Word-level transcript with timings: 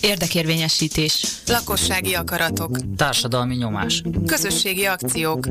Érdekérvényesítés. 0.00 1.24
Lakossági 1.46 2.14
akaratok. 2.14 2.78
Társadalmi 2.96 3.54
nyomás. 3.54 4.02
Közösségi 4.26 4.84
akciók. 4.84 5.48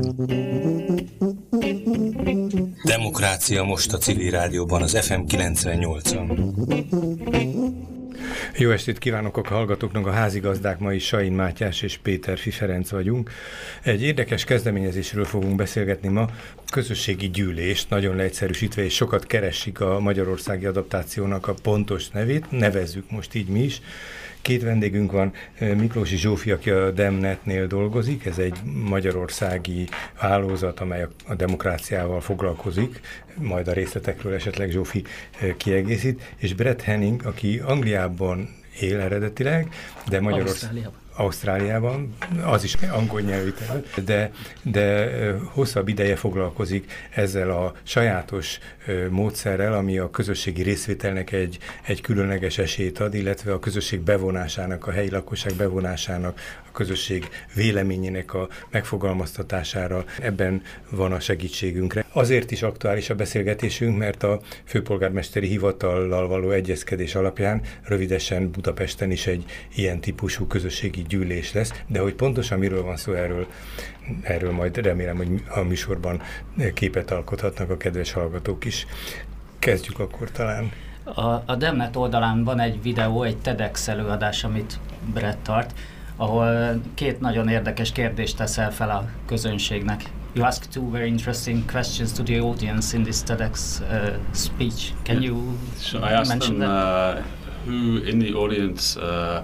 Demokrácia 2.84 3.62
most 3.62 3.92
a 3.92 3.98
civil 3.98 4.30
rádióban, 4.30 4.82
az 4.82 4.98
FM 5.00 5.20
98-on. 5.28 7.87
Jó 8.56 8.70
estét 8.70 8.98
kívánok 8.98 9.36
a 9.36 9.48
hallgatóknak, 9.48 10.06
a 10.06 10.10
házigazdák 10.10 10.78
mai 10.78 10.98
Sain 10.98 11.32
Mátyás 11.32 11.82
és 11.82 11.96
Péter 11.96 12.38
Fiferenc 12.38 12.90
vagyunk. 12.90 13.30
Egy 13.82 14.02
érdekes 14.02 14.44
kezdeményezésről 14.44 15.24
fogunk 15.24 15.56
beszélgetni 15.56 16.08
ma, 16.08 16.28
közösségi 16.72 17.30
gyűlés, 17.30 17.86
nagyon 17.86 18.16
leegyszerűsítve, 18.16 18.84
és 18.84 18.94
sokat 18.94 19.26
keresik 19.26 19.80
a 19.80 20.00
magyarországi 20.00 20.66
adaptációnak 20.66 21.48
a 21.48 21.54
pontos 21.62 22.08
nevét, 22.08 22.50
nevezzük 22.50 23.10
most 23.10 23.34
így 23.34 23.48
mi 23.48 23.62
is. 23.62 23.80
Két 24.42 24.62
vendégünk 24.62 25.12
van, 25.12 25.32
Miklósi 25.58 26.16
Zsófi, 26.16 26.50
aki 26.50 26.70
a 26.70 26.90
Demnetnél 26.90 27.66
dolgozik, 27.66 28.24
ez 28.24 28.38
egy 28.38 28.58
magyarországi 28.64 29.88
hálózat, 30.14 30.80
amely 30.80 31.06
a 31.26 31.34
demokráciával 31.34 32.20
foglalkozik, 32.20 33.00
majd 33.34 33.68
a 33.68 33.72
részletekről 33.72 34.34
esetleg 34.34 34.70
Zsófi 34.70 35.04
kiegészít, 35.56 36.34
és 36.36 36.54
Brett 36.54 36.82
Henning, 36.82 37.24
aki 37.24 37.58
Angliában 37.58 38.48
él 38.80 39.00
eredetileg, 39.00 39.68
de 40.08 40.18
Ausztráliában, 40.18 41.06
az 42.44 42.64
is 42.64 42.74
angol 42.74 43.20
nyelvű 43.20 43.50
terület, 43.50 44.04
de, 44.04 44.30
de 44.62 45.10
hosszabb 45.44 45.88
ideje 45.88 46.16
foglalkozik 46.16 46.92
ezzel 47.10 47.50
a 47.50 47.74
sajátos 47.82 48.58
módszerrel, 49.10 49.72
ami 49.72 49.98
a 49.98 50.10
közösségi 50.10 50.62
részvételnek 50.62 51.32
egy, 51.32 51.58
egy 51.86 52.00
különleges 52.00 52.58
esélyt 52.58 52.98
ad, 52.98 53.14
illetve 53.14 53.52
a 53.52 53.58
közösség 53.58 54.00
bevonásának, 54.00 54.86
a 54.86 54.90
helyi 54.90 55.10
lakosság 55.10 55.54
bevonásának, 55.54 56.40
közösség 56.78 57.28
véleményének 57.54 58.34
a 58.34 58.48
megfogalmaztatására. 58.70 60.04
Ebben 60.20 60.62
van 60.90 61.12
a 61.12 61.20
segítségünkre. 61.20 62.04
Azért 62.12 62.50
is 62.50 62.62
aktuális 62.62 63.10
a 63.10 63.14
beszélgetésünk, 63.14 63.98
mert 63.98 64.22
a 64.22 64.40
főpolgármesteri 64.64 65.46
hivatallal 65.46 66.28
való 66.28 66.50
egyezkedés 66.50 67.14
alapján 67.14 67.60
rövidesen 67.82 68.50
Budapesten 68.50 69.10
is 69.10 69.26
egy 69.26 69.44
ilyen 69.74 70.00
típusú 70.00 70.46
közösségi 70.46 71.04
gyűlés 71.08 71.52
lesz, 71.52 71.72
de 71.86 72.00
hogy 72.00 72.14
pontosan 72.14 72.58
miről 72.58 72.82
van 72.82 72.96
szó 72.96 73.12
erről, 73.12 73.46
erről 74.22 74.52
majd 74.52 74.76
remélem, 74.76 75.16
hogy 75.16 75.42
a 75.48 75.60
műsorban 75.60 76.22
képet 76.74 77.10
alkothatnak 77.10 77.70
a 77.70 77.76
kedves 77.76 78.12
hallgatók 78.12 78.64
is. 78.64 78.86
Kezdjük 79.58 79.98
akkor 79.98 80.30
talán. 80.30 80.72
A, 81.04 81.42
a 81.46 81.56
Demnet 81.58 81.96
oldalán 81.96 82.44
van 82.44 82.60
egy 82.60 82.82
videó, 82.82 83.22
egy 83.22 83.36
TEDx 83.36 83.88
előadás, 83.88 84.44
amit 84.44 84.78
Brett 85.12 85.42
tart, 85.42 85.74
ahol 86.18 86.80
két 86.94 87.20
nagyon 87.20 87.48
érdekes 87.48 87.92
kérdést 87.92 88.36
teszel 88.36 88.72
fel 88.72 88.90
a 88.90 89.04
közönségnek. 89.26 90.02
You 90.34 90.46
ask 90.46 90.68
two 90.68 90.90
very 90.90 91.06
interesting 91.06 91.64
questions 91.70 92.12
to 92.12 92.22
the 92.22 92.40
audience 92.40 92.96
in 92.96 93.02
this 93.02 93.22
TEDx 93.22 93.80
uh, 93.80 94.14
speech. 94.30 94.92
Can 95.02 95.22
you 95.22 95.36
so 95.80 95.98
I 95.98 96.12
asked 96.12 96.28
mention 96.28 96.58
them 96.58 96.68
that? 96.68 97.18
uh, 97.18 97.24
who 97.66 98.04
in 98.04 98.18
the 98.18 98.32
audience 98.34 99.00
uh, 99.00 99.42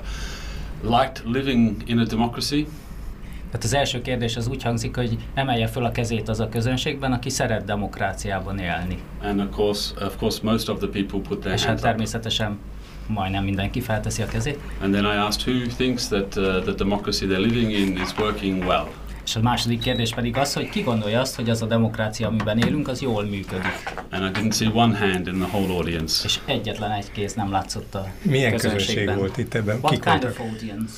liked 0.83 1.22
living 1.25 1.83
in 1.86 1.98
a 1.98 2.05
democracy. 2.05 2.67
Tehát 3.47 3.64
az 3.64 3.75
első 3.75 4.02
kérdés 4.02 4.36
az 4.36 4.48
úgy 4.48 4.62
hangzik, 4.62 4.97
hogy 4.97 5.19
emelje 5.34 5.67
föl 5.67 5.84
a 5.84 5.91
kezét 5.91 6.28
az 6.28 6.41
a 6.41 6.48
közönségben, 6.48 7.12
aki 7.12 7.30
szeret 7.30 7.64
demokráciában 7.64 8.58
élni. 8.58 8.98
And 9.22 9.41
of 9.41 9.47
course, 9.50 10.05
of 10.06 10.17
course, 10.17 10.39
most 10.42 10.69
of 10.69 10.78
the 10.78 10.89
people 10.89 11.20
put 11.20 11.41
their 11.41 11.55
És 11.55 11.64
hát 11.64 11.80
hands 11.80 12.14
up. 12.14 12.52
Majdnem 13.07 13.45
mindenki 13.45 13.81
felteszi 13.81 14.23
a 14.23 14.27
kezét. 14.27 14.59
And 14.83 14.93
then 14.93 15.05
I 15.05 15.17
asked 15.17 15.55
who 15.55 15.67
thinks 15.77 16.07
that 16.09 16.37
uh, 16.37 16.63
the 16.63 16.73
democracy 16.73 17.27
they're 17.27 17.47
living 17.53 17.71
in 17.71 17.97
is 18.03 18.09
working 18.19 18.65
well. 18.67 18.87
És 19.27 19.37
a 19.37 19.41
második 19.41 19.81
kérdés 19.81 20.11
pedig 20.15 20.37
az, 20.37 20.53
hogy 20.55 20.69
ki 20.69 20.81
gondolja 20.81 21.20
azt, 21.20 21.37
hogy 21.37 21.51
az 21.51 21.63
a 21.63 21.67
demokrácia, 21.67 22.27
amiben 22.29 22.59
élünk, 22.59 22.89
az 22.89 23.01
jól 23.03 23.23
működik. 23.25 23.95
And 24.11 24.37
I 24.37 24.41
didn't 24.41 24.55
see 24.57 24.69
one 24.75 24.98
hand 24.98 25.27
in 25.27 25.35
the 25.35 25.47
whole 25.57 25.75
audience. 25.75 26.23
És 26.25 26.39
egyetlen 26.45 26.91
egy 26.91 27.13
kéz 27.13 27.35
nem 27.35 27.51
látszott 27.51 27.95
a 27.95 28.07
Milyen 28.23 28.51
közönség 28.51 29.14
volt 29.14 29.39
itt 29.39 29.55
ebben? 29.55 29.79
What 29.83 29.91
Kik 29.93 30.03
kind 30.05 30.25
of 30.25 30.41
audience? 30.41 30.93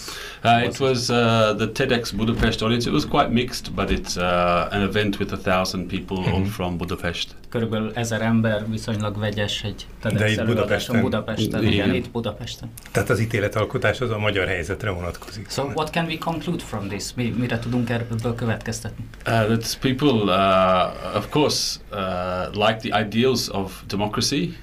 Uh, 0.45 0.65
it 0.65 0.79
was 0.81 1.09
uh, 1.09 1.17
the 1.57 1.69
TEDx 1.73 2.11
Budapest 2.11 2.63
audience. 2.63 2.89
It 2.89 2.95
was 2.95 3.07
quite 3.07 3.29
mixed, 3.29 3.73
but 3.75 3.91
it's 3.91 4.17
uh, 4.17 4.75
an 4.75 4.81
event 4.83 5.19
with 5.19 5.33
a 5.33 5.37
thousand 5.39 5.87
people 5.89 6.17
all 6.33 6.39
Mhm. 6.41 6.49
from 6.49 6.77
Budapest. 6.77 7.35
Körülbelül 7.49 7.93
ezer 7.95 8.23
ember, 8.23 8.71
viszonylag 8.71 9.19
vegyes 9.19 9.63
egy 9.63 9.87
De 10.03 10.31
itt 10.31 10.45
Budapesten? 10.45 11.01
Budapesten. 11.01 11.63
Igen. 11.63 11.73
Igen, 11.73 11.95
itt 11.95 12.11
Budapesten. 12.11 12.71
Tehát 12.93 13.11
az 13.11 13.21
ítéletalkotás 13.21 14.01
az 14.01 14.11
a 14.11 14.19
magyar 14.19 14.47
helyzetre 14.47 14.91
vonatkozik. 14.91 15.51
So 15.51 15.63
what 15.63 15.91
can 15.91 16.05
we 16.05 16.19
conclude 16.19 16.63
from 16.63 16.89
this? 16.89 17.05
Mi, 17.15 17.35
mire 17.39 17.59
tudunk 17.59 17.91
ebből 17.91 18.35
következtetni? 18.35 19.05
Uh, 19.27 19.47
that 19.47 19.79
people, 19.81 20.13
uh, 20.13 21.17
of 21.17 21.29
course, 21.29 21.79
uh, 21.93 22.67
like 22.67 22.89
the 22.89 23.01
ideals 23.01 23.49
of 23.49 23.83
democracy, 23.87 24.57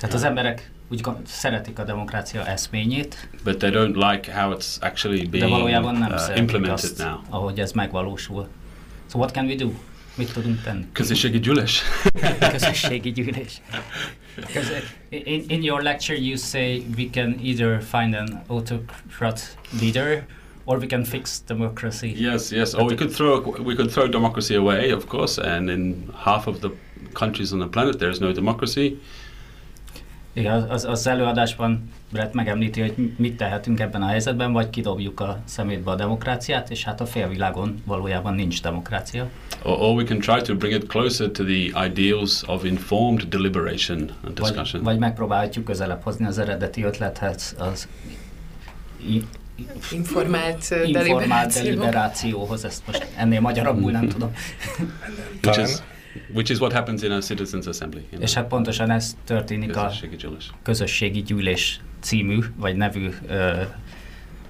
Tehát 0.00 0.14
az 0.14 0.24
emberek 0.24 0.70
úgy 0.90 1.06
szeretik 1.26 1.78
a 1.78 1.84
demokrácia 1.84 2.46
eszményét, 2.46 3.28
but 3.44 3.58
they 3.58 3.70
don't 3.70 3.94
like 3.94 4.32
how 4.32 4.54
it's 4.56 4.80
actually 4.80 5.22
de 5.22 5.28
being 5.28 5.50
valójában 5.50 5.94
nem 5.94 6.10
uh, 6.10 6.16
szeretik 6.16 6.40
implemented 6.40 6.90
azt, 6.90 6.98
now. 6.98 7.18
ahogy 7.28 7.60
ez 7.60 7.72
megvalósul. 7.72 8.48
So 9.10 9.18
what 9.18 9.32
can 9.32 9.46
we 9.46 9.54
do? 9.54 9.70
Mit 10.20 10.32
tudunk 10.32 10.62
tenni? 10.62 10.84
Közösségi 10.92 11.40
gyűlés. 11.40 11.82
Közösségi 12.52 13.12
gyűlés. 13.12 13.60
Because 14.36 14.82
in, 15.08 15.44
in 15.48 15.62
your 15.62 15.82
lecture 15.82 16.18
you 16.18 16.36
say 16.36 16.82
we 16.96 17.08
can 17.12 17.38
either 17.42 17.82
find 17.82 18.14
an 18.14 18.42
autocrat 18.46 19.56
leader 19.80 20.26
or 20.64 20.78
we 20.78 20.86
can 20.86 21.04
fix 21.04 21.40
democracy. 21.46 22.12
Yes, 22.16 22.50
yes. 22.50 22.74
Or 22.74 22.84
we 22.84 22.94
could 22.94 23.14
throw 23.14 23.40
we 23.64 23.74
could 23.74 23.90
throw 23.90 24.08
democracy 24.08 24.54
away, 24.54 24.92
of 24.92 25.06
course, 25.06 25.38
and 25.38 25.70
in 25.70 26.12
half 26.14 26.46
of 26.46 26.60
the 26.60 26.70
countries 27.14 27.52
on 27.52 27.58
the 27.58 27.68
planet 27.68 27.98
there 27.98 28.10
is 28.10 28.20
no 28.20 28.32
democracy. 28.32 28.98
Igen, 30.40 30.62
az, 30.62 30.84
az 30.84 31.06
előadásban 31.06 31.90
Brett 32.12 32.32
megemlíti, 32.32 32.80
hogy 32.80 32.94
mit 33.16 33.36
tehetünk 33.36 33.80
ebben 33.80 34.02
a 34.02 34.06
helyzetben, 34.06 34.52
vagy 34.52 34.70
kidobjuk 34.70 35.20
a 35.20 35.38
szemétbe 35.44 35.90
a 35.90 35.94
demokráciát, 35.94 36.70
és 36.70 36.84
hát 36.84 37.00
a 37.00 37.06
félvilágon 37.06 37.82
valójában 37.84 38.34
nincs 38.34 38.62
demokrácia. 38.62 39.28
Or, 39.62 39.80
or 39.80 39.94
we 39.96 40.04
can 40.04 40.18
try 40.18 40.40
to 40.42 40.54
bring 40.56 40.74
it 40.74 40.86
closer 40.88 41.30
to 41.30 41.44
the 41.44 41.84
ideals 41.86 42.42
of 42.46 42.64
informed 42.64 43.22
deliberation 43.28 43.98
and 43.98 44.12
Vagy, 44.22 44.32
discussion. 44.32 44.82
vagy 44.82 44.98
megpróbáljuk 44.98 45.64
közelebb 45.64 46.02
hozni 46.02 46.26
az 46.26 46.38
eredeti 46.38 46.82
ötlethez, 46.82 47.56
az 47.58 47.88
i- 49.06 49.24
Informált 49.92 50.56
informált 50.70 50.92
deliberáció. 50.92 51.62
deliberációhoz, 51.64 52.64
ezt 52.64 52.82
most 52.86 53.06
ennél 53.16 53.40
magyarabbul 53.40 53.90
nem 53.90 54.08
tudom. 54.08 54.32
Talán- 55.40 55.68
which 56.32 56.50
is 56.50 56.58
what 56.58 56.72
happens 56.72 57.02
in 57.02 57.10
a 57.10 57.18
citizens 57.20 57.66
assembly. 57.66 58.00
you 58.10 58.20
És 58.22 58.30
know. 58.30 58.42
hát 58.42 58.52
pontosan 58.52 58.90
ez 58.90 59.16
történik 59.24 59.76
a 59.76 59.82
Közösségi 59.82 60.16
gyűlés. 60.16 60.50
közösségi 60.62 61.22
gyűlés 61.22 61.80
című, 62.00 62.38
vagy 62.56 62.76
nevű, 62.76 63.08
ö, 63.28 63.62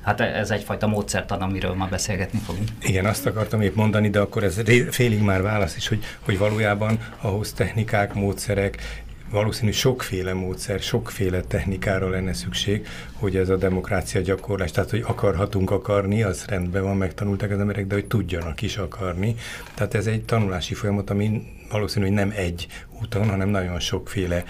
hát 0.03 0.21
ez 0.21 0.51
egyfajta 0.51 0.87
módszertan, 0.87 1.41
amiről 1.41 1.75
ma 1.75 1.87
beszélgetni 1.87 2.39
fogunk. 2.39 2.69
Igen, 2.83 3.07
azt 3.07 3.27
akartam 3.27 3.61
épp 3.61 3.75
mondani, 3.75 4.11
de 4.11 4.19
akkor 4.21 4.45
ez 4.45 4.61
félig 4.91 5.21
már 5.23 5.43
válasz 5.43 5.77
is, 5.77 5.89
hogy, 5.89 6.05
hogy 6.21 6.39
valójában 6.39 6.99
ahhoz 7.21 7.53
technikák, 7.53 8.15
módszerek, 8.15 9.03
valószínű 9.31 9.71
sokféle 9.71 10.33
módszer, 10.33 10.81
sokféle 10.81 11.41
technikára 11.41 12.09
lenne 12.09 12.33
szükség, 12.33 12.87
hogy 13.13 13.37
ez 13.37 13.49
a 13.49 13.57
demokrácia 13.57 14.21
gyakorlás, 14.21 14.71
tehát 14.71 14.91
hogy 14.91 15.05
akarhatunk 15.07 15.71
akarni, 15.71 16.23
az 16.23 16.45
rendben 16.45 16.83
van, 16.83 16.97
megtanulták 16.97 17.51
az 17.51 17.59
emberek, 17.59 17.87
de 17.87 17.95
hogy 17.95 18.07
tudjanak 18.07 18.63
is 18.63 18.77
akarni. 18.77 19.35
Tehát 19.75 19.95
ez 19.95 20.07
egy 20.07 20.23
tanulási 20.23 20.75
folyamat, 20.75 21.11
ami 21.11 21.43
valószínű, 21.71 22.05
hogy 22.05 22.15
nem 22.15 22.33
egy 22.35 22.67
úton, 23.03 23.29
hanem 23.29 23.49
nagyon 23.49 23.81
sokféle 23.81 24.45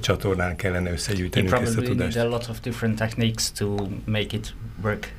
csatornán 0.00 0.56
kellene 0.56 0.84
You 0.84 0.94
összegyűjtenünk 0.94 1.52
ezt 1.52 1.78
a 1.78 1.82
tudást. 1.82 2.16
a 2.16 2.28
lot 2.28 2.48
of 2.48 2.60
different 2.60 2.98
techniques 2.98 3.52
to 3.52 3.74
make 4.04 4.36
it 4.36 4.54
work. 4.82 5.12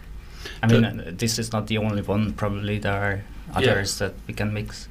I 0.62 0.80
mean, 0.80 1.02
this 1.18 1.38
is 1.38 1.48
not 1.48 1.66
the 1.66 1.78
only 1.78 2.02
one. 2.06 2.32
Probably 2.36 2.80
there 2.80 3.00
are 3.00 3.24
others 3.54 3.96
that 3.96 4.14
we 4.28 4.34
can 4.34 4.48
mix. 4.48 4.90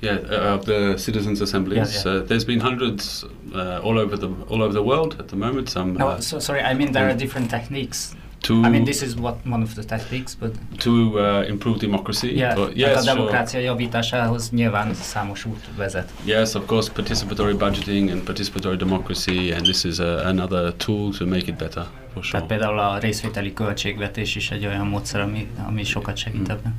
Yeah, 0.00 0.18
uh, 0.30 0.54
of 0.58 0.64
the 0.64 0.94
citizens 0.98 1.40
assemblies. 1.40 2.04
Yeah, 2.04 2.12
Uh, 2.14 2.26
there's 2.26 2.44
been 2.46 2.60
hundreds 2.60 3.24
uh, 3.54 3.80
all 3.82 3.98
over 3.98 4.16
the 4.18 4.28
all 4.48 4.60
over 4.62 4.72
the 4.72 4.82
world 4.82 5.16
at 5.18 5.26
the 5.28 5.36
moment. 5.36 5.68
Some 5.68 5.92
No, 5.92 6.06
uh, 6.08 6.20
so 6.20 6.38
sorry. 6.38 6.60
I 6.60 6.74
mean, 6.74 6.92
there 6.92 7.04
are 7.06 7.16
different 7.16 7.48
techniques. 7.50 8.12
to 8.40 8.52
I 8.54 8.68
mean, 8.68 8.84
this 8.84 9.02
is 9.02 9.14
what 9.14 9.34
one 9.46 9.62
of 9.62 9.74
the 9.74 9.82
techniques, 9.84 10.34
but 10.40 10.50
to 10.78 10.90
uh, 10.90 11.48
improve 11.48 11.78
democracy. 11.78 12.28
yeah, 12.36 12.54
But 12.54 12.66
hát 12.68 12.76
yes, 12.76 12.96
a 12.96 13.02
sure. 13.02 13.14
demokrácia 13.14 13.60
javításához 13.60 14.50
nyilván 14.50 14.94
számos 14.94 15.44
út 15.44 15.64
vezet. 15.76 16.10
Yes, 16.24 16.54
of 16.54 16.66
course, 16.66 16.92
participatory 16.92 17.54
budgeting 17.56 18.10
and 18.10 18.22
participatory 18.22 18.76
democracy, 18.76 19.52
and 19.52 19.62
this 19.64 19.84
is 19.84 19.98
uh, 19.98 20.22
another 20.26 20.72
tool 20.76 21.12
to 21.18 21.24
make 21.24 21.46
it 21.48 21.56
better 21.58 21.84
for 22.12 22.22
sure. 22.22 22.30
Tehát 22.30 22.46
például 22.46 22.78
a 22.78 22.98
részvételi 22.98 23.52
költségvetés 23.52 24.36
is 24.36 24.50
egy 24.50 24.66
olyan 24.66 24.86
módszer, 24.86 25.20
ami, 25.20 25.48
ami 25.66 25.84
sokat 25.84 26.16
segít 26.16 26.46
Mm. 26.48 26.50
ebben. 26.50 26.74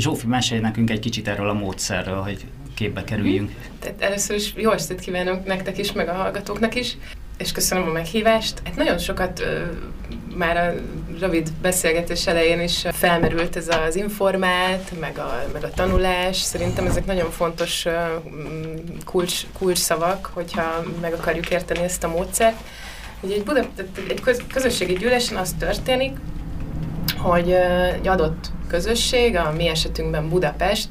Zsófi, 0.00 0.26
mesélj 0.26 0.60
nekünk 0.60 0.90
egy 0.90 0.98
kicsit 1.00 1.28
erről 1.28 1.48
a 1.48 1.52
módszerről, 1.52 2.20
hogy 2.20 2.46
képbe 2.74 3.04
kerüljünk. 3.04 3.50
Tehát 3.78 4.02
először 4.02 4.36
is 4.36 4.52
jó 4.56 4.70
estét 4.70 5.00
kívánok 5.00 5.46
nektek 5.46 5.78
is, 5.78 5.92
meg 5.92 6.08
a 6.08 6.12
hallgatóknak 6.12 6.74
is. 6.74 6.96
és 7.38 7.52
köszönöm 7.52 7.88
a 7.88 7.92
meghívást. 7.92 8.62
Hát 8.64 8.76
nagyon 8.76 8.98
sokat 8.98 9.42
már 10.36 10.56
a 10.56 10.74
rövid 11.20 11.52
beszélgetés 11.62 12.26
elején 12.26 12.60
is 12.60 12.84
felmerült 12.92 13.56
ez 13.56 13.68
az 13.68 13.96
informált, 13.96 15.00
meg 15.00 15.18
a, 15.18 15.42
meg 15.52 15.64
a 15.64 15.70
tanulás. 15.70 16.36
Szerintem 16.36 16.86
ezek 16.86 17.06
nagyon 17.06 17.30
fontos 17.30 17.86
kulcs, 19.04 19.46
kulcs 19.58 19.78
szavak, 19.78 20.30
hogyha 20.32 20.82
meg 21.00 21.12
akarjuk 21.12 21.50
érteni 21.50 21.82
ezt 21.82 22.04
a 22.04 22.08
módszert. 22.08 22.56
Ugye 23.20 23.34
egy, 23.34 23.42
Buda, 23.42 23.68
egy 24.08 24.22
közösségi 24.52 24.94
gyűlésen 24.94 25.36
az 25.36 25.54
történik, 25.58 26.16
hogy 27.22 27.52
egy 27.94 28.08
adott 28.08 28.50
közösség, 28.68 29.36
a 29.36 29.52
mi 29.56 29.68
esetünkben 29.68 30.28
Budapest, 30.28 30.88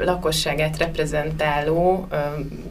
lakosságát 0.00 0.78
reprezentáló 0.78 2.08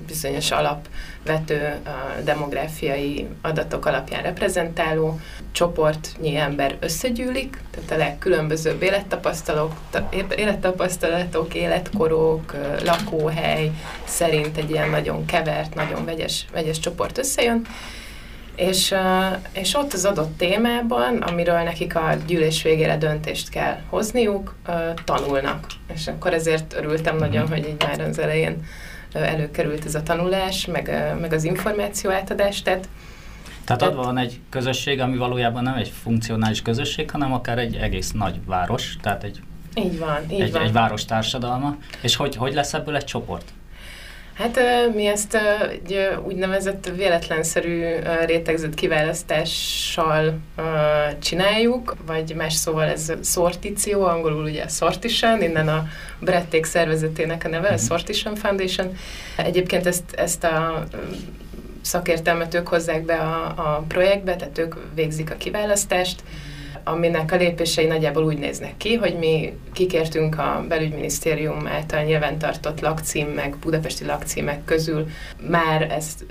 bizonyos 0.08 0.52
alapvető 0.52 1.76
demográfiai 2.24 3.28
adatok 3.42 3.86
alapján 3.86 4.24
reprezentáló 4.24 5.20
csoportnyi 5.52 6.36
ember 6.36 6.78
összegyűlik, 6.80 7.62
tehát 7.72 7.92
a 7.92 7.98
legkülönbözőbb 7.98 8.82
élettapasztalatok, 8.82 9.74
élettapasztalatok, 10.38 11.54
életkorok, 11.54 12.56
lakóhely 12.84 13.72
szerint 14.04 14.58
egy 14.58 14.70
ilyen 14.70 14.90
nagyon 14.90 15.26
kevert, 15.26 15.76
nagyon 15.76 16.06
vegyes, 16.06 16.46
vegyes 16.54 16.80
csoport 16.80 17.18
összejön, 17.18 17.66
és, 18.56 18.96
és 19.54 19.76
ott 19.76 19.94
az 19.94 20.06
adott 20.06 20.38
témában, 20.38 21.18
amiről 21.18 21.62
nekik 21.62 21.96
a 21.96 22.16
gyűlés 22.28 22.62
végére 22.62 22.98
döntést 22.98 23.50
kell 23.50 23.78
hozniuk, 23.90 24.56
tanulnak. 25.04 25.68
És 25.94 26.08
akkor 26.08 26.34
ezért 26.34 26.74
örültem 26.74 27.18
nagyon, 27.18 27.48
hogy 27.48 27.68
így 27.68 27.86
már 27.88 28.00
az 28.00 28.20
elején 28.20 28.66
előkerült 29.14 29.86
ez 29.86 29.96
a 29.96 30.04
tanulás, 30.04 30.66
meg, 30.66 31.14
meg 31.22 31.34
az 31.34 31.44
információ 31.44 32.12
átadás. 32.12 32.62
Tehát, 32.62 32.88
tehát 33.66 33.82
adva 33.82 34.04
van 34.04 34.18
egy 34.18 34.40
közösség, 34.50 35.00
ami 35.00 35.18
valójában 35.18 35.64
nem 35.64 35.76
egy 35.76 35.94
funkcionális 36.02 36.62
közösség, 36.62 37.12
hanem 37.12 37.34
akár 37.34 37.58
egy 37.58 37.76
egész 37.76 38.12
nagy 38.12 38.40
város, 38.46 38.98
tehát 39.02 39.24
egy, 39.24 39.42
így 39.76 40.00
van, 40.00 40.20
így 40.30 40.42
egy, 40.42 40.52
van. 40.52 40.62
egy 40.62 40.72
város 40.72 41.06
társadalma. 41.06 41.78
És 42.02 42.16
hogy, 42.16 42.36
hogy 42.36 42.54
lesz 42.54 42.74
ebből 42.74 42.96
egy 42.96 43.06
csoport? 43.06 43.54
Hát 44.34 44.60
mi 44.94 45.06
ezt 45.06 45.38
egy 45.72 46.10
úgynevezett 46.26 46.92
véletlenszerű 46.96 47.84
rétegzett 48.26 48.74
kiválasztással 48.74 50.40
csináljuk, 51.20 51.96
vagy 52.06 52.36
más 52.36 52.54
szóval 52.54 52.84
ez 52.84 53.14
szortíció, 53.22 54.04
angolul 54.04 54.44
ugye 54.44 54.68
sortition, 54.68 55.42
innen 55.42 55.68
a 55.68 55.88
Brették 56.20 56.66
szervezetének 56.66 57.46
a 57.46 57.48
neve, 57.48 57.68
a 57.68 57.72
mhm. 57.72 57.82
Sortition 57.82 58.36
Foundation. 58.36 58.98
Egyébként 59.38 59.86
ezt, 59.86 60.14
ezt 60.16 60.44
a 60.44 60.84
szakértelmet 61.82 62.54
ők 62.54 62.68
hozzák 62.68 63.06
be 63.06 63.16
a, 63.16 63.46
a 63.46 63.84
projektbe, 63.88 64.36
tehát 64.36 64.58
ők 64.58 64.76
végzik 64.94 65.32
a 65.32 65.36
kiválasztást, 65.38 66.24
aminek 66.84 67.32
a 67.32 67.36
lépései 67.36 67.86
nagyjából 67.86 68.24
úgy 68.24 68.38
néznek 68.38 68.78
ki, 68.78 68.94
hogy 68.94 69.18
mi 69.18 69.54
kikértünk 69.74 70.40
a 70.40 70.66
belügyminisztérium 70.68 71.68
által 71.68 72.04
nyilvántartott 72.04 72.80
lakcím, 72.80 73.28
meg 73.28 73.56
budapesti 73.58 74.06
lakcímek 74.06 74.66
közül 74.66 75.08
már, 75.50 75.82
ezt, 75.82 76.26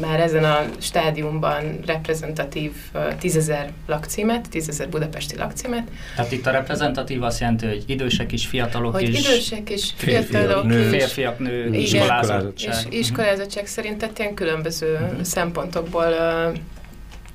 már 0.00 0.20
ezen 0.20 0.44
a 0.44 0.64
stádiumban 0.78 1.78
reprezentatív 1.86 2.72
tízezer 3.18 3.72
lakcímet, 3.86 4.48
tízezer 4.50 4.88
budapesti 4.88 5.36
lakcímet. 5.36 5.88
Tehát 6.16 6.32
itt 6.32 6.46
a 6.46 6.50
reprezentatív 6.50 7.22
azt 7.22 7.40
jelenti, 7.40 7.66
hogy 7.66 7.82
idősek 7.86 8.32
is, 8.32 8.46
fiatalok 8.46 8.92
hogy 8.92 9.08
is. 9.08 9.28
idősek 9.28 9.70
is, 9.70 9.92
fiatalok 9.96 10.64
nő, 10.64 10.80
is. 10.80 10.88
Férfiak, 10.88 11.38
nő, 11.38 11.74
iskolázottság. 11.74 12.74
És 12.90 12.98
iskolázottság 12.98 13.66
szerint, 13.66 13.98
tehát 13.98 14.18
ilyen 14.18 14.34
különböző 14.34 14.92
uh-huh. 14.92 15.22
szempontokból 15.22 16.14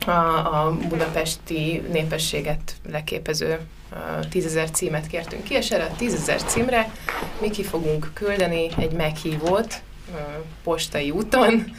a, 0.06 0.12
a 0.12 0.78
budapesti 0.90 1.82
népességet 1.92 2.76
leképező 2.90 3.60
tízezer 4.30 4.70
címet 4.70 5.08
kértünk 5.08 5.44
ki, 5.44 5.54
és 5.54 5.72
erre 5.72 5.84
a 5.84 5.96
tízezer 5.98 6.44
címre 6.44 6.92
mi 7.42 7.50
ki 7.50 7.64
fogunk 7.64 8.12
küldeni 8.14 8.68
egy 8.78 8.92
meghívót 8.92 9.82
postai 10.64 11.12
úton, 11.12 11.76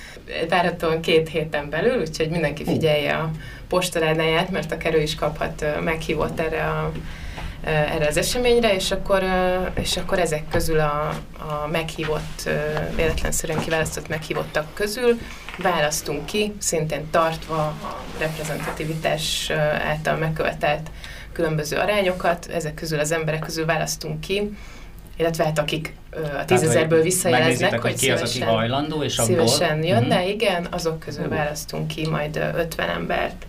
várhatóan 0.49 1.01
két 1.01 1.29
héten 1.29 1.71
belül, 1.71 2.01
úgyhogy 2.01 2.29
mindenki 2.29 2.65
figyelje 2.65 3.15
a 3.15 3.31
postaládáját, 3.69 4.51
mert 4.51 4.73
a 4.73 4.77
kerül 4.77 5.01
is 5.01 5.15
kaphat 5.15 5.65
meghívót 5.81 6.41
erre 6.41 6.67
a 6.67 6.93
erre 7.65 8.07
az 8.07 8.17
eseményre, 8.17 8.75
és 8.75 8.91
akkor, 8.91 9.25
és 9.81 9.97
akkor 9.97 10.19
ezek 10.19 10.49
közül 10.49 10.79
a, 10.81 11.09
a 11.39 11.67
meghívott, 11.71 12.51
véletlenszerűen 12.95 13.59
kiválasztott 13.59 14.09
meghívottak 14.09 14.75
közül 14.75 15.19
választunk 15.59 16.25
ki, 16.25 16.53
szintén 16.59 17.11
tartva 17.11 17.57
a 17.57 18.05
reprezentativitás 18.19 19.51
által 19.89 20.17
megkövetelt 20.17 20.91
különböző 21.33 21.77
arányokat, 21.77 22.47
ezek 22.47 22.75
közül 22.75 22.99
az 22.99 23.13
emberek 23.13 23.41
közül 23.41 23.67
választunk 23.67 24.21
ki, 24.21 24.51
illetve 25.17 25.45
hát 25.45 25.59
akik 25.59 25.95
a 26.41 26.45
tízezerből 26.45 27.03
visszajeleznek, 27.03 27.81
hogy, 27.81 27.95
ki 27.95 28.11
az, 28.11 28.21
aki 28.21 28.41
hajlandó, 28.41 29.03
és 29.03 29.13
szívesen 29.13 29.71
abból... 29.71 29.85
jönne, 29.85 30.17
uh-huh. 30.17 30.29
igen, 30.29 30.67
azok 30.71 30.99
közül 30.99 31.29
választunk 31.29 31.87
ki 31.87 32.09
majd 32.09 32.37
50 32.57 32.89
embert, 32.89 33.47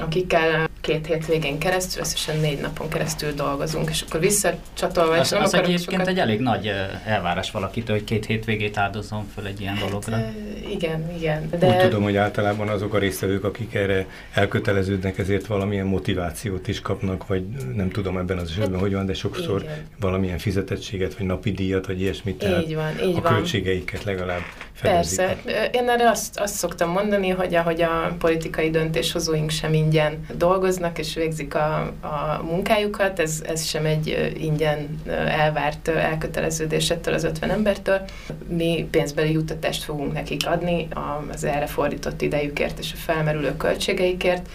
akikkel 0.00 0.68
két 0.84 1.06
hét 1.06 1.26
végén 1.26 1.58
keresztül, 1.58 2.02
összesen 2.02 2.40
négy 2.40 2.60
napon 2.60 2.88
keresztül 2.88 3.32
dolgozunk, 3.32 3.90
és 3.90 4.04
akkor 4.08 4.20
visszacsatolva, 4.20 5.12
az, 5.12 5.20
és 5.20 5.30
nem 5.30 5.42
az 5.42 5.54
egyébként 5.54 5.90
sokat... 5.90 6.06
egy 6.06 6.18
elég 6.18 6.40
nagy 6.40 6.70
elvárás 7.04 7.50
valakitől, 7.50 7.96
hogy 7.96 8.04
két 8.04 8.26
hét 8.26 8.44
végét 8.44 8.76
áldozom 8.76 9.26
föl 9.34 9.46
egy 9.46 9.60
ilyen 9.60 9.78
dologra. 9.78 10.16
Hát, 10.16 10.32
igen, 10.70 11.10
igen. 11.16 11.50
De... 11.58 11.66
Úgy 11.66 11.78
tudom, 11.78 12.02
hogy 12.02 12.16
általában 12.16 12.68
azok 12.68 12.94
a 12.94 12.98
résztvevők, 12.98 13.44
akik 13.44 13.74
erre 13.74 14.06
elköteleződnek, 14.32 15.18
ezért 15.18 15.46
valamilyen 15.46 15.86
motivációt 15.86 16.68
is 16.68 16.80
kapnak, 16.80 17.26
vagy 17.26 17.44
nem 17.74 17.90
tudom 17.90 18.18
ebben 18.18 18.38
az 18.38 18.50
esetben, 18.50 18.72
hát, 18.72 18.80
hogy 18.80 18.92
van, 18.92 19.06
de 19.06 19.14
sokszor 19.14 19.62
igen. 19.62 19.86
valamilyen 20.00 20.38
fizetettséget, 20.38 21.14
vagy 21.14 21.26
napi 21.26 21.52
díjat, 21.52 21.86
vagy 21.86 22.00
ilyesmit. 22.00 22.38
Tehát 22.38 22.62
így 22.62 22.74
van, 22.74 22.92
így 23.04 23.16
a 23.16 23.20
van. 23.20 23.34
költségeiket 23.34 24.04
legalább 24.04 24.42
Persze. 24.80 25.36
Én 25.72 25.88
erre 25.88 26.10
azt, 26.10 26.38
azt 26.38 26.54
szoktam 26.54 26.90
mondani, 26.90 27.28
hogy 27.28 27.54
ahogy 27.54 27.82
a 27.82 28.16
politikai 28.18 28.70
döntéshozóink 28.70 29.50
sem 29.50 29.74
ingyen 29.74 30.26
dolgoznak, 30.36 30.98
és 30.98 31.14
végzik 31.14 31.54
a, 31.54 31.80
a 32.00 32.42
munkájukat, 32.42 33.20
ez, 33.20 33.42
ez 33.46 33.64
sem 33.64 33.84
egy 33.84 34.32
ingyen 34.38 35.02
elvárt 35.28 35.88
elköteleződés 35.88 36.90
ettől 36.90 37.14
az 37.14 37.24
50 37.24 37.50
embertől. 37.50 38.00
Mi 38.48 38.88
pénzbeli 38.90 39.32
juttatást 39.32 39.82
fogunk 39.84 40.12
nekik 40.12 40.46
adni 40.46 40.88
az 41.32 41.44
erre 41.44 41.66
fordított 41.66 42.22
idejükért 42.22 42.78
és 42.78 42.92
a 42.92 42.96
felmerülő 42.96 43.56
költségeikért. 43.56 44.48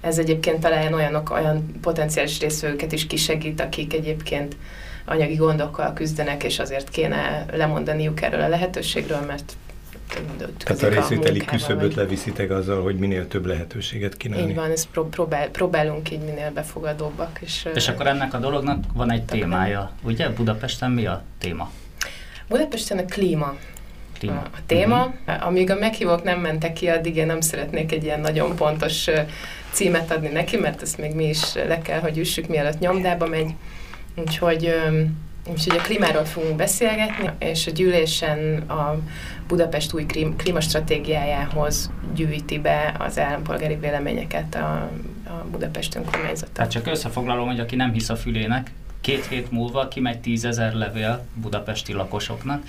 Ez 0.00 0.18
egyébként 0.18 0.60
talán 0.60 0.92
olyanok, 0.92 1.30
olyan 1.30 1.80
potenciális 1.80 2.40
részvevőket 2.40 2.92
is 2.92 3.06
kisegít, 3.06 3.60
akik 3.60 3.94
egyébként 3.94 4.56
anyagi 5.04 5.34
gondokkal 5.34 5.92
küzdenek, 5.92 6.44
és 6.44 6.58
azért 6.58 6.88
kéne 6.88 7.46
lemondaniuk 7.52 8.22
erről 8.22 8.40
a 8.40 8.48
lehetőségről, 8.48 9.20
mert 9.26 9.52
tehát 10.64 10.82
a 10.82 10.88
részvételi 10.88 11.44
küszöböt 11.44 11.94
leviszitek 11.94 12.50
azzal, 12.50 12.82
hogy 12.82 12.96
minél 12.96 13.28
több 13.28 13.46
lehetőséget 13.46 14.16
kínálni. 14.16 14.48
Így 14.48 14.54
van, 14.54 14.70
ezt 14.70 14.88
próbál, 15.10 15.48
próbálunk 15.48 16.10
így 16.10 16.20
minél 16.20 16.50
befogadóbbak. 16.50 17.38
És, 17.40 17.68
és 17.74 17.88
akkor 17.88 18.06
ennek 18.06 18.34
a 18.34 18.38
dolognak 18.38 18.84
van 18.94 19.12
egy 19.12 19.22
témája, 19.22 19.90
ugye? 20.02 20.28
Budapesten 20.28 20.90
mi 20.90 21.06
a 21.06 21.22
téma? 21.38 21.70
Budapesten 22.48 22.98
a 22.98 23.04
klíma 23.04 23.56
téma. 24.26 24.40
A 24.40 24.58
téma. 24.66 25.14
Uh-huh. 25.26 25.46
Amíg 25.46 25.70
a 25.70 25.74
meghívók 25.74 26.22
nem 26.22 26.40
mentek 26.40 26.72
ki, 26.72 26.88
addig 26.88 27.16
én 27.16 27.26
nem 27.26 27.40
szeretnék 27.40 27.92
egy 27.92 28.04
ilyen 28.04 28.20
nagyon 28.20 28.56
pontos 28.56 29.06
címet 29.70 30.10
adni 30.10 30.28
neki, 30.28 30.56
mert 30.56 30.82
ezt 30.82 30.98
még 30.98 31.14
mi 31.14 31.28
is 31.28 31.54
le 31.54 31.78
kell, 31.78 32.00
hogy 32.00 32.18
üssük, 32.18 32.48
mielőtt 32.48 32.78
nyomdába 32.78 33.26
megy. 33.26 33.50
Úgyhogy, 34.14 34.74
úgyhogy 35.50 35.78
a 35.78 35.80
klímáról 35.80 36.24
fogunk 36.24 36.56
beszélgetni, 36.56 37.30
és 37.38 37.66
a 37.66 37.70
gyűlésen 37.70 38.56
a 38.58 38.98
Budapest 39.48 39.92
új 39.94 40.06
klímastratégiájához 40.36 41.90
gyűjti 42.14 42.58
be 42.58 42.94
az 42.98 43.18
állampolgári 43.18 43.74
véleményeket 43.74 44.54
a, 44.54 44.90
a 45.24 45.46
Budapest 45.50 45.94
önkormányzata. 45.94 46.52
Tehát 46.52 46.70
csak 46.70 46.86
összefoglalom, 46.86 47.46
hogy 47.46 47.60
aki 47.60 47.76
nem 47.76 47.92
hisz 47.92 48.08
a 48.08 48.16
fülének, 48.16 48.70
két 49.00 49.26
hét 49.26 49.50
múlva 49.50 49.88
kimegy 49.88 50.20
tízezer 50.20 50.72
levél 50.72 51.26
budapesti 51.34 51.92
lakosoknak, 51.92 52.62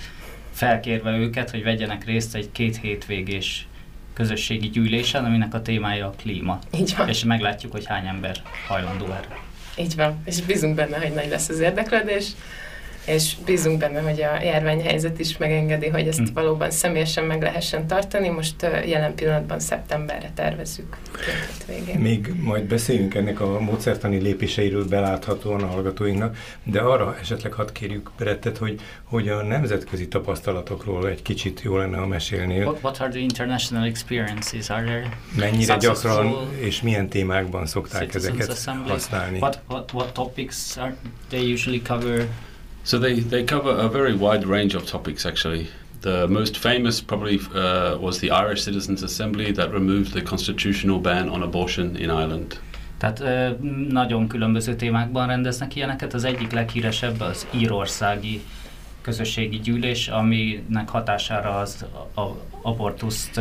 felkérve 0.52 1.10
őket, 1.10 1.50
hogy 1.50 1.62
vegyenek 1.62 2.04
részt 2.04 2.34
egy 2.34 2.52
két 2.52 2.76
hétvégés 2.76 3.68
közösségi 4.12 4.68
gyűlésen, 4.68 5.24
aminek 5.24 5.54
a 5.54 5.62
témája 5.62 6.06
a 6.06 6.10
klíma. 6.10 6.58
Így 6.74 6.94
van. 6.96 7.08
És 7.08 7.24
meglátjuk, 7.24 7.72
hogy 7.72 7.86
hány 7.86 8.06
ember 8.06 8.36
hajlandó 8.66 9.04
erre. 9.04 9.38
Így 9.76 9.96
van, 9.96 10.22
és 10.24 10.42
bízunk 10.42 10.74
benne, 10.74 10.98
hogy 10.98 11.12
nagy 11.12 11.28
lesz 11.28 11.48
az 11.48 11.60
érdeklődés. 11.60 12.26
És 13.06 13.34
bízunk 13.44 13.78
benne, 13.78 14.00
hogy 14.00 14.22
a 14.22 14.42
járványhelyzet 14.42 15.18
is 15.18 15.36
megengedi, 15.36 15.88
hogy 15.88 16.08
ezt 16.08 16.20
mm. 16.20 16.34
valóban 16.34 16.70
személyesen 16.70 17.24
meg 17.24 17.42
lehessen 17.42 17.86
tartani. 17.86 18.28
Most 18.28 18.62
jelen 18.86 19.14
pillanatban 19.14 19.60
szeptemberre 19.60 20.30
tervezzük 20.34 20.96
végén. 21.66 21.98
Még 21.98 22.32
majd 22.40 22.64
beszéljünk 22.64 23.14
ennek 23.14 23.40
a 23.40 23.60
módszertani 23.60 24.16
lépéseiről 24.16 24.84
beláthatóan 24.88 25.62
a 25.62 25.66
hallgatóinknak, 25.66 26.36
de 26.62 26.80
arra 26.80 27.16
esetleg 27.20 27.52
hadd 27.52 27.72
kérjük 27.72 28.10
Brettet, 28.16 28.58
hogy, 28.58 28.80
hogy 29.04 29.28
a 29.28 29.42
nemzetközi 29.42 30.08
tapasztalatokról 30.08 31.08
egy 31.08 31.22
kicsit 31.22 31.60
jó 31.62 31.76
lenne, 31.76 31.96
ha 31.96 32.06
mesélnél. 32.06 32.64
What, 32.64 32.82
what 32.82 33.00
are 33.00 33.10
the 33.10 33.20
international 33.20 33.84
experiences? 33.84 34.70
Are 34.70 34.84
there 34.84 35.18
Mennyire 35.36 35.76
gyakran 35.76 36.50
és 36.58 36.82
milyen 36.82 37.08
témákban 37.08 37.66
szokták 37.66 38.14
ezeket 38.14 38.48
assembly? 38.48 38.88
használni? 38.88 39.38
What, 39.38 39.60
what, 39.68 39.92
what 39.92 40.12
topics 40.12 40.76
are 40.76 40.96
they 41.28 41.52
usually 41.52 41.82
cover? 41.82 42.26
So 42.84 42.98
they, 42.98 43.20
they 43.20 43.44
cover 43.44 43.70
a 43.70 43.88
very 43.88 44.14
wide 44.14 44.46
range 44.46 44.76
of 44.76 44.84
topics 44.84 45.24
actually. 45.24 45.68
The 46.00 46.26
most 46.28 46.58
famous 46.58 47.00
probably 47.00 47.40
uh, 47.54 47.96
was 47.98 48.18
the 48.18 48.30
Irish 48.30 48.62
Citizens 48.62 49.02
Assembly 49.02 49.52
that 49.52 49.72
removed 49.72 50.12
the 50.12 50.20
constitutional 50.20 50.98
ban 50.98 51.28
on 51.28 51.42
abortion 51.42 51.96
in 51.96 52.10
Ireland. 52.10 52.60
Tehát 52.98 53.22
nagyon 53.88 54.28
különböző 54.28 54.76
témákban 54.76 55.26
rendeznek 55.26 55.76
ilyeneket. 55.76 56.14
Az 56.14 56.24
egyik 56.24 56.52
leghíresebb 56.52 57.20
az 57.20 57.46
írországi 57.54 58.42
közösségi 59.00 59.60
gyűlés, 59.60 60.08
aminek 60.08 60.88
hatására 60.88 61.58
az 61.58 61.84
a, 62.14 62.20
abortuszt 62.62 63.40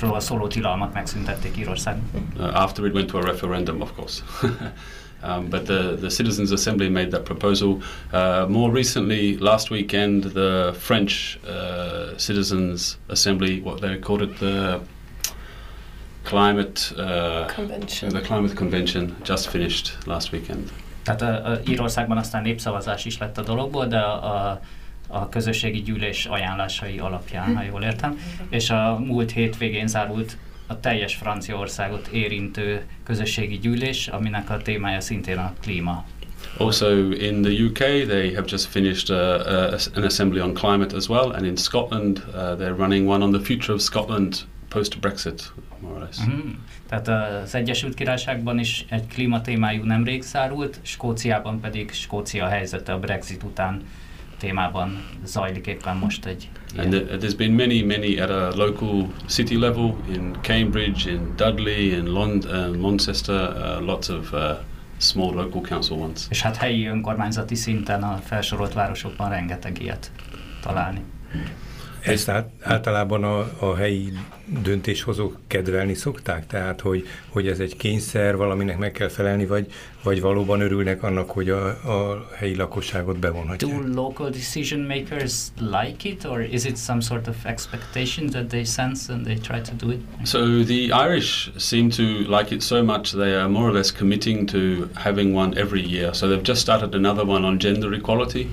ról 0.00 0.20
szóló 0.20 0.46
tilalmat 0.46 0.92
megszüntették 0.92 1.56
Írországban. 1.56 2.32
Uh, 2.36 2.62
after 2.62 2.84
it 2.84 2.94
went 2.94 3.10
to 3.10 3.18
a 3.18 3.24
referendum, 3.24 3.80
of 3.80 3.92
course. 3.94 4.22
Um, 5.22 5.50
but 5.50 5.66
the, 5.66 5.96
the 6.00 6.10
Citizens' 6.10 6.52
Assembly 6.52 6.88
made 6.88 7.10
that 7.10 7.24
proposal. 7.24 7.82
Uh, 8.12 8.46
more 8.48 8.70
recently, 8.70 9.36
last 9.36 9.70
weekend, 9.70 10.24
the 10.24 10.74
French 10.78 11.38
uh, 11.46 12.16
Citizens' 12.16 12.98
Assembly, 13.08 13.60
what 13.60 13.80
they 13.80 13.98
called 13.98 14.22
it, 14.22 14.38
the 14.38 14.80
climate 16.24 16.92
uh, 16.96 17.46
convention. 17.54 18.08
The 18.08 18.20
climate 18.20 18.54
convention 18.56 19.14
just 19.24 19.48
finished 19.48 20.06
last 20.06 20.32
weekend. 20.32 20.70
Tehát 21.02 21.22
a, 21.22 21.50
a 21.50 21.60
Írországban 21.68 22.16
aztán 22.16 22.42
népszavazás 22.42 23.04
is 23.04 23.18
lett 23.18 23.38
a 23.38 23.42
dologból, 23.42 23.86
de 23.86 23.98
a, 23.98 24.34
a, 24.34 24.60
a 25.08 25.28
közösségi 25.28 25.82
gyűlés 25.82 26.26
ajánlásai 26.26 26.98
alapján, 26.98 27.56
ha 27.56 27.62
jól 27.62 27.82
értem. 27.82 28.18
És 28.50 28.70
a 28.70 28.98
múlt 28.98 29.30
hétvégén 29.30 29.86
zárult 29.86 30.36
a 30.70 30.80
teljes 30.80 31.14
Franciaországot 31.14 32.06
érintő 32.06 32.84
közösségi 33.04 33.58
gyűlés, 33.58 34.08
aminek 34.08 34.50
a 34.50 34.56
témája 34.56 35.00
szintén 35.00 35.38
a 35.38 35.52
klíma. 35.60 36.04
Also 36.58 37.10
in 37.10 37.42
the 37.42 37.64
UK, 37.64 38.06
they 38.08 38.34
have 38.34 38.44
just 38.48 38.66
finished 38.66 39.10
uh, 39.10 39.40
uh, 39.46 39.80
an 39.94 40.04
assembly 40.04 40.40
on 40.40 40.54
climate 40.54 40.96
as 40.96 41.08
well, 41.08 41.30
and 41.32 41.44
in 41.44 41.56
Scotland, 41.56 42.18
uh, 42.18 42.32
they're 42.34 42.76
running 42.76 43.08
one 43.08 43.24
on 43.24 43.32
the 43.32 43.40
future 43.40 43.72
of 43.72 43.80
Scotland 43.80 44.36
post-Brexit, 44.68 45.52
more 45.80 45.94
or 45.94 46.00
less. 46.00 46.18
Mm. 46.26 46.50
Tehát 46.88 47.08
az 47.42 47.54
Egyesült 47.54 47.94
Királyságban 47.94 48.58
is 48.58 48.84
egy 48.88 49.06
klímatémájú 49.06 49.84
nemrég 49.84 50.22
zárult, 50.22 50.78
Skóciában 50.82 51.60
pedig 51.60 51.92
Skócia 51.92 52.46
helyzete 52.46 52.92
a 52.92 52.98
Brexit 52.98 53.42
után 53.42 53.82
témában 54.40 55.04
zajlik 55.24 55.66
éppen 55.66 55.96
most 55.96 56.26
egy 56.26 56.48
And 56.76 56.90
the, 56.90 57.16
there's 57.16 57.36
been 57.36 57.52
many, 57.52 57.82
many 57.82 58.20
at 58.20 58.30
a 58.30 58.56
local 58.56 59.08
city 59.26 59.58
level 59.58 59.96
in 60.12 60.36
Cambridge, 60.42 61.10
in 61.10 61.32
Dudley, 61.36 61.92
in 61.92 62.06
Lond 62.06 62.44
uh, 62.44 62.76
Manchester, 62.76 63.50
uh, 63.56 63.86
lots 63.86 64.08
of 64.08 64.32
uh, 64.32 64.58
small 64.98 65.34
local 65.34 65.60
council 65.60 65.96
ones. 65.96 66.26
És 66.28 66.42
hát 66.42 66.56
helyi 66.56 66.86
önkormányzati 66.86 67.54
szinten 67.54 68.02
a 68.02 68.16
felsorolt 68.16 68.72
városokban 68.72 69.30
rengeteg 69.30 69.80
ilyet 69.82 70.10
találni. 70.62 71.00
Ezt 72.00 72.28
át, 72.28 72.48
általában 72.62 73.24
a, 73.24 73.50
a 73.58 73.74
helyi 73.74 74.12
döntéshozók 74.62 75.38
kedvelni 75.46 75.94
szokták? 75.94 76.46
Tehát, 76.46 76.80
hogy, 76.80 77.06
hogy 77.28 77.48
ez 77.48 77.58
egy 77.58 77.76
kényszer, 77.76 78.36
valaminek 78.36 78.78
meg 78.78 78.92
kell 78.92 79.08
felelni, 79.08 79.46
vagy, 79.46 79.66
vagy 80.02 80.20
valóban 80.20 80.60
örülnek 80.60 81.02
annak, 81.02 81.30
hogy 81.30 81.50
a, 81.50 81.66
a 81.66 82.28
helyi 82.36 82.56
lakosságot 82.56 83.18
bevonhatják? 83.18 83.78
Do 83.78 84.02
local 84.02 84.30
decision 84.30 84.80
makers 84.80 85.46
like 85.56 86.08
it, 86.08 86.24
or 86.24 86.40
is 86.40 86.64
it 86.64 86.76
some 86.76 87.00
sort 87.00 87.28
of 87.28 87.36
expectation 87.44 88.26
that 88.26 88.46
they 88.46 88.64
sense 88.64 89.12
and 89.12 89.24
they 89.24 89.38
try 89.38 89.60
to 89.60 89.86
do 89.86 89.92
it? 89.92 90.00
So 90.24 90.64
the 90.64 91.08
Irish 91.08 91.50
seem 91.56 91.90
to 91.90 92.02
like 92.38 92.54
it 92.54 92.62
so 92.62 92.82
much 92.82 93.12
they 93.12 93.34
are 93.34 93.48
more 93.48 93.68
or 93.68 93.72
less 93.72 93.92
committing 93.92 94.46
to 94.46 94.88
having 94.94 95.36
one 95.36 95.60
every 95.60 95.82
year. 95.88 96.14
So 96.14 96.26
they've 96.26 96.46
just 96.46 96.60
started 96.60 96.94
another 96.94 97.24
one 97.24 97.46
on 97.46 97.58
gender 97.58 97.92
equality. 97.92 98.46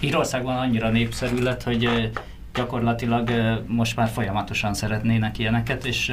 Írországban 0.00 0.56
annyira 0.56 0.90
népszerű 0.90 1.42
lett, 1.42 1.62
hogy 1.62 2.10
gyakorlatilag 2.54 3.30
most 3.66 3.96
már 3.96 4.08
folyamatosan 4.08 4.74
szeretnének 4.74 5.38
ilyeneket, 5.38 5.84
és 5.84 6.08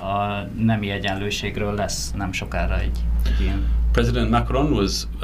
a 0.00 0.48
nemi 0.56 0.90
egyenlőségről 0.90 1.74
lesz 1.74 2.12
nem 2.16 2.32
sokára 2.32 2.78
egy, 2.80 2.98
egy 3.26 3.40
ilyen. 3.40 3.64
President 3.92 4.30
Macron 4.30 4.72
was 4.72 5.02
uh, 5.02 5.20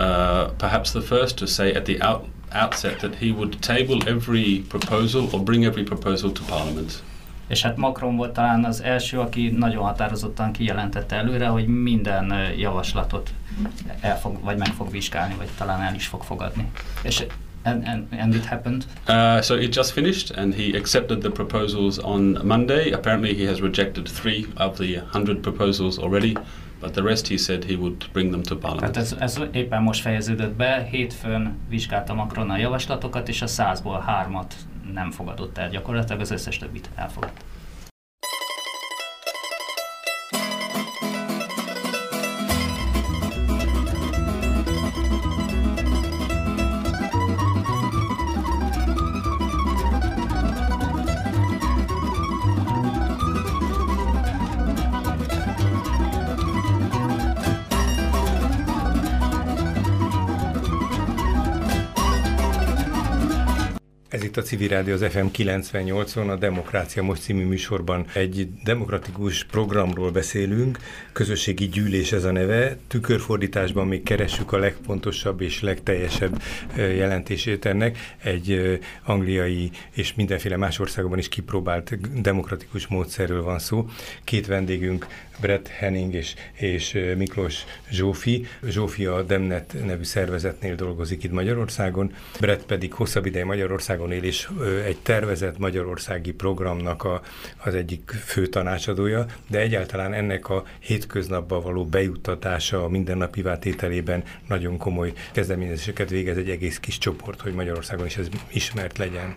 perhaps 0.57 0.91
the 0.91 1.01
first 1.01 1.37
to 1.37 1.47
say 1.47 1.75
at 1.75 1.83
the 1.83 2.09
out, 2.09 2.25
outset 2.63 2.97
that 2.99 3.15
he 3.15 3.31
would 3.31 3.57
table 3.61 3.97
every 4.07 4.65
proposal 4.69 5.29
or 5.33 5.43
bring 5.43 5.65
every 5.65 5.83
proposal 5.83 6.33
to 6.33 6.43
parliament. 6.49 7.03
És 7.49 7.63
hát 7.63 7.77
Macron 7.77 8.17
volt 8.17 8.33
talán 8.33 8.65
az 8.65 8.83
első, 8.83 9.19
aki 9.19 9.49
nagyon 9.49 9.83
határozottan 9.83 10.53
kijelentette 10.53 11.17
előre, 11.17 11.47
hogy 11.47 11.67
minden 11.67 12.35
javaslatot 12.57 13.31
el 14.01 14.19
fog, 14.19 14.45
vagy 14.45 14.59
meg 14.59 14.69
fog 14.69 14.91
vizsgálni, 14.91 15.35
vagy 15.35 15.49
talán 15.59 15.81
el 15.81 15.95
is 15.95 16.07
fog 16.07 16.23
fogadni. 16.23 16.71
És 17.03 17.25
And, 17.69 17.85
and, 17.89 18.09
and 18.13 18.35
it 18.35 18.45
happened? 18.45 18.87
Uh, 19.07 19.41
so 19.43 19.55
it 19.55 19.77
just 19.77 19.93
finished, 19.93 20.31
and 20.31 20.55
he 20.55 20.77
accepted 20.77 21.21
the 21.21 21.31
proposals 21.31 21.99
on 21.99 22.47
Monday. 22.47 22.93
Apparently, 22.93 23.35
he 23.35 23.47
has 23.47 23.61
rejected 23.61 24.09
three 24.09 24.47
of 24.57 24.77
the 24.77 24.97
hundred 25.13 25.43
proposals 25.43 25.99
already, 25.99 26.37
but 26.81 26.93
the 26.93 27.03
rest 27.03 27.29
he 27.29 27.39
said 27.39 27.65
he 27.65 27.77
would 27.77 28.05
bring 28.13 28.31
them 28.31 28.43
to 28.43 28.57
parliament. 28.57 28.93
Tehát 28.93 29.13
ez, 29.13 29.17
ez 29.19 29.41
éppen 29.53 29.83
most 29.83 30.01
fejeződött 30.01 30.55
be. 30.57 30.87
Hétfőn 30.91 31.59
vizsgálta 31.69 32.15
Macron 32.15 32.51
a 32.51 32.57
javaslatokat, 32.57 33.29
és 33.29 33.43
a 33.43 33.47
százból 33.47 34.01
hármat 34.01 34.55
nem 34.95 35.11
fogadott 35.11 35.59
el. 35.59 35.71
Gyakorlatilag 35.71 36.21
az 36.21 36.31
összes 36.31 36.59
többit 36.59 36.91
elfogadta. 36.95 37.41
Civil 64.49 64.69
Rádió 64.69 64.95
az 64.95 65.05
FM 65.09 65.27
98-on, 65.33 66.29
a 66.29 66.37
Demokrácia 66.37 67.03
Most 67.03 67.23
című 67.23 67.45
műsorban 67.45 68.07
egy 68.13 68.49
demokratikus 68.65 69.45
programról 69.45 70.11
beszélünk, 70.11 70.79
közösségi 71.13 71.69
gyűlés 71.69 72.13
ez 72.13 72.25
a 72.25 72.33
neve, 72.33 72.77
tükörfordításban 72.87 73.87
még 73.87 74.03
keressük 74.03 74.53
a 74.53 74.59
legpontosabb 74.59 75.41
és 75.41 75.63
legteljesebb 75.63 76.43
jelentését 76.77 77.65
ennek, 77.65 77.99
egy 78.23 78.79
angliai 79.05 79.71
és 79.91 80.15
mindenféle 80.15 80.57
más 80.57 80.79
országban 80.79 81.19
is 81.19 81.29
kipróbált 81.29 82.21
demokratikus 82.21 82.87
módszerről 82.87 83.43
van 83.43 83.59
szó. 83.59 83.89
Két 84.25 84.47
vendégünk 84.47 85.07
Brett 85.41 85.69
Henning 85.69 86.15
és, 86.15 86.35
és 86.53 86.99
Miklós 87.17 87.65
Zsófi. 87.91 88.47
Zsófi 88.63 89.07
a 89.07 89.23
Demnet 89.23 89.77
nevű 89.85 90.03
szervezetnél 90.03 90.75
dolgozik 90.75 91.25
itt 91.25 91.33
Magyarországon, 91.33 92.13
Brett 92.41 92.65
pedig 92.65 92.93
hosszabb 92.93 93.27
ideje 93.27 93.45
Magyarországon 93.45 94.13
él, 94.13 94.23
és 94.23 94.38
egy 94.85 94.99
tervezett 95.03 95.59
magyarországi 95.59 96.33
programnak 96.33 97.05
a, 97.05 97.21
az 97.65 97.75
egyik 97.75 98.11
fő 98.25 98.47
tanácsadója, 98.47 99.27
de 99.49 99.59
egyáltalán 99.59 100.13
ennek 100.13 100.49
a 100.49 100.65
hétköznapba 100.79 101.61
való 101.61 101.85
bejuttatása 101.85 102.85
a 102.85 102.89
mindennapi 102.89 103.43
tételében 103.61 104.23
nagyon 104.49 104.77
komoly 104.77 105.13
kezdeményezéseket 105.33 106.11
végez 106.11 106.37
egy 106.37 106.51
egész 106.51 106.79
kis 106.79 106.99
csoport, 106.99 107.41
hogy 107.41 107.55
Magyarországon 107.55 108.07
is 108.07 108.17
ez 108.17 108.29
ismert 108.49 108.99
legyen. 108.99 109.37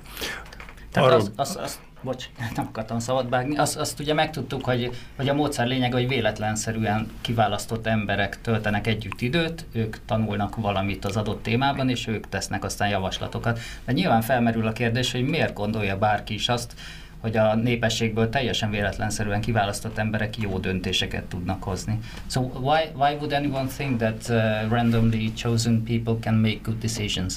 Tehát 0.91 1.10
Arról... 1.10 1.20
az, 1.20 1.31
az, 1.36 1.55
az 1.62 1.79
bocs, 2.03 2.29
nem 2.55 2.65
akartam 2.67 3.00
szabad 3.00 3.29
vágni, 3.29 3.58
azt, 3.58 3.77
azt 3.77 4.00
ugye 4.00 4.13
megtudtuk, 4.13 4.65
hogy, 4.65 4.91
hogy 5.15 5.29
a 5.29 5.34
módszer 5.34 5.67
lényege, 5.67 5.96
hogy 5.96 6.08
véletlenszerűen 6.08 7.12
kiválasztott 7.22 7.88
emberek 7.88 8.41
töltenek 8.41 8.88
együtt 8.88 9.22
időt, 9.22 9.65
ők 9.72 10.05
tanulnak 10.05 10.55
valamit 10.55 11.05
az 11.05 11.17
adott 11.17 11.43
témában, 11.43 11.89
és 11.89 12.08
ők 12.08 12.29
tesznek 12.29 12.63
aztán 12.63 12.89
javaslatokat. 12.89 13.60
De 13.86 13.91
nyilván 13.91 14.22
felmerül 14.22 14.67
a 14.67 14.72
kérdés, 14.72 15.12
hogy 15.12 15.24
miért 15.24 15.53
gondolja 15.53 15.98
bárki 15.98 16.34
is 16.34 16.50
azt, 16.50 16.74
hogy 17.22 17.38
a 17.38 17.55
népességből 17.55 18.29
teljesen 18.29 18.70
véletlenszerűen 18.70 19.41
kiválasztott 19.41 19.98
emberek 19.98 20.38
jó 20.38 20.58
döntéseket 20.58 21.24
tudnak 21.24 21.63
hozni. 21.63 22.00
So 22.27 22.41
why, 22.41 22.81
why 22.96 23.13
would 23.13 23.34
anyone 23.34 23.67
think 23.77 23.98
that 23.98 24.29
uh, 24.29 24.70
randomly 24.70 25.31
chosen 25.36 25.84
people 25.84 26.15
can 26.22 26.34
make 26.34 26.60
good 26.63 26.77
decisions? 26.77 27.36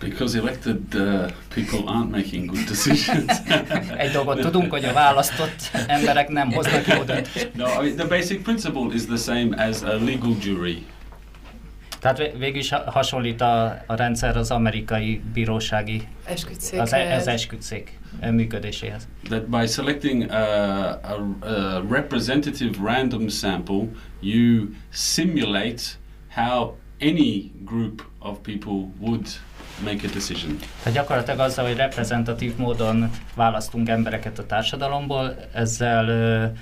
Because 0.00 0.38
elected 0.38 0.94
uh, 0.94 1.30
people 1.54 1.88
aren't 1.88 2.10
making 2.10 2.46
good 2.46 2.64
decisions. 2.66 3.30
Egy 4.04 4.10
dolgot 4.12 4.40
tudunk, 4.40 4.70
hogy 4.70 4.84
a 4.84 4.92
választott 4.92 5.70
emberek 5.86 6.28
nem 6.28 6.52
hoznak 6.52 6.86
jó 6.86 7.02
döntést. 7.02 7.50
no, 7.54 7.66
I 7.66 7.82
mean, 7.82 7.96
the 7.96 8.06
basic 8.06 8.42
principle 8.42 8.94
is 8.94 9.04
the 9.04 9.16
same 9.16 9.66
as 9.68 9.82
a 9.82 9.98
legal 10.04 10.36
jury. 10.42 10.86
Tehát 12.00 12.32
végül 12.38 12.58
is 12.58 12.70
hasonlít 12.70 13.40
a, 13.40 13.82
a 13.86 13.94
rendszer 13.94 14.36
az 14.36 14.50
amerikai 14.50 15.22
bírósági, 15.32 16.08
az, 16.78 16.92
e- 16.92 17.14
az 17.14 17.26
esküdszék 17.26 17.98
működéséhez. 18.30 19.08
That 19.22 19.48
by 19.48 19.66
selecting 19.66 20.30
a, 20.30 20.88
a, 20.88 21.00
a 21.40 21.84
representative 21.90 22.70
random 22.82 23.28
sample, 23.28 23.82
you 24.20 24.68
simulate 24.92 25.82
how 26.34 26.76
any 27.00 27.52
group 27.64 28.02
of 28.18 28.38
people 28.42 28.92
would 29.00 29.26
make 29.84 30.06
a 30.06 30.10
decision. 30.12 30.58
Tehát 30.82 30.98
gyakorlatilag 30.98 31.40
azzal, 31.40 31.66
hogy 31.66 31.76
reprezentatív 31.76 32.56
módon 32.56 33.10
választunk 33.34 33.88
embereket 33.88 34.38
a 34.38 34.46
társadalomból, 34.46 35.36
ezzel 35.52 36.52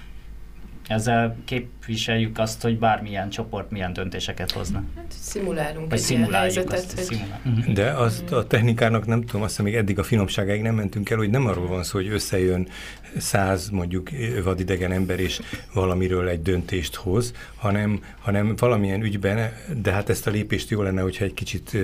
ezzel 0.88 1.36
képviseljük 1.44 2.38
azt, 2.38 2.62
hogy 2.62 2.78
bármilyen 2.78 3.30
csoport 3.30 3.70
milyen 3.70 3.92
döntéseket 3.92 4.50
hozna. 4.50 4.82
Hát, 4.96 5.04
szimulálunk 5.08 5.90
Vagy 5.90 5.98
egy 5.98 6.04
szimuláljuk 6.04 6.54
ilyen 6.54 6.68
helyzetet, 6.68 6.78
azt, 6.78 6.94
hogy... 6.94 7.04
szimulál. 7.04 7.40
Mhm. 7.44 7.72
De 7.72 7.90
azt 7.90 8.32
a 8.32 8.46
technikának 8.46 9.06
nem 9.06 9.24
tudom, 9.24 9.42
azt 9.42 9.62
még 9.62 9.74
eddig 9.74 9.98
a 9.98 10.02
finomságáig 10.02 10.62
nem 10.62 10.74
mentünk 10.74 11.10
el, 11.10 11.16
hogy 11.16 11.30
nem 11.30 11.46
arról 11.46 11.66
van 11.66 11.82
szó, 11.82 11.98
hogy 11.98 12.08
összejön 12.08 12.68
száz 13.16 13.68
mondjuk 13.68 14.10
vadidegen 14.44 14.92
ember 14.92 15.20
és 15.20 15.40
valamiről 15.74 16.28
egy 16.28 16.42
döntést 16.42 16.94
hoz, 16.94 17.32
hanem, 17.56 18.00
hanem 18.18 18.56
valamilyen 18.56 19.02
ügyben, 19.02 19.52
de 19.82 19.92
hát 19.92 20.08
ezt 20.08 20.26
a 20.26 20.30
lépést 20.30 20.70
jó 20.70 20.82
lenne, 20.82 21.00
hogyha 21.00 21.24
egy 21.24 21.34
kicsit 21.34 21.76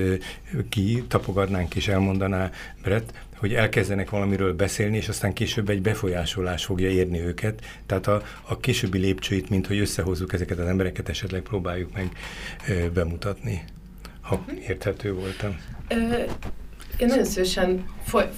kitapogadnánk 0.68 1.74
és 1.74 1.88
elmondaná 1.88 2.50
Brett, 2.82 3.12
hogy 3.44 3.54
elkezdenek 3.54 4.10
valamiről 4.10 4.54
beszélni, 4.54 4.96
és 4.96 5.08
aztán 5.08 5.32
később 5.32 5.68
egy 5.68 5.82
befolyásolás 5.82 6.64
fogja 6.64 6.88
érni 6.88 7.20
őket. 7.20 7.60
Tehát 7.86 8.06
a, 8.06 8.22
a 8.42 8.58
későbbi 8.58 8.98
lépcsőit, 8.98 9.50
mint 9.50 9.66
hogy 9.66 9.78
összehozzuk 9.78 10.32
ezeket 10.32 10.58
az 10.58 10.66
embereket, 10.66 11.08
esetleg 11.08 11.40
próbáljuk 11.40 11.92
meg 11.94 12.08
ö, 12.68 12.90
bemutatni, 12.90 13.64
ha 14.20 14.44
érthető 14.68 15.12
voltam. 15.12 15.60
Ö, 15.88 15.94
én 16.96 17.06
nagyon 17.06 17.24
szívesen 17.24 17.86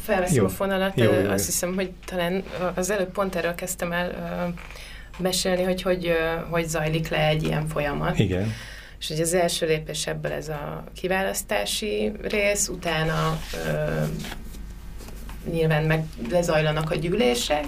felveszem 0.03 0.45
a 0.45 0.49
fonalat. 0.49 0.97
Jó, 0.97 1.13
jó, 1.13 1.31
Azt 1.31 1.47
hiszem, 1.47 1.75
hogy 1.75 1.91
talán 2.05 2.43
az 2.75 2.91
előbb 2.91 3.13
pont 3.13 3.35
erről 3.35 3.55
kezdtem 3.55 3.93
el 3.93 4.11
ö, 4.11 5.23
mesélni, 5.23 5.63
hogy, 5.63 5.83
hogy 5.83 6.13
hogy 6.51 6.69
zajlik 6.69 7.09
le 7.09 7.27
egy 7.27 7.43
ilyen 7.43 7.67
folyamat. 7.67 8.19
Igen. 8.19 8.53
És 8.99 9.09
hogy 9.09 9.21
az 9.21 9.35
első 9.35 9.67
lépés 9.67 10.07
ebből 10.07 10.33
ez 10.33 10.49
a 10.49 10.85
kiválasztási 10.95 12.13
rész, 12.23 12.69
utána 12.69 13.41
ö, 13.67 14.03
nyilván 15.53 15.85
meg 15.85 16.05
lezajlanak 16.31 16.91
a 16.91 16.95
gyűlések, 16.95 17.67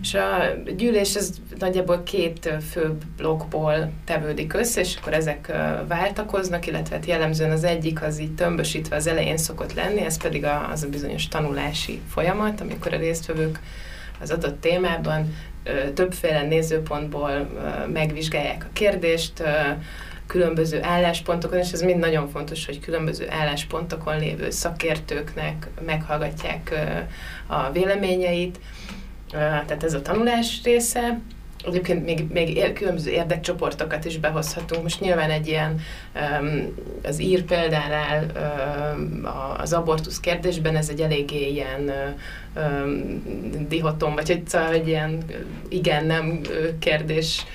és 0.00 0.14
a 0.14 0.54
gyűlés 0.76 1.14
ez 1.14 1.30
nagyjából 1.58 2.02
két 2.02 2.54
fő 2.70 2.96
blokkból 3.16 3.90
tevődik 4.04 4.54
össze, 4.54 4.80
és 4.80 4.96
akkor 4.96 5.12
ezek 5.12 5.52
váltakoznak, 5.88 6.66
illetve 6.66 6.94
hát 6.94 7.06
jellemzően 7.06 7.50
az 7.50 7.64
egyik 7.64 8.02
az 8.02 8.20
így 8.20 8.34
tömbösítve 8.34 8.96
az 8.96 9.06
elején 9.06 9.36
szokott 9.36 9.74
lenni, 9.74 10.00
ez 10.00 10.16
pedig 10.16 10.44
az 10.72 10.82
a 10.82 10.88
bizonyos 10.88 11.28
tanulási 11.28 12.00
folyamat, 12.08 12.60
amikor 12.60 12.92
a 12.92 12.98
résztvevők 12.98 13.60
az 14.20 14.30
adott 14.30 14.60
témában 14.60 15.36
többféle 15.94 16.42
nézőpontból 16.42 17.48
megvizsgálják 17.92 18.64
a 18.64 18.72
kérdést, 18.72 19.42
különböző 20.32 20.82
álláspontokon, 20.82 21.58
és 21.58 21.72
ez 21.72 21.82
mind 21.82 21.98
nagyon 21.98 22.28
fontos, 22.28 22.66
hogy 22.66 22.80
különböző 22.80 23.26
álláspontokon 23.30 24.18
lévő 24.18 24.50
szakértőknek 24.50 25.68
meghallgatják 25.86 26.74
a 27.46 27.70
véleményeit, 27.70 28.60
tehát 29.30 29.84
ez 29.84 29.94
a 29.94 30.02
tanulás 30.02 30.60
része. 30.64 31.20
Egyébként 31.66 32.04
még, 32.04 32.26
még 32.30 32.72
különböző 32.72 33.10
érdekcsoportokat 33.10 34.04
is 34.04 34.18
behozhatunk. 34.18 34.82
Most 34.82 35.00
nyilván 35.00 35.30
egy 35.30 35.46
ilyen 35.48 35.80
az 37.02 37.20
ír 37.20 37.44
példánál 37.44 38.26
az 39.58 39.72
abortusz 39.72 40.20
kérdésben 40.20 40.76
ez 40.76 40.88
egy 40.88 41.00
eléggé 41.00 41.50
ilyen 41.50 41.90
dihotom, 43.68 44.14
vagy 44.14 44.30
egy, 44.30 44.48
szóval 44.48 44.72
egy 44.72 44.88
ilyen 44.88 45.22
igen-nem 45.68 46.40
kérdés 46.78 47.46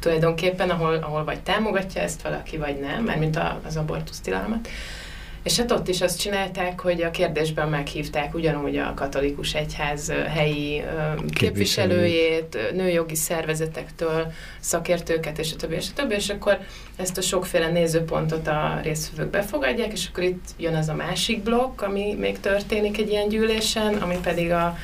tulajdonképpen, 0.00 0.70
ahol, 0.70 0.94
ahol 0.94 1.24
vagy 1.24 1.40
támogatja 1.40 2.02
ezt 2.02 2.22
valaki, 2.22 2.56
vagy 2.56 2.80
nem, 2.80 3.04
mármint 3.04 3.38
az 3.66 3.76
abortusz 3.76 4.20
tilalmat. 4.20 4.68
És 5.42 5.56
hát 5.56 5.70
ott 5.70 5.88
is 5.88 6.00
azt 6.00 6.20
csinálták, 6.20 6.80
hogy 6.80 7.02
a 7.02 7.10
kérdésben 7.10 7.68
meghívták 7.68 8.34
ugyanúgy 8.34 8.76
a 8.76 8.92
katolikus 8.94 9.54
egyház 9.54 10.12
helyi 10.28 10.82
képviselőjét, 11.34 12.58
nőjogi 12.72 13.14
szervezetektől, 13.14 14.32
szakértőket, 14.60 15.38
és 15.38 15.52
a 15.52 15.56
többi, 15.56 15.74
és 15.74 15.86
a 15.90 15.92
többi, 15.94 16.14
és 16.14 16.28
akkor 16.28 16.58
ezt 16.96 17.18
a 17.18 17.20
sokféle 17.20 17.68
nézőpontot 17.68 18.46
a 18.46 18.80
résztvevők 18.82 19.30
befogadják, 19.30 19.92
és 19.92 20.08
akkor 20.10 20.24
itt 20.24 20.44
jön 20.56 20.74
az 20.74 20.88
a 20.88 20.94
másik 20.94 21.42
blokk, 21.42 21.82
ami 21.82 22.14
még 22.14 22.40
történik 22.40 22.98
egy 22.98 23.10
ilyen 23.10 23.28
gyűlésen, 23.28 23.94
ami 23.94 24.16
pedig 24.22 24.50
a 24.50 24.76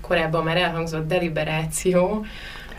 korábban 0.00 0.44
már 0.44 0.56
elhangzott 0.56 1.08
deliberáció, 1.08 2.24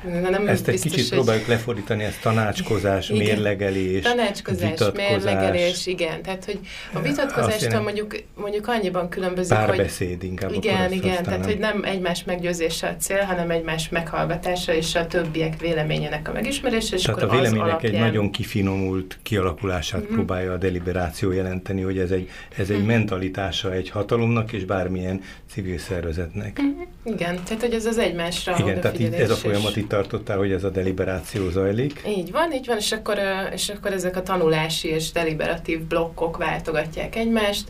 Na, 0.03 0.29
nem 0.29 0.47
ezt 0.47 0.67
egy 0.67 0.81
kicsit 0.81 0.99
hogy... 0.99 1.09
próbáljuk 1.09 1.47
lefordítani, 1.47 2.03
ez 2.03 2.17
tanácskozás, 2.21 3.09
igen. 3.09 3.25
mérlegelés, 3.25 4.03
Tanácskozás, 4.03 4.69
vitatkozás. 4.69 5.09
mérlegelés, 5.09 5.87
igen. 5.87 6.21
Tehát, 6.21 6.45
hogy 6.45 6.59
a 6.93 6.99
vitatkozástól 6.99 7.81
mondjuk, 7.81 8.15
mondjuk 8.35 8.67
annyiban 8.67 9.09
különbözik, 9.09 9.57
Párbeszéd 9.57 10.19
hogy... 10.19 10.29
inkább. 10.29 10.51
Igen, 10.53 10.91
igen, 10.91 11.23
tehát, 11.23 11.45
hogy 11.45 11.57
nem 11.57 11.83
egymás 11.83 12.23
meggyőzése 12.23 12.87
a 12.87 12.95
cél, 12.95 13.21
hanem 13.21 13.49
egymás 13.49 13.89
meghallgatása 13.89 14.73
és 14.73 14.95
a 14.95 15.07
többiek 15.07 15.59
véleményének 15.59 16.29
a 16.29 16.31
megismerése. 16.31 16.95
És 16.95 17.01
tehát 17.01 17.21
akkor 17.21 17.35
a 17.35 17.39
véleménynek 17.39 17.67
alapján... 17.67 17.93
egy 17.93 17.99
nagyon 17.99 18.31
kifinomult 18.31 19.19
kialakulását 19.23 20.01
uh-huh. 20.01 20.15
próbálja 20.15 20.51
a 20.51 20.57
deliberáció 20.57 21.31
jelenteni, 21.31 21.81
hogy 21.81 21.97
ez 21.97 22.11
egy, 22.11 22.29
ez 22.57 22.69
egy 22.69 22.75
uh-huh. 22.75 22.87
mentalitása 22.87 23.73
egy 23.73 23.89
hatalomnak 23.89 24.51
és 24.53 24.65
bármilyen 24.65 25.21
civil 25.53 25.77
szervezetnek. 25.77 26.59
Uh-huh. 26.59 26.87
Igen, 27.03 27.43
tehát 27.43 27.61
hogy 27.61 27.73
ez 27.73 27.85
az 27.85 27.97
egymásra 27.97 28.55
Igen, 28.59 28.81
tehát 28.81 28.99
így 28.99 29.13
ez 29.13 29.29
a 29.29 29.35
folyamat 29.35 29.75
itt 29.75 29.89
tartottál, 29.89 30.37
hogy 30.37 30.51
ez 30.51 30.63
a 30.63 30.69
deliberáció 30.69 31.49
zajlik. 31.49 32.01
Így 32.07 32.31
van, 32.31 32.53
így 32.53 32.65
van, 32.65 32.77
és 32.77 32.91
akkor, 32.91 33.19
és 33.53 33.69
akkor 33.69 33.91
ezek 33.91 34.15
a 34.15 34.21
tanulási 34.21 34.87
és 34.87 35.11
deliberatív 35.11 35.81
blokkok 35.81 36.37
váltogatják 36.37 37.15
egymást. 37.15 37.69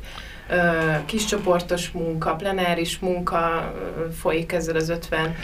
Kiscsoportos 1.05 1.91
munka, 1.91 2.35
plenáris 2.35 2.99
munka 2.99 3.73
folyik 4.19 4.51
ezzel 4.51 4.75
az 4.75 4.89
50 4.89 5.35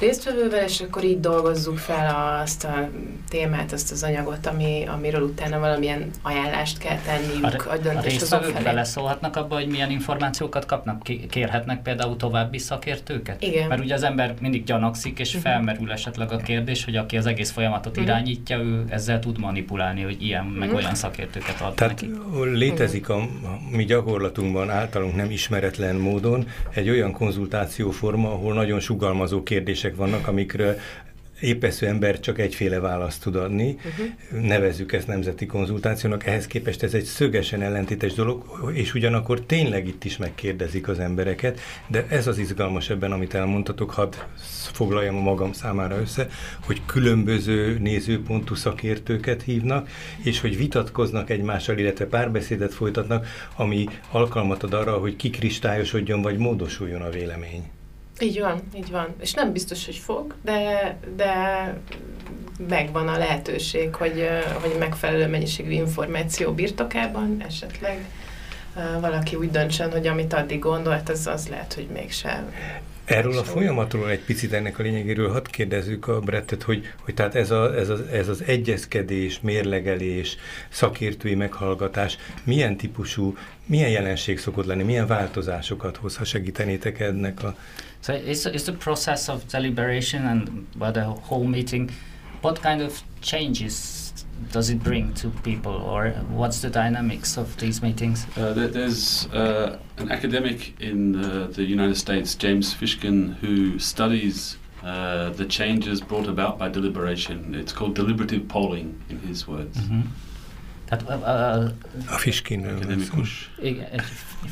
résztvevővel, 0.00 0.64
és 0.64 0.80
akkor 0.80 1.04
így 1.04 1.20
dolgozzuk 1.20 1.78
fel 1.78 2.40
azt 2.42 2.64
a 2.64 2.88
témát, 3.28 3.72
azt 3.72 3.92
az 3.92 4.02
anyagot, 4.02 4.46
ami, 4.46 4.84
amiről 4.86 5.22
utána 5.22 5.58
valamilyen 5.58 6.10
ajánlást 6.22 6.78
kell 6.78 6.98
tenniük 6.98 7.66
a, 7.66 7.70
a 7.70 7.76
döntéshozók 7.76 8.52
beleszólhatnak 8.62 9.36
abba, 9.36 9.54
hogy 9.54 9.66
milyen 9.66 9.90
információkat 9.90 10.66
kapnak? 10.66 11.02
Kérhetnek 11.30 11.82
például 11.82 12.16
további 12.16 12.58
szakértőket? 12.58 13.42
Igen. 13.42 13.68
Mert 13.68 13.80
ugye 13.80 13.94
az 13.94 14.02
ember 14.02 14.34
mindig 14.40 14.64
gyanakszik, 14.64 15.18
és 15.18 15.28
uh-huh. 15.28 15.42
felmerül 15.42 15.92
esetleg 15.92 16.32
a 16.32 16.36
kérdés, 16.36 16.84
hogy 16.84 16.96
aki 16.96 17.16
az 17.16 17.26
egész 17.26 17.50
folyamatot 17.50 17.92
uh-huh. 17.92 18.06
irányítja, 18.06 18.58
ő 18.58 18.84
ezzel 18.88 19.18
tud 19.18 19.38
manipulálni, 19.38 20.02
hogy 20.02 20.22
ilyen 20.22 20.44
uh-huh. 20.44 20.58
meg 20.58 20.74
olyan 20.74 20.94
szakértőket 20.94 21.60
ad 21.60 21.74
Tehát 21.74 22.00
neki. 22.00 22.12
létezik 22.52 23.08
a, 23.08 23.16
a 23.20 23.58
mi 23.70 23.84
gyakorlatunkban 23.84 24.70
általunk 24.70 25.16
nem 25.16 25.30
ismeretlen 25.30 25.96
módon 25.96 26.46
egy 26.70 26.88
olyan 26.88 27.12
konzultációforma, 27.12 28.32
ahol 28.32 28.54
nagyon 28.54 28.80
sugalmazó 28.80 29.42
kérdések 29.42 29.87
kérdések 29.88 29.96
vannak, 29.96 30.28
amikről 30.28 30.76
épesző 31.40 31.86
ember 31.86 32.20
csak 32.20 32.38
egyféle 32.38 32.80
választ 32.80 33.22
tud 33.22 33.36
adni, 33.36 33.76
uh-huh. 33.76 34.46
nevezzük 34.46 34.92
ezt 34.92 35.06
nemzeti 35.06 35.46
konzultációnak, 35.46 36.26
ehhez 36.26 36.46
képest 36.46 36.82
ez 36.82 36.94
egy 36.94 37.04
szögesen 37.04 37.62
ellentétes 37.62 38.12
dolog, 38.12 38.70
és 38.72 38.94
ugyanakkor 38.94 39.40
tényleg 39.40 39.86
itt 39.86 40.04
is 40.04 40.16
megkérdezik 40.16 40.88
az 40.88 40.98
embereket, 40.98 41.60
de 41.86 42.06
ez 42.08 42.26
az 42.26 42.38
izgalmas 42.38 42.90
ebben, 42.90 43.12
amit 43.12 43.34
elmondtatok, 43.34 43.90
hadd 43.90 44.14
foglaljam 44.72 45.16
a 45.16 45.20
magam 45.20 45.52
számára 45.52 46.00
össze, 46.00 46.28
hogy 46.64 46.80
különböző 46.86 47.78
nézőpontú 47.78 48.54
szakértőket 48.54 49.42
hívnak, 49.42 49.88
és 50.22 50.40
hogy 50.40 50.56
vitatkoznak 50.56 51.30
egymással, 51.30 51.78
illetve 51.78 52.04
párbeszédet 52.06 52.74
folytatnak, 52.74 53.26
ami 53.56 53.88
alkalmat 54.10 54.62
ad 54.62 54.72
arra, 54.72 54.98
hogy 54.98 55.16
kikristályosodjon 55.16 56.22
vagy 56.22 56.38
módosuljon 56.38 57.02
a 57.02 57.10
vélemény. 57.10 57.70
Így 58.20 58.40
van, 58.40 58.62
így 58.76 58.90
van. 58.90 59.14
És 59.20 59.32
nem 59.32 59.52
biztos, 59.52 59.84
hogy 59.84 59.96
fog, 59.96 60.34
de, 60.42 60.96
de 61.16 61.32
megvan 62.68 63.08
a 63.08 63.18
lehetőség, 63.18 63.94
hogy, 63.94 64.28
hogy 64.60 64.76
megfelelő 64.78 65.26
mennyiségű 65.26 65.70
információ 65.70 66.52
birtokában 66.52 67.42
esetleg 67.46 68.04
valaki 69.00 69.36
úgy 69.36 69.50
döntsön, 69.50 69.90
hogy 69.90 70.06
amit 70.06 70.32
addig 70.32 70.58
gondolt, 70.58 71.08
az, 71.08 71.26
az 71.26 71.48
lehet, 71.48 71.74
hogy 71.74 71.88
mégsem 71.92 72.52
Erről 73.08 73.38
a 73.38 73.44
folyamatról 73.44 74.10
egy 74.10 74.24
picit 74.24 74.52
ennek 74.52 74.78
a 74.78 74.82
lényegéről 74.82 75.32
hadd 75.32 75.44
kérdezzük 75.50 76.08
a 76.08 76.20
Brettet, 76.20 76.62
hogy, 76.62 76.92
hogy 77.04 77.14
tehát 77.14 77.34
ez, 77.34 77.50
a, 77.50 77.76
ez, 77.76 77.88
az, 77.88 78.00
ez 78.00 78.28
az 78.28 78.42
egyezkedés, 78.46 79.40
mérlegelés, 79.40 80.36
szakértői 80.68 81.34
meghallgatás 81.34 82.16
milyen 82.44 82.76
típusú, 82.76 83.36
milyen 83.66 83.90
jelenség 83.90 84.38
szokott 84.38 84.66
lenni, 84.66 84.82
milyen 84.82 85.06
változásokat 85.06 85.96
hoz, 85.96 86.16
ha 86.16 86.24
segítenétek 86.24 87.00
ennek 87.00 87.42
a... 87.42 87.56
So 88.00 88.14
it's, 88.14 88.46
it's 88.46 88.64
the 88.64 88.72
process 88.72 89.28
of 89.28 89.48
deliberation 89.48 90.24
and 90.26 90.78
by 90.78 90.90
the 90.90 91.04
whole 91.04 91.44
meeting, 91.44 91.90
what 92.42 92.60
kind 92.62 92.80
of 92.80 93.02
changes 93.20 94.24
does 94.52 94.70
it 94.70 94.82
bring 94.82 95.12
to 95.14 95.30
people, 95.30 95.72
or 95.72 96.10
what's 96.30 96.62
the 96.62 96.70
dynamics 96.70 97.36
of 97.36 97.56
these 97.58 97.82
meetings? 97.82 98.26
Uh, 98.36 98.52
there's 98.52 99.26
uh, 99.32 99.78
an 99.98 100.10
academic 100.12 100.80
in 100.80 101.12
the, 101.12 101.46
the, 101.48 101.64
United 101.64 101.96
States, 101.96 102.34
James 102.34 102.72
Fishkin, 102.72 103.34
who 103.36 103.78
studies 103.78 104.56
uh, 104.82 105.30
the 105.30 105.44
changes 105.44 106.00
brought 106.00 106.28
about 106.28 106.58
by 106.58 106.68
deliberation. 106.68 107.54
It's 107.54 107.72
called 107.72 107.94
deliberative 107.94 108.48
polling, 108.48 109.02
in 109.10 109.18
his 109.20 109.46
words. 109.48 109.76
Mm-hmm. 109.78 110.02
Tehát 110.88 111.04
uh, 111.08 111.64
uh, 112.06 112.14
a 112.14 112.18
Fiskin 112.18 112.66
akademikus. 112.66 113.50
Igen, 113.62 113.86
egy 113.92 114.02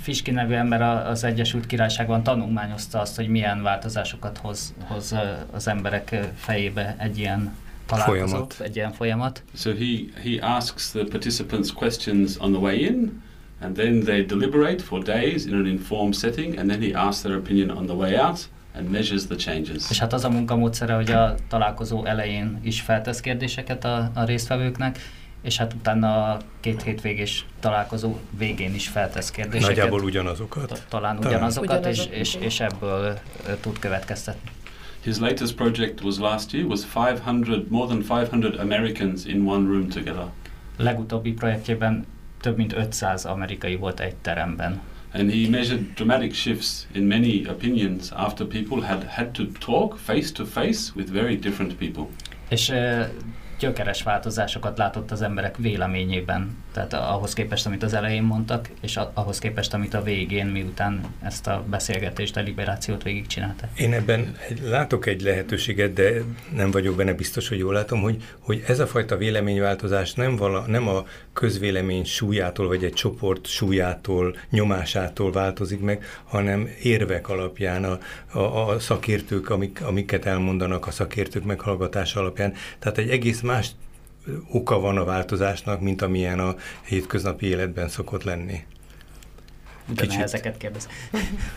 Fiskin 0.03 0.35
nevű 0.35 0.55
ember 0.55 0.83
az 0.83 1.25
Egyesült 1.25 1.67
Királyságban 1.67 2.23
tanulmányozta 2.23 3.01
azt, 3.01 3.17
hogy 3.17 3.29
milyen 3.29 3.63
változásokat 3.63 4.39
hoz, 4.39 4.75
hoz 4.85 5.15
az 5.53 5.69
emberek 5.69 6.31
fejébe 6.37 6.97
egy 6.99 7.19
ilyen 7.19 7.57
folyamat. 7.87 8.61
egy 8.61 8.77
ilyen 8.77 8.93
folyamat. 8.93 9.43
So 9.55 9.71
he, 9.71 10.21
he 10.23 10.57
asks 10.57 10.91
the 10.91 11.05
participants 11.05 11.73
questions 11.73 12.37
on 12.39 12.53
the 12.53 12.61
way 12.61 12.85
in, 12.85 13.23
and 13.61 13.77
then 13.77 14.01
they 14.01 14.25
deliberate 14.25 14.83
for 14.83 15.03
days 15.03 15.45
in 15.45 15.55
an 15.55 15.67
informed 15.67 16.15
setting, 16.15 16.59
and 16.59 16.69
then 16.69 16.81
he 16.81 16.99
asks 16.99 17.23
their 17.23 17.37
opinion 17.37 17.71
on 17.71 17.87
the 17.87 17.95
way 17.95 18.17
out, 18.17 18.49
and 18.75 18.91
measures 18.91 19.27
the 19.27 19.37
changes. 19.37 19.91
És 19.91 19.99
hát 19.99 20.13
az 20.13 20.25
a 20.25 20.31
munkamódszere, 20.31 20.95
hogy 20.95 21.11
a 21.11 21.35
találkozó 21.49 22.05
elején 22.05 22.59
is 22.63 22.81
feltesz 22.81 23.21
kérdéseket 23.21 23.85
a, 23.85 24.11
a 24.15 24.25
résztvevőknek, 24.25 24.99
és 25.47 25.57
hát 25.57 25.73
utána 25.73 26.33
a 26.33 26.39
két 26.61 26.83
hétvégés 26.83 27.45
találkozó 27.61 28.17
végén 28.39 28.75
is 28.75 28.89
feltesz 28.89 29.31
kérdéseket. 29.31 29.77
Nagyjából 29.77 30.03
ugyanazokat. 30.03 30.87
Talán 30.89 31.19
ugyanazokat, 31.19 31.81
talán. 31.81 31.91
És, 31.91 32.07
és, 32.11 32.35
és 32.35 32.61
ebből 32.61 33.19
tud 33.61 33.79
következtetni. 33.79 34.51
His 35.03 35.19
latest 35.19 35.55
project 35.55 36.03
was 36.03 36.19
last 36.19 36.53
year 36.53 36.67
was 36.67 36.81
500 36.85 37.21
more 37.69 37.87
than 37.87 37.99
500 37.99 38.59
Americans 38.59 39.25
in 39.25 39.47
one 39.47 39.69
room 39.69 39.89
together. 39.89 40.25
Legutóbbi 40.77 41.33
projektjében 41.33 42.07
több 42.41 42.57
mint 42.57 42.73
500 42.73 43.25
amerikai 43.25 43.77
volt 43.77 44.01
egy 44.01 44.15
teremben. 44.15 44.81
And 45.13 45.31
he 45.31 45.49
measured 45.51 45.95
dramatic 45.95 46.35
shifts 46.35 46.87
in 46.93 47.03
many 47.03 47.47
opinions 47.49 48.11
after 48.11 48.47
people 48.47 48.87
had 48.87 49.05
had 49.05 49.27
to 49.27 49.45
talk 49.67 49.99
face 49.99 50.33
to 50.33 50.45
face 50.45 50.93
with 50.95 51.13
very 51.13 51.37
different 51.37 51.75
people. 51.75 52.07
És 52.49 52.69
uh, 52.69 53.07
gyökeres 53.59 54.03
változásokat 54.03 54.79
látott 54.79 55.11
az 55.11 55.23
emberek 55.23 55.57
véleményében. 55.57 56.57
Tehát 56.73 56.93
ahhoz 56.93 57.33
képest, 57.33 57.67
amit 57.67 57.83
az 57.83 57.95
elején 57.95 58.23
mondtak, 58.23 58.69
és 58.81 58.99
ahhoz 59.13 59.39
képest, 59.39 59.75
amit 59.75 59.95
a 59.95 60.03
végén, 60.03 60.47
miután 60.47 61.01
ezt 61.23 61.47
a 61.47 61.65
beszélgetést, 61.67 62.35
deliberációt 62.35 63.03
végigcsináltak. 63.03 63.69
Én 63.79 63.93
ebben 63.93 64.37
látok 64.63 65.07
egy 65.07 65.21
lehetőséget, 65.21 65.93
de 65.93 66.11
nem 66.55 66.71
vagyok 66.71 66.97
benne 66.97 67.13
biztos, 67.13 67.49
hogy 67.49 67.59
jól 67.59 67.73
látom, 67.73 68.01
hogy, 68.01 68.23
hogy 68.39 68.63
ez 68.67 68.79
a 68.79 68.87
fajta 68.87 69.17
véleményváltozás 69.17 70.15
nem, 70.15 70.37
vala, 70.37 70.65
nem 70.67 70.89
a 70.89 71.05
közvélemény 71.33 72.05
súlyától, 72.05 72.67
vagy 72.67 72.85
egy 72.85 72.93
csoport 72.93 73.47
súlyától, 73.47 74.37
nyomásától 74.51 75.33
változik 75.33 75.81
meg, 75.81 76.05
hanem 76.25 76.69
érvek 76.83 77.29
alapján, 77.29 77.85
a, 77.85 77.99
a, 78.39 78.69
a 78.69 78.79
szakértők, 78.79 79.51
amik, 79.51 79.83
amiket 79.83 80.27
elmondanak 80.27 80.87
a 80.87 80.91
szakértők 80.91 81.45
meghallgatása 81.45 82.21
alapján. 82.21 82.55
Tehát 82.79 82.99
egy 82.99 83.09
egész 83.09 83.41
más 83.47 83.77
oka 84.51 84.79
van 84.79 84.97
a 84.97 85.05
változásnak, 85.05 85.81
mint 85.81 86.03
amilyen 86.03 86.39
a 86.39 86.55
hétköznapi 86.87 87.47
életben 87.47 87.89
szokott 87.89 88.23
lenni. 88.23 88.65
Kicsit. 89.95 90.21
ezeket 90.21 90.57
kérdez. 90.57 90.89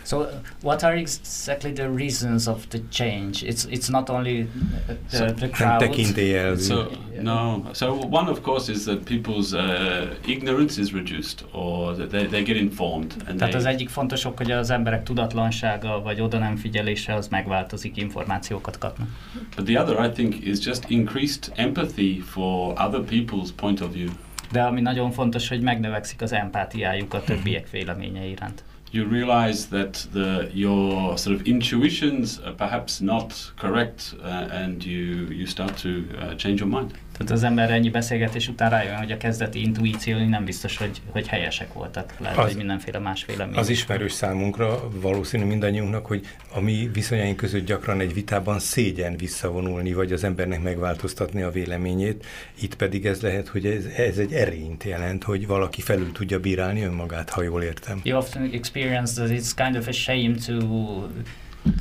so, 0.04 0.26
what 0.64 0.84
are 0.84 0.98
exactly 0.98 1.72
the 1.72 1.88
reasons 1.88 2.48
of 2.48 2.68
the 2.68 2.80
change? 2.90 3.44
It's 3.44 3.66
it's 3.70 3.88
not 3.90 4.10
only 4.10 4.48
the, 4.88 5.18
so, 5.18 5.26
the 5.26 5.50
crowd. 5.50 6.60
So, 6.60 6.92
no. 7.22 7.64
So 7.72 7.94
one 7.94 8.30
of 8.30 8.42
course 8.42 8.72
is 8.72 8.84
that 8.84 9.04
people's 9.04 9.54
uh, 9.54 10.16
ignorance 10.26 10.82
is 10.82 10.94
reduced, 10.94 11.46
or 11.52 11.96
that 11.96 12.10
they, 12.10 12.26
they 12.28 12.44
get 12.44 12.56
informed. 12.56 13.14
And 13.28 13.38
Tehát 13.38 13.54
they, 13.54 13.62
az 13.62 13.66
egyik 13.66 13.90
fontos 13.90 14.26
ok, 14.26 14.38
hogy 14.38 14.52
az 14.52 14.70
emberek 14.70 15.04
tudatlansága 15.04 16.02
vagy 16.02 16.22
oda 16.22 16.38
nem 16.38 16.56
figyelése 16.56 17.14
az 17.14 17.28
megváltozik, 17.28 17.98
információkat 17.98 18.78
kapnak. 18.78 19.08
But 19.56 19.66
the 19.66 19.82
other, 19.82 20.06
I 20.06 20.10
think, 20.12 20.46
is 20.46 20.66
just 20.66 20.86
increased 20.88 21.52
empathy 21.56 22.20
for 22.20 22.74
other 22.78 23.02
people's 23.02 23.50
point 23.56 23.82
of 23.82 23.94
view 23.94 24.10
de 24.52 24.62
ami 24.62 24.82
nagyon 24.82 25.12
fontos, 25.12 25.48
hogy 25.48 25.62
megnövekszik 25.62 26.22
az 26.22 26.32
empátiájuk 26.32 27.14
a 27.14 27.24
többiek 27.24 27.70
véleménye 27.70 28.26
iránt. 28.26 28.64
You 28.92 29.08
realize 29.10 29.68
that 29.68 30.08
the, 30.14 30.50
your 30.54 31.18
sort 31.18 31.40
of 31.40 31.46
intuitions 31.46 32.40
are 32.40 32.54
perhaps 32.54 33.00
not 33.00 33.54
correct 33.58 34.16
uh, 34.24 34.62
and 34.64 34.84
you, 34.84 35.30
you 35.30 35.46
start 35.46 35.82
to 35.82 35.90
uh, 35.90 36.36
change 36.36 36.60
your 36.60 36.80
mind. 36.80 36.92
Tehát 37.20 37.34
az 37.34 37.44
ember 37.44 37.72
ennyi 37.72 37.90
beszélgetés 37.90 38.48
után 38.48 38.70
rájön, 38.70 38.96
hogy 38.96 39.12
a 39.12 39.18
kezdeti 39.18 39.62
intuíciói 39.62 40.26
nem 40.26 40.46
biztos, 40.46 40.78
hogy, 40.78 41.02
hogy 41.12 41.28
helyesek 41.28 41.74
voltak. 41.74 42.14
Lehet, 42.20 42.38
az, 42.38 42.46
hogy 42.46 42.56
mindenféle 42.56 43.00
más 43.00 43.26
vélemény. 43.26 43.58
Az 43.58 43.70
ismerős 43.70 44.12
számunkra, 44.12 44.90
valószínű 44.92 45.44
mindannyiunknak, 45.44 46.06
hogy 46.06 46.26
a 46.54 46.60
mi 46.60 46.90
viszonyaink 46.94 47.38
között 47.38 47.66
gyakran 47.66 48.00
egy 48.00 48.14
vitában 48.14 48.60
szégyen 48.60 49.18
visszavonulni, 49.18 49.94
vagy 49.94 50.12
az 50.12 50.24
embernek 50.24 50.62
megváltoztatni 50.62 51.42
a 51.42 51.50
véleményét. 51.50 52.26
Itt 52.62 52.76
pedig 52.76 53.06
ez 53.06 53.22
lehet, 53.22 53.48
hogy 53.48 53.66
ez, 53.66 53.86
ez 53.86 54.18
egy 54.18 54.34
erényt 54.34 54.84
jelent, 54.84 55.24
hogy 55.24 55.48
valaki 55.48 55.82
felül 55.82 56.12
tudja 56.12 56.40
bírálni 56.40 56.84
önmagát, 56.84 57.30
ha 57.30 57.42
jól 57.42 57.64
értem. 57.64 58.02
You 58.04 58.18
often 58.18 58.50
experience 58.54 59.14
that 59.14 59.40
it's 59.40 59.52
kind 59.56 59.76
of 59.76 59.88
a 59.88 59.92
shame 59.92 60.36
to 60.46 60.58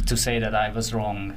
to 0.07 0.16
say 0.16 0.38
that 0.38 0.55
I 0.55 0.70
was 0.74 0.92
wrong. 0.92 1.33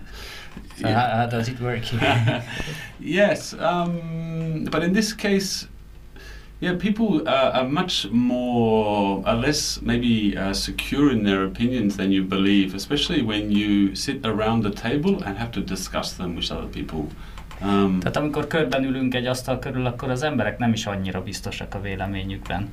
So 0.78 0.88
yeah. 0.88 1.00
how, 1.00 1.18
how, 1.18 1.26
does 1.28 1.48
it 1.48 1.60
work? 1.60 1.84
yes, 3.00 3.54
um, 3.54 4.66
but 4.72 4.84
in 4.84 4.94
this 4.94 5.14
case, 5.14 5.68
yeah, 6.62 6.76
people 6.76 7.28
uh, 7.28 7.52
are 7.54 7.68
much 7.68 8.08
more, 8.12 9.24
are 9.26 9.36
less 9.36 9.82
maybe 9.82 10.38
uh, 10.38 10.54
secure 10.54 11.12
in 11.12 11.24
their 11.24 11.44
opinions 11.44 11.98
than 11.98 12.12
you 12.12 12.24
believe, 12.24 12.76
especially 12.76 13.24
when 13.24 13.52
you 13.52 13.96
sit 13.96 14.26
around 14.26 14.64
the 14.64 14.70
table 14.70 15.24
and 15.24 15.38
have 15.38 15.52
to 15.52 15.62
discuss 15.62 16.14
them 16.14 16.36
with 16.36 16.52
other 16.52 16.68
people. 16.68 17.08
Um, 17.62 18.00
Tehát 18.00 18.18
amikor 18.18 18.48
körben 18.48 18.84
ülünk 18.84 19.14
egy 19.14 19.26
asztal 19.26 19.60
körül, 19.60 19.86
akkor 19.86 20.10
az 20.10 20.24
emberek 20.24 20.58
nem 20.58 20.74
is 20.74 20.86
annyira 20.86 21.24
biztosak 21.24 21.76
a 21.76 21.82
véleményükben. 21.82 22.70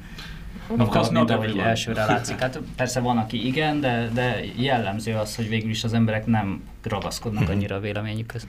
Of 0.76 0.88
course 0.88 1.12
not 1.12 1.30
ahogy 1.30 1.58
elsőre 1.58 2.04
látszik. 2.04 2.38
Hát 2.38 2.60
persze 2.76 3.00
van, 3.00 3.18
aki 3.18 3.46
igen, 3.46 3.80
de, 3.80 4.08
de 4.14 4.40
jellemző 4.56 5.14
az, 5.14 5.36
hogy 5.36 5.48
végül 5.48 5.70
is 5.70 5.84
az 5.84 5.92
emberek 5.92 6.26
nem 6.26 6.62
ragaszkodnak 6.82 7.42
mhm. 7.42 7.52
annyira 7.52 7.76
a 7.76 7.80
véleményükhöz. 7.80 8.46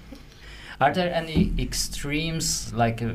Are 0.78 0.92
there 0.92 1.18
any 1.18 1.54
extremes, 1.58 2.72
like 2.74 3.06
a, 3.06 3.10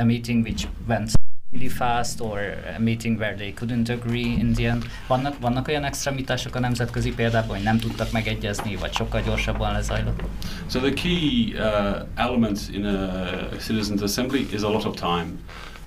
a 0.00 0.04
meeting 0.04 0.44
which 0.44 0.66
went 0.88 1.10
really 1.52 1.68
fast, 1.68 2.20
or 2.20 2.38
a 2.76 2.80
meeting 2.80 3.16
where 3.18 3.36
they 3.36 3.52
couldn't 3.52 3.88
agree 3.90 4.38
in 4.38 4.52
the 4.52 4.68
end? 4.68 4.84
Vannak, 5.06 5.38
vannak 5.40 5.68
olyan 5.68 5.84
extremitások 5.84 6.54
a 6.54 6.60
nemzetközi 6.60 7.14
példában, 7.14 7.56
hogy 7.56 7.64
nem 7.64 7.78
tudtak 7.78 8.12
megegyezni, 8.12 8.76
vagy 8.76 8.92
sokkal 8.92 9.22
gyorsabban 9.22 9.72
lezajlott? 9.72 10.22
So 10.70 10.80
the 10.80 10.92
key 10.92 11.54
uh, 11.54 12.06
element 12.14 12.60
in 12.72 12.84
a 12.84 13.22
citizens 13.58 14.02
assembly 14.02 14.46
is 14.52 14.62
a 14.62 14.68
lot 14.68 14.84
of 14.84 14.94
time. 14.94 15.26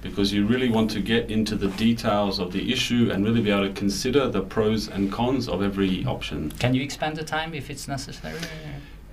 Because 0.01 0.33
you 0.33 0.45
really 0.45 0.69
want 0.69 0.89
to 0.91 0.99
get 0.99 1.29
into 1.29 1.55
the 1.55 1.67
details 1.69 2.39
of 2.39 2.51
the 2.51 2.71
issue 2.71 3.09
and 3.12 3.25
really 3.25 3.41
be 3.41 3.51
able 3.51 3.67
to 3.67 3.73
consider 3.73 4.27
the 4.29 4.41
pros 4.41 4.88
and 4.88 5.12
cons 5.12 5.47
of 5.47 5.62
every 5.62 6.05
option. 6.05 6.51
Can 6.59 6.73
you 6.73 6.81
expand 6.81 7.17
the 7.17 7.23
time 7.23 7.53
if 7.53 7.69
it's 7.69 7.88
necessary? 7.88 8.39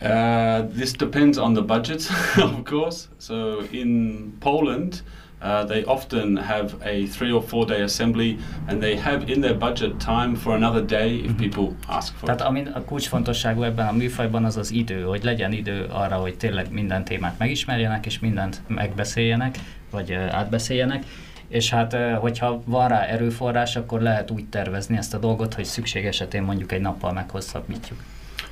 Uh, 0.01 0.63
this 0.69 0.93
depends 0.93 1.39
on 1.39 1.55
the 1.55 1.63
budget, 1.63 2.09
of 2.39 2.65
course. 2.65 3.09
So 3.19 3.61
in 3.73 4.37
Poland, 4.41 5.03
uh, 5.43 5.65
they 5.65 5.85
often 5.85 6.37
have 6.37 6.75
a 6.83 7.07
three 7.07 7.33
or 7.33 7.43
four 7.43 7.67
day 7.67 7.83
assembly 7.83 8.39
and 8.69 8.81
they 8.81 8.97
have 8.97 9.31
in 9.31 9.41
their 9.41 9.55
budget 9.55 10.01
time 10.01 10.35
for 10.35 10.55
another 10.55 10.81
day 10.81 11.17
if 11.17 11.31
mm-hmm. 11.31 11.39
people 11.39 11.77
ask 11.89 12.15
for 12.15 12.27
Tehát 12.27 12.41
it. 12.41 12.47
ami 12.47 12.63
a 12.75 12.85
kulcsfontosságú 12.85 13.63
ebben 13.63 13.87
a 13.87 13.93
műfajban 13.93 14.45
az 14.45 14.57
az 14.57 14.71
idő, 14.71 15.03
hogy 15.03 15.25
legyen 15.25 15.53
idő 15.53 15.87
arra, 15.91 16.17
hogy 16.17 16.37
tényleg 16.37 16.73
minden 16.73 17.05
témát 17.05 17.39
megismerjenek 17.39 18.07
és 18.07 18.19
mindent 18.19 18.63
megbeszéljenek, 18.67 19.59
vagy 19.91 20.13
átbeszéljenek, 20.13 21.05
és 21.49 21.71
hát 21.71 21.97
hogyha 22.21 22.63
van 22.65 22.89
rá 22.89 23.01
erőforrás, 23.01 23.77
akkor 23.77 24.01
lehet 24.01 24.31
úgy 24.31 24.45
tervezni 24.45 24.97
ezt 24.97 25.15
a 25.15 25.19
dolgot, 25.19 25.55
hogy 25.55 25.65
szükség 25.65 26.05
esetén 26.05 26.43
mondjuk 26.43 26.73
egy 26.73 26.81
nappal 26.81 27.13
meghosszabbítjuk. 27.13 27.99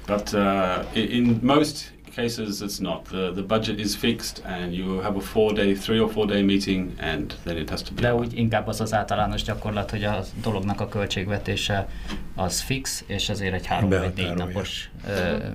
But 0.06 0.32
uh, 0.32 1.12
in 1.12 1.38
most 1.42 1.94
cases, 2.14 2.60
it's 2.60 2.80
not. 2.80 3.04
The, 3.04 3.32
the 3.32 3.42
budget 3.42 3.78
is 3.78 3.96
fixed, 3.96 4.42
and 4.44 4.74
you 4.74 5.00
have 5.00 5.16
a 5.16 5.20
four-day, 5.20 5.74
three 5.74 6.00
or 6.00 6.10
four-day 6.10 6.42
meeting, 6.42 6.92
and 7.00 7.34
then 7.44 7.56
it 7.56 7.70
has 7.70 7.82
to 7.82 7.94
be. 7.94 8.00
De 8.00 8.14
úgy 8.14 8.38
inkább 8.38 8.66
az 8.66 8.80
az 8.80 8.94
általános 8.94 9.42
gyakorlat, 9.42 9.90
hogy 9.90 10.04
a 10.04 10.24
dolognak 10.42 10.80
a 10.80 10.88
költségvetése 10.88 11.88
az 12.34 12.60
fix, 12.60 13.04
és 13.06 13.28
ezért 13.28 13.54
egy 13.54 13.66
három 13.66 13.88
vagy 13.88 14.12
négy 14.16 14.34
napos 14.34 14.90
uh, 15.04 15.10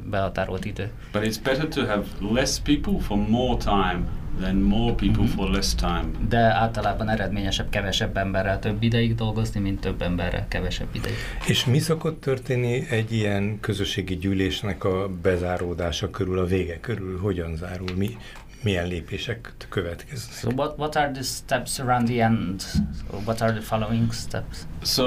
behatárolt 0.09 0.65
idő. 0.65 0.91
But 1.11 1.23
it's 1.25 1.37
better 1.43 1.67
to 1.67 1.85
have 1.85 2.03
less 2.33 2.59
people 2.59 2.99
for 2.99 3.17
more 3.17 3.57
time 3.57 4.03
than 4.39 4.55
more 4.55 4.93
people 4.93 5.23
mm-hmm. 5.23 5.35
for 5.35 5.49
less 5.49 5.73
time. 5.75 6.05
De 6.29 6.37
általában 6.37 7.09
eredményesebb 7.09 7.69
kevesebb 7.69 8.17
emberrel 8.17 8.59
több 8.59 8.83
ideig 8.83 9.15
dolgozni, 9.15 9.59
mint 9.59 9.79
több 9.79 10.01
emberrel 10.01 10.47
kevesebb 10.47 10.87
ideig. 10.91 11.15
És 11.47 11.65
mi 11.65 11.79
szokott 11.79 12.21
történni 12.21 12.87
egy 12.89 13.11
ilyen 13.11 13.59
közösségi 13.59 14.17
gyűlésnek 14.17 14.83
a 14.83 15.09
bezáródása 15.21 16.09
körül, 16.09 16.39
a 16.39 16.45
vége 16.45 16.79
körül? 16.79 17.19
Hogyan 17.19 17.55
zárul? 17.55 17.95
Mi, 17.95 18.17
milyen 18.63 18.87
lépések 18.87 19.53
következnek? 19.69 20.33
So 20.33 20.49
what, 20.55 20.77
what 20.77 20.95
are 20.95 21.11
the 21.11 21.21
steps 21.21 21.79
around 21.79 22.07
the 22.07 22.23
end? 22.23 22.61
So 22.61 23.17
what 23.25 23.41
are 23.41 23.51
the 23.51 23.61
following 23.61 24.13
steps? 24.13 24.67
So, 24.81 25.03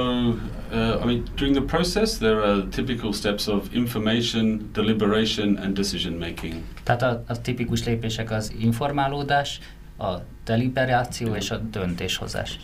uh, 0.71 1.01
I 1.01 1.05
mean, 1.05 1.23
during 1.35 1.55
the 1.55 1.65
process, 1.65 2.17
there 2.17 2.41
are 2.43 2.67
typical 2.69 3.13
steps 3.13 3.47
of 3.47 3.73
information, 3.73 4.69
deliberation 4.73 5.57
and 5.57 5.75
decision 5.75 6.17
making. 6.17 6.63
Tehát 6.83 7.01
a, 7.01 7.23
a 7.27 7.41
tipikus 7.41 7.83
lépések 7.83 8.31
az 8.31 8.53
informálódás, 8.57 9.59
a 9.97 10.13
deliberáció 10.43 11.35
és 11.35 11.51
a 11.51 11.57
döntéshozás. 11.57 12.59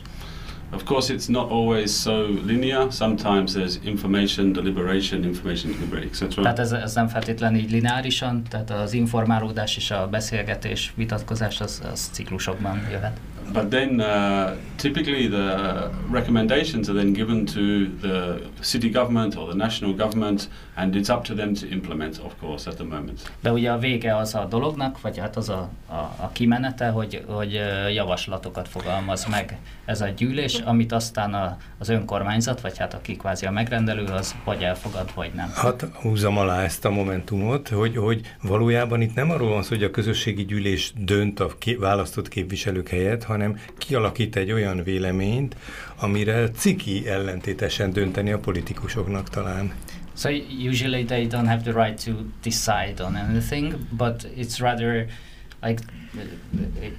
Of 0.72 0.84
course, 0.84 1.14
it's 1.14 1.28
not 1.28 1.52
always 1.52 1.92
so 2.02 2.28
linear. 2.46 2.92
Sometimes 2.92 3.54
there's 3.54 3.80
information, 3.84 4.54
deliberation, 4.54 5.24
information, 5.24 5.72
deliberation, 5.72 6.12
etc. 6.12 6.36
Tehát 6.36 6.60
ez, 6.60 6.72
ez 6.72 6.94
nem 6.94 7.08
feltétlenül 7.08 7.60
így 7.60 7.72
lineárisan, 7.72 8.44
tehát 8.50 8.72
az 8.72 8.94
informálódás 8.94 9.78
és 9.78 9.92
a 9.92 10.08
beszélgetés, 10.08 10.94
vitatkozás 10.96 11.62
az, 11.62 11.82
az 11.92 12.10
ciklusokban 12.12 12.88
jöhet. 12.92 13.20
But 13.54 13.70
then 13.70 14.00
uh, 14.00 14.58
typically 14.76 15.28
the 15.28 15.90
recommendations 16.12 16.88
are 16.88 16.94
then 16.94 17.14
given 17.14 17.46
to 17.46 17.88
the 18.02 18.40
city 18.62 18.90
government 18.90 19.36
or 19.36 19.48
the 19.48 19.56
national 19.56 19.94
government 19.94 20.50
and 20.80 20.96
it's 20.96 21.10
up 21.10 21.24
to 21.24 21.34
them 21.34 21.54
to 21.54 21.66
implement 21.72 22.22
of 22.24 22.34
course 22.40 22.70
at 22.70 22.76
the 22.76 22.84
moment. 22.84 23.32
De 23.40 23.52
ugye 23.52 23.72
a 23.72 23.78
vége 23.78 24.16
az 24.16 24.36
a 24.36 24.46
dolognak, 24.50 25.02
vagy 25.02 25.18
hát 25.18 25.36
az 25.36 25.50
a, 25.50 25.70
a, 25.88 25.94
a 25.94 26.30
kimenete, 26.34 26.90
hogy, 26.90 27.24
hogy 27.28 27.54
javaslatokat 27.94 28.68
fogalmaz 28.68 29.26
meg 29.26 29.58
ez 29.86 30.02
a 30.02 30.08
gyűlés, 30.08 30.60
amit 30.60 30.92
aztán 30.92 31.34
a, 31.34 31.58
az 31.78 31.90
önkormányzat, 31.90 32.62
vagy 32.62 32.78
hát 32.78 32.94
aki 32.94 33.16
kvázi 33.16 33.46
a 33.46 33.52
megrendelő, 33.52 34.04
az 34.04 34.36
vagy 34.44 34.64
elfogad, 34.64 35.12
vagy 35.16 35.32
nem. 35.36 35.52
Hát 35.56 35.88
húzom 36.02 36.38
alá 36.38 36.64
ezt 36.64 36.86
a 36.86 36.90
momentumot, 36.90 37.68
hogy, 37.68 37.98
hogy 37.98 38.22
valójában 38.42 39.02
itt 39.02 39.16
nem 39.16 39.32
arról 39.32 39.50
van 39.50 39.64
szó, 39.64 39.70
hogy 39.70 39.84
a 39.84 39.92
közösségi 39.92 40.46
gyűlés 40.46 40.94
dönt 40.98 41.40
a 41.40 41.48
ké, 41.58 41.74
választott 41.74 42.28
képviselők 42.28 42.88
helyett, 42.88 43.24
hanem 43.24 43.60
kialakít 43.78 44.36
egy 44.36 44.52
olyan 44.52 44.84
véleményt, 44.84 45.56
amire 46.00 46.50
ciki 46.50 47.08
ellentétesen 47.08 47.92
dönteni 47.94 48.32
a 48.32 48.40
politikusoknak 48.40 49.30
talán. 49.30 49.72
So 50.20 50.28
usually 50.28 51.06
they 51.06 51.26
don't 51.28 51.48
have 51.48 51.64
the 51.64 51.72
right 51.72 51.98
to 52.00 52.12
decide 52.42 53.00
on 53.00 53.16
anything, 53.16 53.88
but 53.94 54.26
it's 54.36 54.60
rather 54.60 55.08
like 55.64 55.80
uh, 56.18 56.24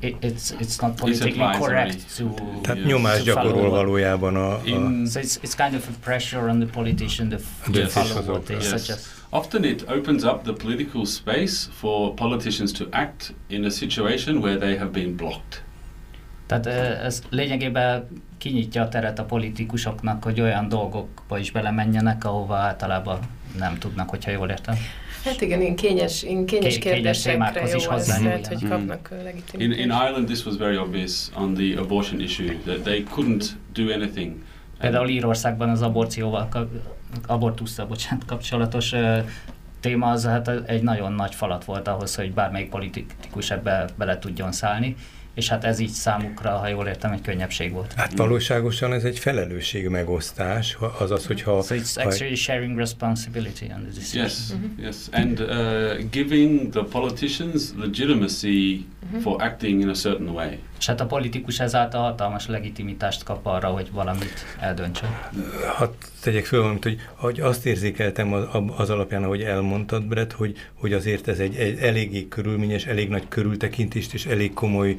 it, 0.00 0.16
it's 0.22 0.52
it's 0.52 0.80
not 0.80 0.96
politically 0.96 1.58
correct 1.58 2.16
to 2.16 2.24
Tehát 2.62 2.84
nyomás 2.84 3.22
gyakorol 3.22 3.70
valójában 3.70 4.36
a, 4.36 4.54
a 4.54 4.60
In, 4.64 5.06
so 5.06 5.20
it's, 5.20 5.36
it's 5.42 5.54
kind 5.54 5.74
of 5.74 5.88
a 5.88 5.92
pressure 6.00 6.48
on 6.48 6.60
the 6.60 6.66
politician 6.66 7.28
to 7.30 7.36
yes. 7.72 7.92
follow 7.92 8.22
what 8.32 8.46
they 8.46 8.56
yes. 8.56 8.68
suggest. 8.68 9.06
Often 9.30 9.64
it 9.64 9.84
opens 9.88 10.24
up 10.24 10.44
the 10.44 10.52
political 10.52 11.04
space 11.04 11.68
for 11.72 12.14
politicians 12.14 12.72
to 12.72 12.88
act 12.92 13.34
in 13.48 13.64
a 13.64 13.70
situation 13.70 14.40
where 14.40 14.58
they 14.58 14.76
have 14.76 14.92
been 14.92 15.16
blocked. 15.16 15.60
Tehát 16.50 16.66
ez 17.04 17.22
lényegében 17.30 18.08
kinyitja 18.38 18.82
a 18.82 18.88
teret 18.88 19.18
a 19.18 19.24
politikusoknak, 19.24 20.24
hogy 20.24 20.40
olyan 20.40 20.68
dolgokba 20.68 21.38
is 21.38 21.50
belemenjenek, 21.50 22.24
ahova 22.24 22.56
általában 22.56 23.18
nem 23.58 23.78
tudnak, 23.78 24.08
hogyha 24.08 24.30
jól 24.30 24.48
értem. 24.48 24.74
Hát 25.24 25.40
igen, 25.40 25.60
én 25.60 25.76
kényes, 25.76 26.22
én 26.22 26.46
kényes 26.46 26.78
Ké, 26.78 26.90
kérdésekre 26.90 27.68
jó 27.68 27.76
is 27.76 27.86
az 27.86 28.22
lehet, 28.22 28.46
hogy 28.46 28.68
kapnak 28.68 29.10
mm. 29.14 29.24
legitimitást. 29.24 29.78
In, 29.78 29.90
in 29.90 29.90
Ireland 29.90 30.26
this 30.26 30.44
was 30.44 30.56
very 30.56 30.76
obvious 30.76 31.28
on 31.36 31.54
the 31.54 31.80
abortion 31.80 32.20
issue, 32.20 32.54
that 32.64 32.82
they 32.82 33.04
couldn't 33.14 33.44
do 33.72 33.92
anything. 33.92 34.34
Például 34.78 35.08
Írországban 35.08 35.68
az 35.68 35.82
aborcióval, 35.82 36.48
abortusszal, 37.26 37.86
bocsánat, 37.86 38.24
kapcsolatos 38.24 38.94
téma 39.80 40.10
az 40.10 40.24
hát 40.24 40.48
egy 40.66 40.82
nagyon 40.82 41.12
nagy 41.12 41.34
falat 41.34 41.64
volt 41.64 41.88
ahhoz, 41.88 42.14
hogy 42.14 42.32
bármelyik 42.32 42.68
politikus 42.68 43.50
ebbe 43.50 43.84
bele 43.96 44.18
tudjon 44.18 44.52
szállni 44.52 44.96
és 45.34 45.48
hát 45.48 45.64
ez 45.64 45.78
így 45.78 45.90
számukra, 45.90 46.50
ha 46.50 46.68
jól 46.68 46.86
értem, 46.86 47.12
egy 47.12 47.20
könnyebbség 47.20 47.72
volt. 47.72 47.92
Hát 47.92 48.16
valóságosan 48.16 48.92
ez 48.92 49.04
egy 49.04 49.18
felelősség 49.18 49.88
megosztás, 49.88 50.76
azaz, 50.98 51.26
hogyha... 51.26 51.62
So 51.62 51.74
it's 51.74 52.04
actually 52.04 52.34
sharing 52.34 52.78
responsibility 52.78 53.64
on 53.74 53.80
the 53.80 53.90
decision. 53.94 54.24
Yes, 54.24 54.52
mm-hmm. 54.52 54.84
yes, 54.84 54.96
and 55.12 55.40
uh, 55.40 56.10
giving 56.10 56.70
the 56.70 56.82
politicians 56.82 57.72
legitimacy 57.76 58.86
mm-hmm. 59.06 59.18
for 59.18 59.42
acting 59.42 59.80
in 59.80 59.88
a 59.88 59.94
certain 59.94 60.28
way. 60.28 60.58
És 60.80 60.86
hát 60.86 61.00
a 61.00 61.06
politikus 61.06 61.60
ezáltal 61.60 62.02
hatalmas 62.02 62.46
legitimitást 62.46 63.22
kap 63.22 63.46
arra, 63.46 63.68
hogy 63.68 63.92
valamit 63.92 64.44
eldöntsön. 64.60 65.08
Hát 65.76 65.90
tegyek 66.22 66.44
föl 66.44 66.60
valamit, 66.60 66.82
hogy, 66.82 67.00
hogy 67.14 67.40
azt 67.40 67.66
érzékeltem 67.66 68.32
az, 68.32 68.44
az 68.76 68.90
alapján, 68.90 69.24
ahogy 69.24 69.42
elmondtad, 69.42 70.04
Brett, 70.04 70.32
hogy, 70.32 70.56
hogy 70.74 70.92
azért 70.92 71.28
ez 71.28 71.38
egy, 71.38 71.56
egy 71.56 71.78
eléggé 71.78 72.28
körülményes, 72.28 72.86
elég 72.86 73.08
nagy 73.08 73.28
körültekintést 73.28 74.14
és 74.14 74.26
elég 74.26 74.52
komoly 74.52 74.96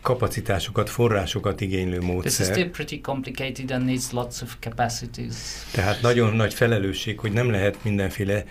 kapacitásokat, 0.00 0.90
forrásokat 0.90 1.60
igénylő 1.60 2.00
módszer. 2.00 2.32
This 2.32 2.38
is 2.38 2.46
still 2.46 2.70
pretty 2.70 3.00
complicated 3.00 3.70
and 3.70 3.84
needs 3.84 4.10
lots 4.10 4.40
of 4.42 4.56
capacities. 4.60 5.34
Tehát 5.72 6.02
nagyon 6.02 6.36
nagy 6.36 6.54
felelősség, 6.54 7.18
hogy 7.18 7.32
nem 7.32 7.50
lehet 7.50 7.84
mindenféle 7.84 8.44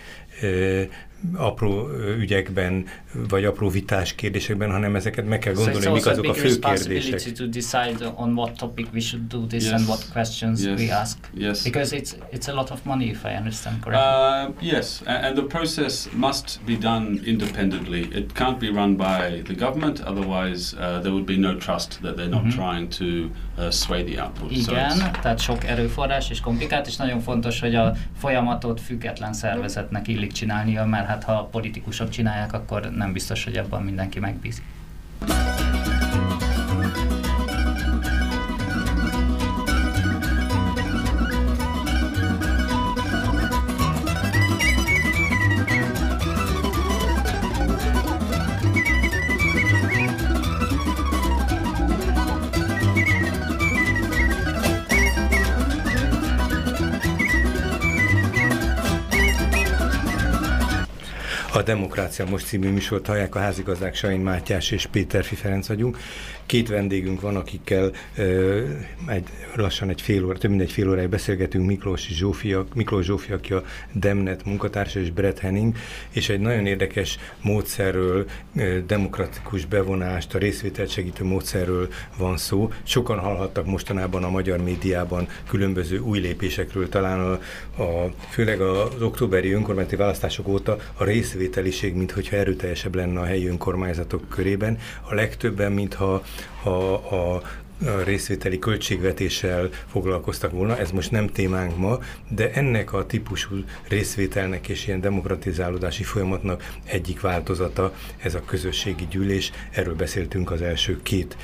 apró 1.34 1.88
ügyekben, 2.18 2.86
vagy 3.28 3.44
apró 3.44 3.68
vitás 3.68 4.14
kérdésekben, 4.14 4.70
hanem 4.70 4.96
ezeket 4.96 5.26
meg 5.28 5.38
kell 5.38 5.52
gondolni, 5.52 5.80
so 5.80 5.92
mik 5.92 6.06
azok 6.06 6.28
a 6.28 6.34
fő 6.34 6.58
kérdések. 6.58 7.32
to 7.32 7.46
decide 7.46 8.12
on 8.14 8.32
what 8.34 8.56
topic 8.56 8.86
we 8.92 9.00
should 9.00 9.26
do 9.28 9.46
this 9.46 9.64
yes. 9.64 9.72
and 9.72 9.86
what 9.86 10.08
questions 10.12 10.64
yes. 10.64 10.80
we 10.80 10.92
ask. 10.92 11.16
Yes. 11.34 11.62
Because 11.62 11.96
it's 11.96 12.16
it's 12.32 12.48
a 12.48 12.52
lot 12.52 12.70
of 12.70 12.84
money, 12.84 13.08
if 13.08 13.24
I 13.24 13.34
understand 13.36 13.80
correctly. 13.80 14.66
Uh, 14.68 14.74
yes, 14.74 15.02
and 15.06 15.36
the 15.36 15.42
process 15.42 16.08
must 16.12 16.60
be 16.66 16.76
done 16.76 17.20
independently. 17.24 18.00
It 18.00 18.34
can't 18.34 18.58
be 18.58 18.70
run 18.70 18.96
by 18.96 19.42
the 19.44 19.54
government, 19.54 20.00
otherwise 20.00 20.74
uh, 20.74 21.00
there 21.00 21.12
would 21.12 21.26
be 21.26 21.36
no 21.36 21.54
trust 21.54 21.98
that 22.02 22.16
they're 22.16 22.28
not 22.30 22.42
mm 22.42 22.50
-hmm. 22.50 22.56
trying 22.56 22.88
to 22.88 23.30
the 23.56 24.22
output. 24.22 24.50
Igen, 24.50 24.90
so 24.90 25.10
tehát 25.22 25.40
sok 25.40 25.64
erőforrás 25.64 26.30
és 26.30 26.40
komplikált, 26.40 26.86
és 26.86 26.96
nagyon 26.96 27.20
fontos, 27.20 27.60
hogy 27.60 27.74
a 27.74 27.92
folyamatot 28.18 28.80
független 28.80 29.32
szervezetnek 29.32 30.08
illik 30.08 30.32
csinálnia, 30.32 30.84
mert 30.84 31.06
hát 31.06 31.24
ha 31.24 31.32
a 31.32 31.44
politikusok 31.44 32.08
csinálják, 32.08 32.52
akkor 32.52 32.90
nem 32.96 33.12
biztos, 33.12 33.44
hogy 33.44 33.56
abban 33.56 33.82
mindenki 33.82 34.20
megbízik. 34.20 34.64
Demokrácia 62.16 62.30
Most 62.30 62.46
című 62.46 62.74
műsort 62.74 63.06
hallják, 63.06 63.34
a 63.34 63.38
házigazdák 63.38 63.94
Sain 63.94 64.20
Mátyás 64.20 64.70
és 64.70 64.86
Péter 64.86 65.24
Ferenc 65.24 65.68
vagyunk. 65.68 65.98
Két 66.46 66.68
vendégünk 66.68 67.20
van, 67.20 67.36
akikkel 67.36 67.92
ö, 68.16 68.62
egy, 69.06 69.28
lassan 69.54 69.88
egy 69.88 70.00
fél 70.00 70.24
óra, 70.24 70.38
több 70.38 70.50
mint 70.50 70.62
egy 70.62 70.70
fél 70.70 70.90
óráig 70.90 71.08
beszélgetünk, 71.08 71.66
Miklós 71.66 72.08
Zsófia, 72.08 72.66
Miklós 72.74 73.04
Zsófia, 73.04 73.34
aki 73.34 73.52
a 73.52 73.62
Demnet 73.92 74.44
munkatársa, 74.44 75.00
és 75.00 75.10
Brett 75.10 75.38
Henning, 75.38 75.74
és 76.10 76.28
egy 76.28 76.40
nagyon 76.40 76.66
érdekes 76.66 77.18
módszerről, 77.42 78.26
ö, 78.56 78.78
demokratikus 78.86 79.64
bevonást, 79.64 80.34
a 80.34 80.38
részvételt 80.38 80.90
segítő 80.90 81.24
módszerről 81.24 81.88
van 82.16 82.36
szó. 82.36 82.72
Sokan 82.82 83.18
hallhattak 83.18 83.66
mostanában 83.66 84.24
a 84.24 84.30
magyar 84.30 84.62
médiában 84.62 85.28
különböző 85.48 85.98
új 85.98 86.18
lépésekről, 86.18 86.88
talán 86.88 87.20
a, 87.20 87.32
a, 87.82 88.12
főleg 88.30 88.60
az 88.60 89.02
októberi 89.02 89.52
önkormányzati 89.52 89.96
választások 89.96 90.48
óta 90.48 90.76
a 90.94 91.04
részvételiség, 91.04 91.94
mintha 92.14 92.36
erőteljesebb 92.36 92.94
lenne 92.94 93.20
a 93.20 93.24
helyi 93.24 93.46
önkormányzatok 93.46 94.28
körében. 94.28 94.78
A 95.08 95.14
legtöbben, 95.14 95.72
mintha 95.72 96.22
a, 96.62 96.68
a 97.14 97.42
a 97.84 98.02
részvételi 98.04 98.58
költségvetéssel 98.58 99.68
foglalkoztak 99.86 100.50
volna, 100.50 100.78
ez 100.78 100.90
most 100.90 101.10
nem 101.10 101.26
témánk 101.26 101.76
ma, 101.76 101.98
de 102.28 102.52
ennek 102.52 102.92
a 102.92 103.06
típusú 103.06 103.54
részvételnek 103.88 104.68
és 104.68 104.86
ilyen 104.86 105.00
demokratizálódási 105.00 106.02
folyamatnak 106.02 106.72
egyik 106.84 107.20
változata 107.20 107.94
ez 108.22 108.34
a 108.34 108.44
közösségi 108.44 109.06
gyűlés, 109.10 109.52
erről 109.70 109.94
beszéltünk 109.94 110.50
az 110.50 110.62
első 110.62 111.00
két 111.02 111.36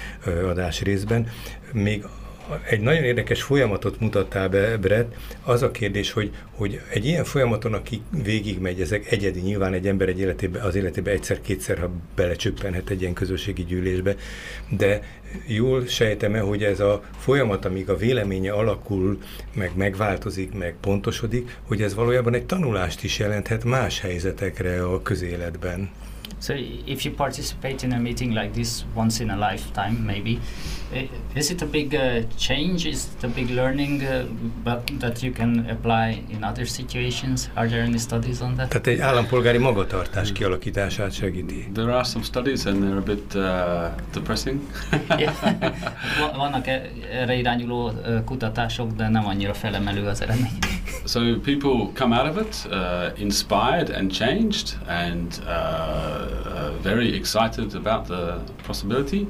adás 0.45 0.81
részben. 0.81 1.29
Még 1.73 2.05
egy 2.69 2.81
nagyon 2.81 3.03
érdekes 3.03 3.43
folyamatot 3.43 4.01
mutattál 4.01 4.49
be, 4.49 4.77
Brett. 4.77 5.15
Az 5.43 5.63
a 5.63 5.71
kérdés, 5.71 6.13
hogy, 6.13 6.31
hogy 6.51 6.81
egy 6.91 7.07
ilyen 7.07 7.25
folyamaton, 7.25 7.75
aki 7.75 8.03
végigmegy, 8.23 8.81
ezek 8.81 9.13
egyedi, 9.13 9.41
nyilván 9.41 9.73
egy 9.73 9.87
ember 9.87 10.09
egy 10.09 10.21
életébe, 10.21 10.61
az 10.61 10.75
életébe 10.75 11.11
egyszer-kétszer, 11.11 11.79
ha 11.79 11.91
belecsöppenhet 12.15 12.91
egy 12.91 13.01
ilyen 13.01 13.13
közösségi 13.13 13.65
gyűlésbe, 13.65 14.17
de 14.69 15.03
jól 15.47 15.87
sejtem-e, 15.87 16.41
hogy 16.41 16.63
ez 16.65 16.81
a 16.81 17.03
folyamat, 17.19 17.65
amíg 17.65 17.91
a 17.91 17.97
véleménye 17.97 18.53
alakul, 18.53 19.19
meg 19.55 19.71
megváltozik, 19.75 20.53
meg 20.53 20.75
pontosodik, 20.81 21.59
hogy 21.63 21.83
ez 21.83 21.95
valójában 21.95 22.35
egy 22.35 22.47
tanulást 22.47 23.05
is 23.05 23.19
jelenthet 23.19 23.65
más 23.65 24.01
helyzetekre 24.01 24.85
a 24.85 25.03
közéletben. 25.03 25.91
So 26.41 26.55
if 26.85 27.05
you 27.05 27.15
participate 27.15 27.87
in 27.87 27.93
a 27.93 27.99
meeting 27.99 28.33
like 28.33 28.51
this 28.51 28.69
once 28.95 29.23
in 29.23 29.31
a 29.31 29.51
lifetime, 29.51 29.99
maybe, 30.05 30.41
is 31.35 31.51
it 31.51 31.63
a 31.63 31.67
big 31.67 31.95
uh, 31.95 32.23
change? 32.37 32.87
Is 32.87 33.09
it 33.17 33.25
a 33.25 33.29
big 33.29 33.51
learning 33.51 34.03
uh, 34.03 34.27
but 34.65 34.91
that 34.99 35.23
you 35.23 35.33
can 35.33 35.67
apply 35.71 36.23
in 36.29 36.45
other 36.45 36.67
situations? 36.67 37.49
Are 37.55 37.69
there 37.69 37.83
any 37.83 37.99
studies 37.99 38.41
on 38.41 38.55
that? 38.57 38.69
Tehát 38.69 38.87
egy 38.87 38.99
állampolgári 38.99 39.59
magatartás 39.59 40.33
kialakítását 40.33 41.13
segíti. 41.13 41.69
There 41.75 41.93
are 41.93 42.05
some 42.05 42.25
studies 42.25 42.67
and 42.67 42.83
they're 42.83 42.99
a 42.99 43.15
bit 43.15 43.35
uh, 43.35 43.43
depressing. 44.13 44.61
Vannak 46.37 46.67
erre 47.13 47.35
irányuló 47.35 47.93
kutatások, 48.25 48.93
de 48.93 49.09
nem 49.09 49.27
annyira 49.27 49.55
felemelő 49.55 50.07
az 50.07 50.23
eredmény. 50.23 50.59
So 51.05 51.21
people 51.41 51.91
come 51.95 52.15
out 52.15 52.37
of 52.37 52.37
it 52.37 52.67
uh, 52.71 53.21
inspired 53.21 53.91
and 53.91 54.13
changed 54.13 54.79
and 54.87 55.43
uh, 55.47 55.49
uh, 55.49 56.71
very 56.83 57.15
excited 57.15 57.75
about 57.75 58.07
the 58.07 58.39
possibility. 58.67 59.27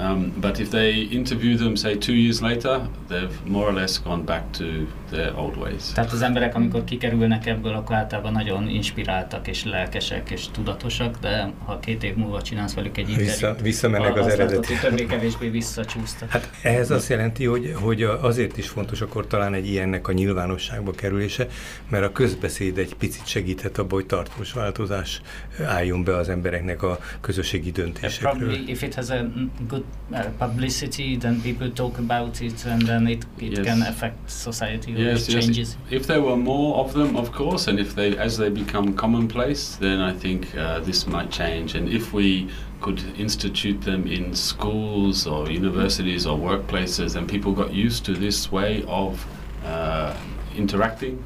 Um, 0.00 0.32
but 0.40 0.58
if 0.58 0.70
they 0.70 1.08
interview 1.10 1.56
them, 1.56 1.76
say 1.76 1.96
two 1.96 2.14
years 2.14 2.40
later, 2.40 2.88
they've 3.08 3.46
more 3.46 3.66
or 3.66 3.72
less 3.72 3.98
gone 3.98 4.22
back 4.22 4.52
to 4.52 4.64
their 5.10 5.36
old 5.36 5.56
ways. 5.56 5.92
Tehát 5.92 6.12
az 6.12 6.22
emberek, 6.22 6.54
amikor 6.54 6.84
kikerülnek 6.84 7.46
ebből, 7.46 7.72
akkor 7.72 7.96
általában 7.96 8.32
nagyon 8.32 8.68
inspiráltak 8.68 9.48
és 9.48 9.64
lelkesek 9.64 10.30
és 10.30 10.46
tudatosak, 10.52 11.18
de 11.18 11.52
ha 11.64 11.78
két 11.78 12.02
év 12.02 12.14
múlva 12.14 12.42
csinálsz 12.42 12.74
velük 12.74 12.98
egy 12.98 13.08
interjút, 13.08 13.30
Vissza, 13.30 13.56
visszamennek 13.62 14.16
az, 14.16 14.26
az 14.26 14.32
eredeti. 14.32 14.74
többé-kevésbé 14.80 15.48
visszacsúsztak. 15.48 16.30
Hát 16.30 16.50
ehhez 16.62 16.90
azt 16.90 17.08
jelenti, 17.08 17.44
hogy, 17.44 17.72
hogy 17.74 18.02
azért 18.02 18.56
is 18.56 18.68
fontos 18.68 19.00
akkor 19.00 19.26
talán 19.26 19.54
egy 19.54 19.68
ilyennek 19.68 20.08
a 20.08 20.12
nyilvánosságba 20.12 20.90
kerülése, 20.90 21.46
mert 21.88 22.04
a 22.04 22.12
közbeszéd 22.12 22.78
egy 22.78 22.94
picit 22.94 23.26
segíthet 23.26 23.78
abba, 23.78 23.94
hogy 23.94 24.06
tartós 24.06 24.52
változás 24.52 25.20
álljon 25.66 26.04
be 26.04 26.16
az 26.16 26.28
embereknek 26.28 26.82
a 26.82 26.98
közösségi 27.20 27.70
döntésekről. 27.70 28.32
Probably 28.32 28.70
if 28.70 28.82
it 28.82 28.94
has 28.94 29.10
a 29.10 29.26
good 29.68 29.84
uh, 30.14 30.30
publicity, 30.38 31.16
then 31.16 31.40
people 31.42 31.70
talk 31.70 31.98
about 31.98 32.40
it, 32.40 32.64
and 32.64 32.82
then 32.82 33.06
it, 33.06 33.24
it 33.38 33.58
yes. 33.58 33.66
can 33.66 33.82
affect 33.82 34.30
society. 34.30 34.92
Yes, 34.92 35.26
changes. 35.26 35.76
Yes. 35.90 36.00
If 36.00 36.06
there 36.06 36.22
were 36.22 36.36
more 36.36 36.78
of 36.78 36.94
them, 36.94 37.16
of 37.16 37.32
course, 37.32 37.66
and 37.66 37.78
if 37.78 37.94
they 37.94 38.16
as 38.16 38.38
they 38.38 38.48
become 38.48 38.94
commonplace, 38.94 39.76
then 39.76 40.00
I 40.00 40.12
think 40.12 40.56
uh, 40.56 40.80
this 40.80 41.06
might 41.06 41.30
change. 41.30 41.74
And 41.74 41.88
if 41.88 42.12
we 42.12 42.48
could 42.80 43.02
institute 43.18 43.80
them 43.82 44.06
in 44.06 44.34
schools 44.34 45.26
or 45.26 45.50
universities 45.50 46.26
or 46.26 46.38
workplaces, 46.38 47.16
and 47.16 47.28
people 47.28 47.52
got 47.52 47.72
used 47.74 48.04
to 48.06 48.14
this 48.14 48.50
way 48.50 48.84
of 48.86 49.26
uh, 49.64 50.16
interacting 50.56 51.22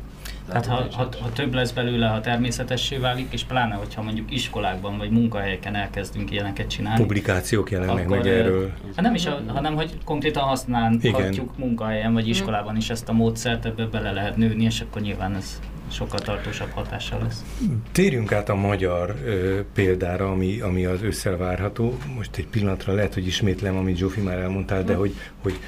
Tehát 0.53 0.67
ha, 0.67 0.97
ha, 0.97 1.09
ha 1.21 1.33
több 1.33 1.55
lesz 1.55 1.71
belőle, 1.71 2.07
ha 2.07 2.21
természetessé 2.21 2.97
válik, 2.97 3.33
és 3.33 3.45
pláne, 3.45 3.75
hogyha 3.75 4.03
mondjuk 4.03 4.33
iskolákban 4.33 4.99
vagy 4.99 5.11
munkahelyeken 5.11 5.75
elkezdünk 5.75 6.31
ilyeneket 6.31 6.67
csinálni. 6.67 7.01
Publikációk 7.01 7.71
jelennek 7.71 8.09
meg 8.09 8.27
erről. 8.27 8.73
Hát 8.97 9.05
nem 9.05 9.15
is, 9.15 9.29
hanem 9.47 9.75
hogy 9.75 9.99
konkrétan 10.05 10.43
használhatjuk 10.43 11.59
munkahelyen 11.59 12.13
vagy 12.13 12.29
iskolában 12.29 12.77
is 12.77 12.91
ezt 12.91 13.09
a 13.09 13.13
módszert, 13.13 13.65
ebbe 13.65 13.87
bele 13.87 14.13
lehet 14.13 14.37
nőni, 14.37 14.65
és 14.65 14.81
akkor 14.81 15.03
nyilván 15.03 15.35
ez 15.35 15.61
sokkal 15.93 16.21
tartósabb 16.21 16.71
hatással 16.71 17.23
lesz. 17.23 17.45
Térjünk 17.93 18.33
át 18.33 18.49
a 18.49 18.55
magyar 18.55 19.15
ö, 19.25 19.61
példára, 19.75 20.31
ami, 20.31 20.61
ami 20.61 20.85
az 20.85 21.03
ősszel 21.03 21.37
várható. 21.37 21.97
Most 22.17 22.37
egy 22.37 22.47
pillanatra 22.47 22.95
lehet, 22.95 23.15
hogy 23.15 23.27
ismétlem, 23.27 23.77
amit 23.77 23.97
Zsófi 23.97 24.21
már 24.21 24.39
elmondtál, 24.39 24.85
de 24.85 24.93
hm. 24.93 24.99
hogy, 24.99 25.15
hogy 25.43 25.59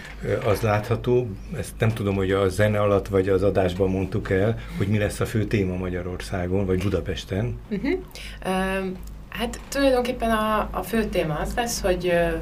az 0.44 0.60
látható, 0.60 1.28
ezt 1.56 1.72
nem 1.78 1.88
tudom, 1.88 2.14
hogy 2.14 2.30
a 2.30 2.48
zene 2.48 2.80
alatt 2.80 3.08
vagy 3.08 3.28
az 3.28 3.42
adásban 3.42 3.90
mondtuk 3.90 4.30
el, 4.30 4.58
hogy 4.76 4.86
mi 4.86 4.98
lesz 4.98 5.20
a 5.20 5.26
fő 5.26 5.44
téma 5.44 5.76
Magyarországon, 5.76 6.66
vagy 6.66 6.82
Budapesten. 6.82 7.58
Uh-huh. 7.70 7.92
Uh, 8.46 8.86
hát 9.28 9.60
tulajdonképpen 9.68 10.30
a, 10.30 10.68
a 10.70 10.82
fő 10.82 11.04
téma 11.04 11.34
az 11.34 11.54
lesz, 11.54 11.80
hogy 11.80 12.06
uh, 12.06 12.32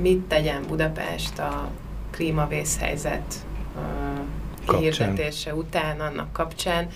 mit 0.00 0.20
tegyen 0.20 0.62
Budapest 0.68 1.38
a 1.38 1.70
klímavészhelyzet 2.10 3.46
uh, 4.68 4.78
kihirdetése 4.78 5.54
után, 5.54 6.00
annak 6.00 6.32
kapcsán, 6.32 6.86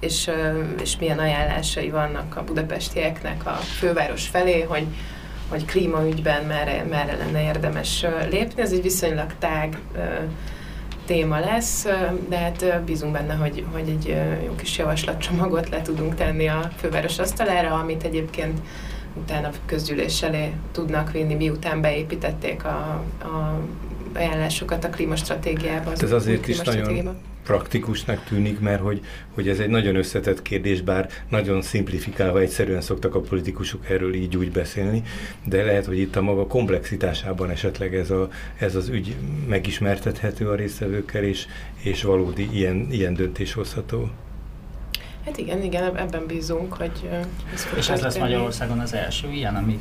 és, 0.00 0.30
és 0.82 0.96
milyen 0.98 1.18
ajánlásai 1.18 1.90
vannak 1.90 2.36
a 2.36 2.44
budapestieknek 2.44 3.46
a 3.46 3.50
főváros 3.50 4.28
felé, 4.28 4.60
hogy, 4.62 4.86
hogy 5.48 5.64
klímaügyben 5.64 6.44
merre, 6.44 6.84
merre 6.90 7.16
lenne 7.16 7.42
érdemes 7.42 8.04
lépni. 8.30 8.62
Ez 8.62 8.72
egy 8.72 8.82
viszonylag 8.82 9.32
tág 9.38 9.78
téma 11.06 11.38
lesz, 11.38 11.86
de 12.28 12.38
hát 12.38 12.82
bízunk 12.84 13.12
benne, 13.12 13.34
hogy, 13.34 13.64
hogy 13.72 13.88
egy 13.88 14.16
jó 14.44 14.54
kis 14.54 14.78
javaslatcsomagot 14.78 15.68
le 15.68 15.82
tudunk 15.82 16.14
tenni 16.14 16.46
a 16.48 16.70
főváros 16.76 17.18
asztalára, 17.18 17.74
amit 17.74 18.02
egyébként 18.02 18.60
utána 19.14 19.50
közgyűlés 19.66 20.22
elé 20.22 20.52
tudnak 20.72 21.10
vinni, 21.10 21.34
miután 21.34 21.80
beépítették 21.80 22.64
a, 22.64 23.02
a 23.20 23.58
ajánlásokat 24.16 24.84
a 24.84 24.90
klímastratégiába. 24.90 25.90
Az 25.90 26.02
ez 26.02 26.12
azért 26.12 26.48
is 26.48 26.60
nagyon 26.60 27.16
praktikusnak 27.46 28.24
tűnik, 28.24 28.60
mert 28.60 28.80
hogy, 28.80 29.00
hogy 29.34 29.48
ez 29.48 29.58
egy 29.58 29.68
nagyon 29.68 29.96
összetett 29.96 30.42
kérdés, 30.42 30.80
bár 30.80 31.08
nagyon 31.28 31.62
szimplifikálva 31.62 32.40
egyszerűen 32.40 32.80
szoktak 32.80 33.14
a 33.14 33.20
politikusok 33.20 33.90
erről 33.90 34.14
így 34.14 34.36
úgy 34.36 34.50
beszélni, 34.50 35.02
de 35.44 35.64
lehet, 35.64 35.86
hogy 35.86 35.98
itt 35.98 36.16
a 36.16 36.22
maga 36.22 36.46
komplexitásában 36.46 37.50
esetleg 37.50 37.94
ez, 37.94 38.10
a, 38.10 38.28
ez 38.58 38.74
az 38.74 38.88
ügy 38.88 39.16
megismertethető 39.48 40.48
a 40.48 40.54
résztvevőkkel, 40.54 41.22
és, 41.22 41.46
és 41.82 42.02
valódi 42.02 42.48
ilyen, 42.52 42.86
ilyen 42.90 43.14
döntés 43.14 43.52
hozható. 43.52 44.10
Hát 45.24 45.38
igen, 45.38 45.62
igen, 45.62 45.96
ebben 45.96 46.26
bízunk, 46.26 46.72
hogy 46.72 47.08
ez 47.54 47.66
És 47.76 47.88
ez 47.88 48.00
lesz 48.00 48.18
Magyarországon 48.18 48.78
az 48.78 48.92
első 48.94 49.28
ilyen, 49.28 49.56
ami 49.56 49.78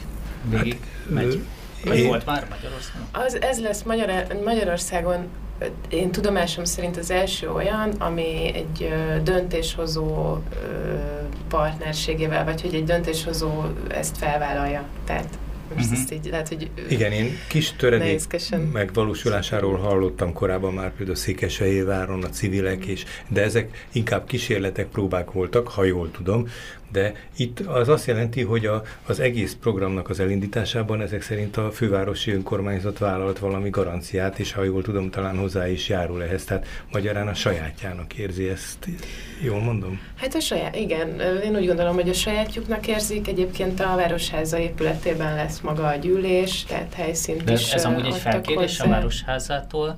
végig 0.50 0.80
hát, 0.80 1.13
megy? 1.13 1.39
Vagy 1.86 1.98
én, 1.98 2.08
volt 2.08 2.26
már 2.26 2.48
Magyarországon? 2.50 3.08
Az, 3.12 3.41
ez 3.41 3.62
lesz 3.62 3.82
Magyar, 3.82 4.10
Magyarországon, 4.43 5.28
én 5.89 6.12
tudomásom 6.12 6.65
szerint 6.65 6.98
az 6.98 7.12
első 7.12 7.50
olyan, 7.50 7.89
ami 7.89 8.52
egy 8.54 8.84
ö, 8.91 9.21
döntéshozó 9.24 10.34
ö, 10.34 10.67
partnerségével, 11.50 12.45
vagy 12.45 12.62
hogy 12.62 12.74
egy 12.74 12.84
döntéshozó 12.84 13.63
ezt 13.88 14.17
felvállalja. 14.17 14.84
Tehát 15.06 15.38
most 15.74 15.86
uh-huh. 15.86 16.02
ezt 16.02 16.13
így 16.13 16.28
lehet, 16.32 16.48
hogy 16.48 16.69
Igen, 16.89 17.12
én 17.12 17.38
kis 17.48 17.71
töredék 17.71 18.21
megvalósulásáról 18.71 19.78
hallottam 19.78 20.34
korábban 20.34 20.74
már 20.74 20.93
például 20.93 21.17
Székesfehérváron 21.17 22.24
a 22.24 22.30
civilek, 22.30 22.86
és, 22.86 23.04
de 23.28 23.41
ezek 23.43 23.88
inkább 23.91 24.26
kísérletek, 24.26 24.88
próbák 24.88 25.32
voltak, 25.32 25.67
ha 25.67 25.84
jól 25.84 26.12
tudom, 26.12 26.48
de 26.95 27.13
itt 27.36 27.60
az 27.60 27.89
azt 27.89 28.08
jelenti, 28.08 28.41
hogy 28.41 28.65
a, 28.65 28.84
az 29.05 29.19
egész 29.19 29.58
programnak 29.62 30.10
az 30.10 30.19
elindításában 30.19 31.01
ezek 31.01 31.21
szerint 31.21 31.58
a 31.58 31.71
fővárosi 31.71 32.31
önkormányzat 32.31 32.97
vállalt 32.97 33.39
valami 33.39 33.69
garanciát, 33.69 34.39
és 34.39 34.51
ha 34.51 34.63
jól 34.63 34.81
tudom, 34.81 35.10
talán 35.10 35.38
hozzá 35.38 35.67
is 35.67 35.89
járul 35.89 36.23
ehhez, 36.23 36.43
tehát 36.43 36.67
magyarán 36.91 37.27
a 37.27 37.34
sajátjának 37.34 38.13
érzi 38.13 38.47
ezt. 38.47 38.88
Jól 39.43 39.60
mondom? 39.60 40.01
Hát 40.15 40.36
a 40.36 40.39
saját, 40.39 40.75
igen. 40.75 41.19
Én 41.43 41.55
úgy 41.55 41.65
gondolom, 41.65 41.93
hogy 41.93 42.10
a 42.10 42.13
sajátjuknak 42.13 42.88
érzik. 42.88 43.27
Egyébként 43.27 43.79
a 43.79 43.95
Városháza 43.95 44.58
épületében 44.58 45.36
lesz 45.36 45.60
maga 45.60 45.88
a 45.88 45.95
gyűlés, 45.95 46.63
tehát 46.63 46.93
helyszínt 46.93 47.43
De 47.43 47.53
is 47.53 47.71
ez 47.71 47.86
amúgy 47.86 48.05
egy 48.05 48.15
felkérés 48.15 48.77
hozzá. 48.77 48.84
a 48.84 48.93
Városházától, 48.95 49.95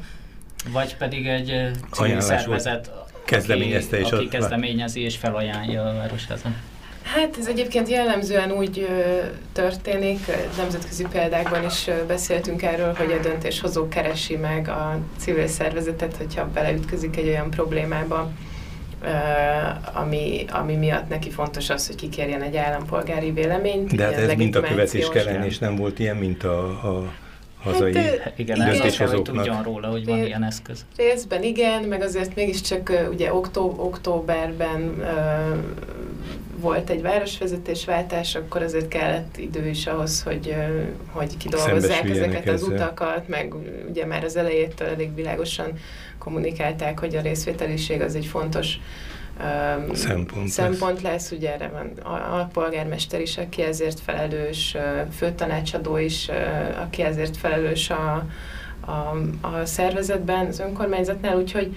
vagy 0.72 0.98
pedig 0.98 1.28
egy 1.28 1.72
civil 1.92 2.20
szervezet, 2.22 2.92
kezdeményezte 3.26 3.98
aki, 3.98 4.06
és 4.06 4.12
aki 4.12 4.28
kezdeményezi 4.28 5.02
és 5.02 5.18
felajánlja 5.18 5.84
a 5.84 5.94
Városházat. 5.94 6.52
Hát 7.16 7.38
ez 7.40 7.48
egyébként 7.48 7.90
jellemzően 7.90 8.52
úgy 8.52 8.80
ö, 8.90 9.18
történik, 9.54 10.20
nemzetközi 10.58 11.06
példákban 11.12 11.66
is 11.66 11.88
ö, 11.88 12.06
beszéltünk 12.08 12.62
erről, 12.64 12.94
hogy 12.94 13.12
a 13.12 13.20
döntéshozó 13.20 13.88
keresi 13.88 14.36
meg 14.36 14.68
a 14.68 15.00
civil 15.18 15.48
szervezetet, 15.48 16.16
hogyha 16.18 16.50
beleütközik 16.54 17.18
egy 17.18 17.28
olyan 17.28 17.50
problémába, 17.50 18.32
ö, 19.04 19.08
ami, 19.94 20.46
ami 20.52 20.76
miatt 20.76 21.10
neki 21.10 21.30
fontos 21.30 21.70
az, 21.70 21.88
hogy 21.88 21.96
kikérjen 21.96 22.42
egy 22.42 22.58
állampolgári 22.58 23.32
véleményt. 23.32 23.96
De 23.96 24.04
hát 24.04 24.14
ez 24.14 24.34
mint 24.34 24.56
a 24.56 24.62
követés 24.62 25.10
kellene, 25.10 25.46
és 25.46 25.58
nem 25.58 25.76
volt 25.76 26.00
ilyen, 26.00 26.16
mint 26.18 26.44
a, 26.44 26.60
a 26.68 27.12
hazai 27.60 27.94
Hát, 27.96 28.34
Igen, 28.36 28.58
döntéshozóknak. 28.58 29.64
róla, 29.64 29.88
hogy 29.88 30.06
van 30.06 30.26
ilyen 30.26 30.44
eszköz. 30.44 30.86
Részben 30.98 31.44
igen, 31.44 31.84
meg 31.84 32.02
azért 32.02 32.36
mégiscsak 32.36 33.08
ugye 33.12 33.34
októ, 33.34 33.74
októberben 33.78 35.00
ö, 35.00 35.56
volt 36.60 36.90
egy 36.90 37.02
városvezetésváltás, 37.02 38.36
akkor 38.36 38.62
azért 38.62 38.88
kellett 38.88 39.38
idő 39.38 39.68
is 39.68 39.88
ahhoz, 39.88 40.24
hogy, 40.24 40.56
hogy 41.12 41.38
kidolgozzák 41.38 42.10
ezeket 42.10 42.48
az 42.48 42.64
utakat, 42.64 43.28
meg 43.28 43.54
ugye 43.90 44.06
már 44.06 44.24
az 44.24 44.36
elejétől 44.36 44.88
elég 44.88 45.16
világosan 45.16 45.72
kommunikálták, 46.18 47.00
hogy 47.00 47.16
a 47.16 47.22
részvételiség 47.22 48.02
az 48.02 48.16
egy 48.16 48.26
fontos 48.26 48.80
ö, 49.40 49.96
Szempont 49.96 50.44
lesz. 50.44 50.52
szempont 50.52 51.02
lesz. 51.02 51.32
Ugye 51.32 51.54
erre 51.54 51.68
van 51.68 52.14
a, 52.14 52.46
polgármester 52.54 53.22
is, 53.22 53.38
aki 53.38 53.62
ezért 53.62 54.00
felelős, 54.00 54.78
főtanácsadó 55.18 55.98
is, 55.98 56.30
aki 56.82 57.02
ezért 57.02 57.38
felelős 57.38 57.90
a, 57.90 58.26
a, 58.80 59.18
a 59.42 59.66
szervezetben, 59.66 60.46
az 60.46 60.60
önkormányzatnál, 60.60 61.38
úgyhogy 61.38 61.76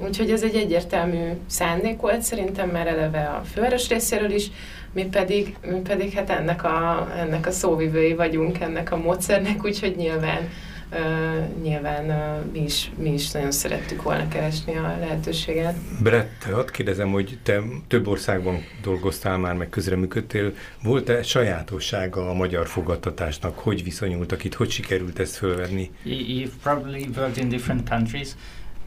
Úgyhogy 0.00 0.30
ez 0.30 0.42
egy 0.42 0.54
egyértelmű 0.54 1.30
szándék 1.46 2.00
volt 2.00 2.22
szerintem 2.22 2.68
már 2.68 2.86
eleve 2.86 3.20
a 3.20 3.42
főváros 3.44 3.88
részéről 3.88 4.30
is, 4.30 4.50
mi 4.92 5.04
pedig, 5.04 5.56
mi 5.66 5.78
pedig 5.78 6.12
hát 6.12 6.30
ennek 6.30 6.64
a, 6.64 7.08
ennek 7.16 7.46
a 7.46 7.50
szóvivői 7.50 8.14
vagyunk, 8.14 8.60
ennek 8.60 8.92
a 8.92 8.96
módszernek, 8.96 9.64
úgyhogy 9.64 9.96
nyilván, 9.96 10.48
uh, 10.92 11.62
nyilván 11.62 12.04
uh, 12.04 12.52
mi, 12.52 12.62
is, 12.62 12.90
mi 12.98 13.12
is 13.12 13.30
nagyon 13.30 13.50
szerettük 13.50 14.02
volna 14.02 14.28
keresni 14.28 14.76
a 14.76 14.96
lehetőséget. 15.00 15.74
Brett, 16.02 16.42
hadd 16.52 16.70
kérdezem, 16.72 17.10
hogy 17.10 17.38
te 17.42 17.62
több 17.88 18.08
országban 18.08 18.64
dolgoztál 18.82 19.38
már, 19.38 19.54
meg 19.54 19.68
közreműködtél. 19.68 20.52
Volt-e 20.82 21.22
sajátossága 21.22 22.30
a 22.30 22.34
magyar 22.34 22.66
fogadtatásnak? 22.66 23.58
Hogy 23.58 23.84
viszonyultak 23.84 24.44
itt? 24.44 24.54
Hogy 24.54 24.70
sikerült 24.70 25.18
ezt 25.18 25.36
fölvenni? 25.36 25.90
You, 26.02 26.18
you've 26.28 26.62
probably 26.62 27.06
worked 27.16 27.36
in 27.36 27.48
different 27.48 27.88
countries. 27.88 28.28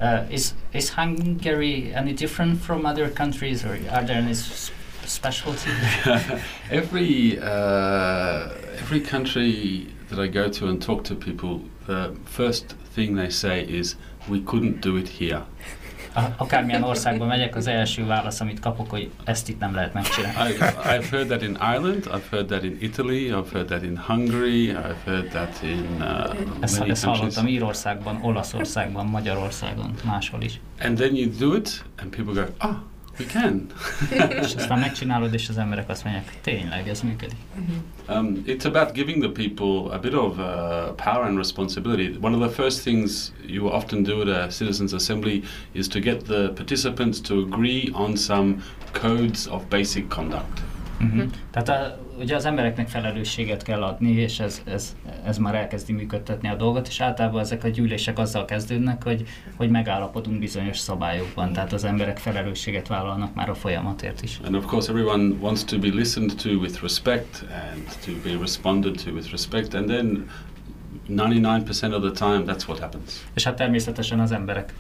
Uh, 0.02 0.26
is 0.30 0.54
is 0.74 0.90
Hungary 0.90 1.94
any 1.94 2.14
different 2.14 2.60
from 2.60 2.86
other 2.86 3.10
countries, 3.10 3.64
or 3.64 3.80
are 3.92 4.04
there 4.04 4.18
any 4.18 4.32
s- 4.32 4.72
specialty? 5.06 5.72
every 6.70 7.40
uh, 7.40 8.50
every 8.78 9.00
country 9.00 9.88
that 10.10 10.20
I 10.20 10.28
go 10.28 10.50
to 10.50 10.68
and 10.68 10.82
talk 10.82 11.04
to 11.06 11.16
people, 11.16 11.62
the 11.88 12.16
first 12.26 12.76
thing 12.94 13.16
they 13.16 13.30
say 13.30 13.64
is, 13.64 13.96
"We 14.28 14.42
couldn't 14.42 14.82
do 14.82 14.98
it 14.98 15.08
here." 15.08 15.44
Akármilyen 16.38 16.84
országba 16.84 17.26
megyek, 17.26 17.56
az 17.56 17.68
első 17.68 18.06
válasz, 18.06 18.40
amit 18.42 18.60
kapok, 18.60 18.90
hogy 18.90 19.10
ezt 19.24 19.50
itt 19.50 19.60
nem 19.60 19.74
lehet 19.74 19.94
megcsinálni. 19.94 20.52
I, 20.52 20.58
I've 20.84 21.06
heard 21.12 21.28
that 21.28 21.42
in 21.42 21.58
Ireland. 21.74 22.06
I've 22.06 22.30
heard 22.32 22.46
that 22.48 22.64
in 22.64 22.78
Italy. 22.80 23.28
I've 23.32 23.52
heard 23.52 23.66
that 23.68 23.84
in 23.84 23.98
Hungary. 23.98 24.68
I've 24.70 25.04
heard 25.06 25.28
that 25.30 25.60
in 25.64 25.86
uh, 26.00 26.36
Ezt, 26.60 26.80
many 26.80 26.90
ezt 26.92 27.04
hallottam 27.04 27.48
Írországban, 27.48 28.20
Olaszországban, 28.22 29.06
Magyarországon, 29.06 29.94
máshol 30.06 30.42
is. 30.42 30.60
And 30.80 30.98
then 30.98 31.16
you 31.16 31.30
do 31.40 31.56
it, 31.56 31.86
and 32.02 32.10
people 32.16 32.34
go, 32.44 32.50
"Ah, 32.58 32.70
we 32.70 32.95
can." 33.24 33.66
És 34.42 34.56
aztán 34.56 34.80
megcsinálod, 34.80 35.34
és 35.34 35.50
az 35.50 35.58
emberek 35.58 35.90
azt 35.90 36.04
mondják, 36.04 36.38
tényleg, 36.42 36.88
ez 36.88 37.02
működik. 37.02 37.38
Um, 38.10 38.44
it's 38.46 38.66
about 38.66 38.94
giving 38.94 39.24
the 39.24 39.32
people 39.32 39.96
a 39.96 40.00
bit 40.00 40.14
of 40.14 40.38
uh, 40.38 40.44
power 40.96 41.26
and 41.28 41.38
responsibility. 41.38 42.18
One 42.22 42.36
of 42.36 42.42
the 42.42 42.64
first 42.64 42.82
things 42.82 43.32
you 43.48 43.68
often 43.68 44.04
do 44.04 44.22
at 44.22 44.28
a 44.28 44.50
citizens' 44.50 44.94
assembly 44.94 45.44
is 45.72 45.88
to 45.88 46.00
get 46.00 46.24
the 46.24 46.50
participants 46.50 47.22
to 47.22 47.40
agree 47.40 47.90
on 47.94 48.16
some 48.16 48.56
codes 48.92 49.48
of 49.48 49.64
basic 49.70 50.08
conduct. 50.08 50.62
Uh-huh. 51.02 51.30
Tehát 51.52 51.70
a, 51.70 52.05
ugye 52.20 52.36
az 52.36 52.46
embereknek 52.46 52.88
felelősséget 52.88 53.64
kell 53.64 53.84
adni, 53.84 54.12
és 54.12 54.40
ez, 54.40 54.62
ez, 54.66 54.96
ez 55.26 55.38
már 55.38 55.56
elkezdi 55.56 55.94
működtetni 55.94 56.48
a 56.50 56.56
dolgot, 56.56 56.88
és 56.88 57.02
általában 57.02 57.42
ezek 57.42 57.64
a 57.64 57.68
gyűlések 57.68 58.20
azzal 58.20 58.46
kezdődnek, 58.46 59.04
hogy, 59.04 59.24
hogy 59.56 59.70
megállapodunk 59.70 60.40
bizonyos 60.40 60.78
szabályokban, 60.78 61.54
tehát 61.54 61.74
az 61.74 61.84
emberek 61.84 62.18
felelősséget 62.18 62.88
vállalnak 62.88 63.34
már 63.34 63.50
a 63.50 63.56
folyamatért 63.56 64.22
is. 64.22 64.40
And 64.46 64.56
of 64.56 64.66
course, 64.66 64.92
everyone 64.92 65.36
wants 65.40 65.64
to 65.64 65.80
be 65.80 65.88
listened 65.88 66.34
to 66.44 66.50
with 66.50 66.82
respect 66.82 67.46
and 67.74 67.84
to 68.06 68.12
be 68.30 68.38
responded 68.40 69.04
to 69.04 69.12
with 69.12 69.32
respect, 69.32 69.74
and 69.74 69.88
then 69.88 70.30
99% 71.10 71.94
of 71.94 72.02
the 72.02 72.28
time, 72.28 72.54
that's 72.54 72.68
what 72.68 72.80
happens. 72.80 73.26
És 73.34 73.44
hát 73.44 73.56
természetesen 73.56 74.20
az 74.20 74.32
emberek 74.32 74.74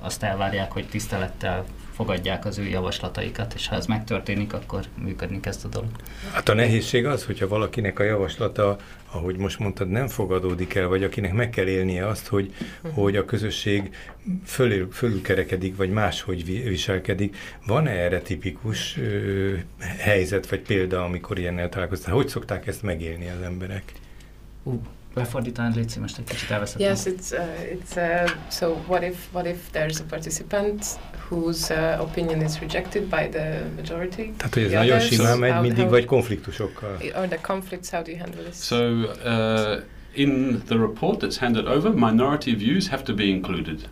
azt 0.00 0.22
elvárják, 0.22 0.72
hogy 0.72 0.86
tisztelettel 0.88 1.64
fogadják 1.96 2.44
az 2.44 2.58
ő 2.58 2.68
javaslataikat, 2.68 3.54
és 3.54 3.68
ha 3.68 3.76
ez 3.76 3.86
megtörténik, 3.86 4.52
akkor 4.52 4.84
működni 4.98 5.40
kezd 5.40 5.64
a 5.64 5.68
dolog. 5.68 5.90
Hát 6.32 6.48
a 6.48 6.54
nehézség 6.54 7.06
az, 7.06 7.24
hogyha 7.24 7.48
valakinek 7.48 7.98
a 7.98 8.02
javaslata, 8.02 8.76
ahogy 9.10 9.36
most 9.36 9.58
mondtad, 9.58 9.88
nem 9.88 10.08
fogadódik 10.08 10.74
el, 10.74 10.88
vagy 10.88 11.04
akinek 11.04 11.32
meg 11.32 11.50
kell 11.50 11.66
élnie 11.66 12.06
azt, 12.06 12.26
hogy, 12.26 12.54
hogy 12.92 13.16
a 13.16 13.24
közösség 13.24 13.94
fölül, 14.44 14.88
fölülkerekedik, 14.92 15.76
vagy 15.76 15.90
máshogy 15.90 16.44
vi- 16.44 16.68
viselkedik. 16.68 17.36
Van-e 17.66 17.90
erre 17.90 18.20
tipikus 18.20 18.96
ö, 18.96 19.54
helyzet, 19.98 20.48
vagy 20.48 20.60
példa, 20.60 21.04
amikor 21.04 21.38
ilyennel 21.38 21.68
találkoztál? 21.68 22.14
Hogy 22.14 22.28
szokták 22.28 22.66
ezt 22.66 22.82
megélni 22.82 23.28
az 23.28 23.42
emberek? 23.42 23.92
Ú, 24.62 24.82
lefordítani, 25.16 25.74
légy 25.74 25.88
szíves, 25.88 26.12
egy 26.18 26.24
kicsit 26.24 26.50
elveszettem. 26.50 26.88
Yes, 26.88 27.04
it's 27.04 27.32
uh, 27.32 27.72
it's 27.72 27.96
uh, 27.96 28.30
so. 28.50 28.66
What 28.86 29.02
if 29.02 29.16
what 29.32 29.46
if 29.46 29.70
there's 29.72 30.00
a 30.00 30.04
participant 30.08 30.84
whose 31.28 31.74
uh, 31.74 32.00
opinion 32.00 32.40
is 32.40 32.60
rejected 32.60 33.02
by 33.02 33.28
the 33.30 33.62
majority? 33.76 34.32
Tehát, 34.36 34.54
hogy 34.54 34.62
ez 34.62 34.68
The 34.68 34.78
nagyon 34.78 35.00
simán 35.00 35.38
megy 35.38 35.60
mindig, 35.60 35.88
vagy 35.88 36.04
konfliktusokkal? 36.04 36.98
Or 37.16 37.26
the 37.26 37.40
conflicts? 37.42 37.90
How 37.90 38.02
do 38.02 38.10
you 38.10 38.20
handle 38.20 38.42
this? 38.42 38.56
So, 38.56 38.76
uh, 38.76 39.82
in 40.12 40.62
the 40.66 40.76
report 40.76 41.20
that's 41.20 41.38
handed 41.38 41.66
over, 41.66 41.92
minority 41.92 42.54
views 42.54 42.88
have 42.88 43.02
to 43.02 43.14
be 43.14 43.24
included. 43.24 43.88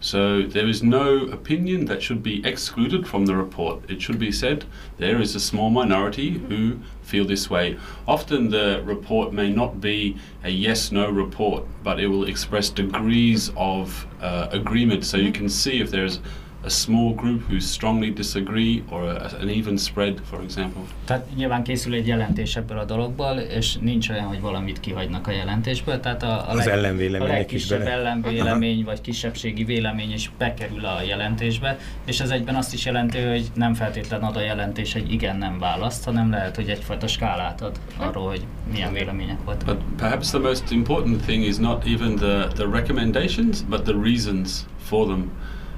So, 0.00 0.42
there 0.42 0.68
is 0.68 0.82
no 0.82 1.24
opinion 1.26 1.86
that 1.86 2.02
should 2.02 2.22
be 2.22 2.46
excluded 2.46 3.08
from 3.08 3.24
the 3.24 3.34
report. 3.34 3.90
It 3.90 4.02
should 4.02 4.18
be 4.18 4.30
said 4.30 4.66
there 4.98 5.20
is 5.20 5.34
a 5.34 5.40
small 5.40 5.70
minority 5.70 6.32
who 6.32 6.80
feel 7.02 7.24
this 7.24 7.48
way. 7.48 7.78
Often, 8.06 8.50
the 8.50 8.82
report 8.84 9.32
may 9.32 9.50
not 9.50 9.80
be 9.80 10.16
a 10.44 10.50
yes 10.50 10.92
no 10.92 11.10
report, 11.10 11.64
but 11.82 11.98
it 11.98 12.08
will 12.08 12.24
express 12.24 12.68
degrees 12.68 13.50
of 13.56 14.06
uh, 14.20 14.48
agreement. 14.50 15.04
So, 15.04 15.16
you 15.16 15.32
can 15.32 15.48
see 15.48 15.80
if 15.80 15.90
there's 15.90 16.20
a 16.64 16.68
small 16.68 17.14
group 17.14 17.42
who 17.48 17.60
strongly 17.60 18.10
disagree 18.10 18.82
or 18.90 19.02
a, 19.02 19.30
an 19.40 19.48
even 19.48 19.76
spread, 19.76 20.20
for 20.30 20.40
example. 20.42 20.82
Tehát 21.04 21.26
nyilván 21.36 21.62
készül 21.62 21.94
egy 21.94 22.06
jelentés 22.06 22.56
ebből 22.56 22.78
a 22.78 22.84
dologból, 22.84 23.36
és 23.38 23.76
nincs 23.76 24.08
olyan, 24.08 24.24
hogy 24.24 24.40
valamit 24.40 24.80
kihagynak 24.80 25.26
a 25.26 25.30
jelentésből. 25.30 26.00
Tehát 26.00 26.22
a, 26.22 26.48
a, 26.48 26.50
Az 26.50 26.64
leg, 26.64 26.84
a 26.84 27.02
is 27.02 27.10
legkisebb 27.10 27.78
bele. 27.78 27.90
ellenvélemény 27.90 28.84
vagy 28.84 29.00
kisebbségi 29.00 29.64
vélemény 29.64 30.12
is 30.12 30.30
bekerül 30.38 30.84
a 30.84 31.02
jelentésbe, 31.02 31.78
és 32.04 32.20
ez 32.20 32.30
egyben 32.30 32.54
azt 32.54 32.72
is 32.72 32.84
jelenti, 32.84 33.18
hogy 33.18 33.46
nem 33.54 33.74
feltétlen 33.74 34.22
ad 34.22 34.36
a 34.36 34.40
jelentés 34.40 34.94
egy 34.94 35.12
igen-nem 35.12 35.58
választ, 35.58 36.04
hanem 36.04 36.30
lehet, 36.30 36.56
hogy 36.56 36.68
egyfajta 36.68 37.06
skálát 37.06 37.60
ad 37.62 37.80
arról, 37.96 38.28
hogy 38.28 38.44
milyen 38.72 38.92
vélemények 38.92 39.44
voltak. 39.44 39.66
But 39.76 39.84
perhaps 39.96 40.28
the 40.28 40.38
most 40.38 40.70
important 40.70 41.20
thing 41.24 41.44
is 41.44 41.56
not 41.56 41.84
even 41.86 42.14
the, 42.14 42.46
the 42.54 42.66
recommendations, 42.72 43.62
but 43.62 43.82
the 43.82 43.94
reasons 44.02 44.50
for 44.82 45.06
them. 45.06 45.30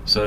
So, 0.06 0.20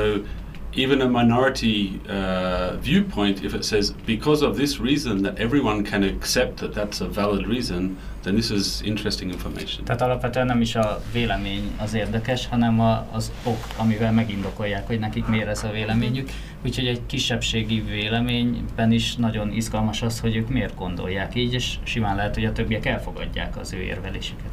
even 0.74 1.00
a 1.00 1.08
minority 1.08 2.00
uh, 2.08 2.76
viewpoint, 2.80 3.44
if 3.44 3.54
it 3.54 3.64
says, 3.64 3.92
because 4.06 4.42
of 4.42 4.56
this 4.56 4.80
reason, 4.80 5.22
that 5.22 5.38
everyone 5.38 5.84
can 5.84 6.02
accept 6.02 6.56
that 6.58 6.72
that's 6.74 7.00
a 7.00 7.06
valid 7.06 7.46
reason, 7.46 7.96
then 8.22 8.34
this 8.34 8.50
is 8.50 8.82
interesting 8.82 9.30
information. 9.30 9.84
Tehát 9.84 10.02
alapvetően 10.02 10.46
nem 10.46 10.60
is 10.60 10.74
a 10.74 11.02
vélemény 11.12 11.70
az 11.76 11.94
érdekes, 11.94 12.46
hanem 12.46 12.80
a, 12.80 13.06
az 13.12 13.32
ok, 13.44 13.66
amivel 13.76 14.12
megindokolják, 14.12 14.86
hogy 14.86 14.98
nekik 14.98 15.26
miért 15.26 15.48
ez 15.48 15.64
a 15.64 15.70
véleményük. 15.70 16.30
Úgyhogy 16.64 16.86
egy 16.86 17.00
kisebbségi 17.06 17.80
véleményben 17.80 18.92
is 18.92 19.14
nagyon 19.14 19.52
izgalmas 19.52 20.02
az, 20.02 20.20
hogy 20.20 20.36
ők 20.36 20.48
miért 20.48 20.76
gondolják 20.76 21.34
így, 21.34 21.52
és 21.52 21.74
simán 21.82 22.16
lehet, 22.16 22.34
hogy 22.34 22.44
a 22.44 22.52
többiek 22.52 22.86
elfogadják 22.86 23.56
az 23.56 23.72
ő 23.72 23.80
érvelésüket. 23.80 24.50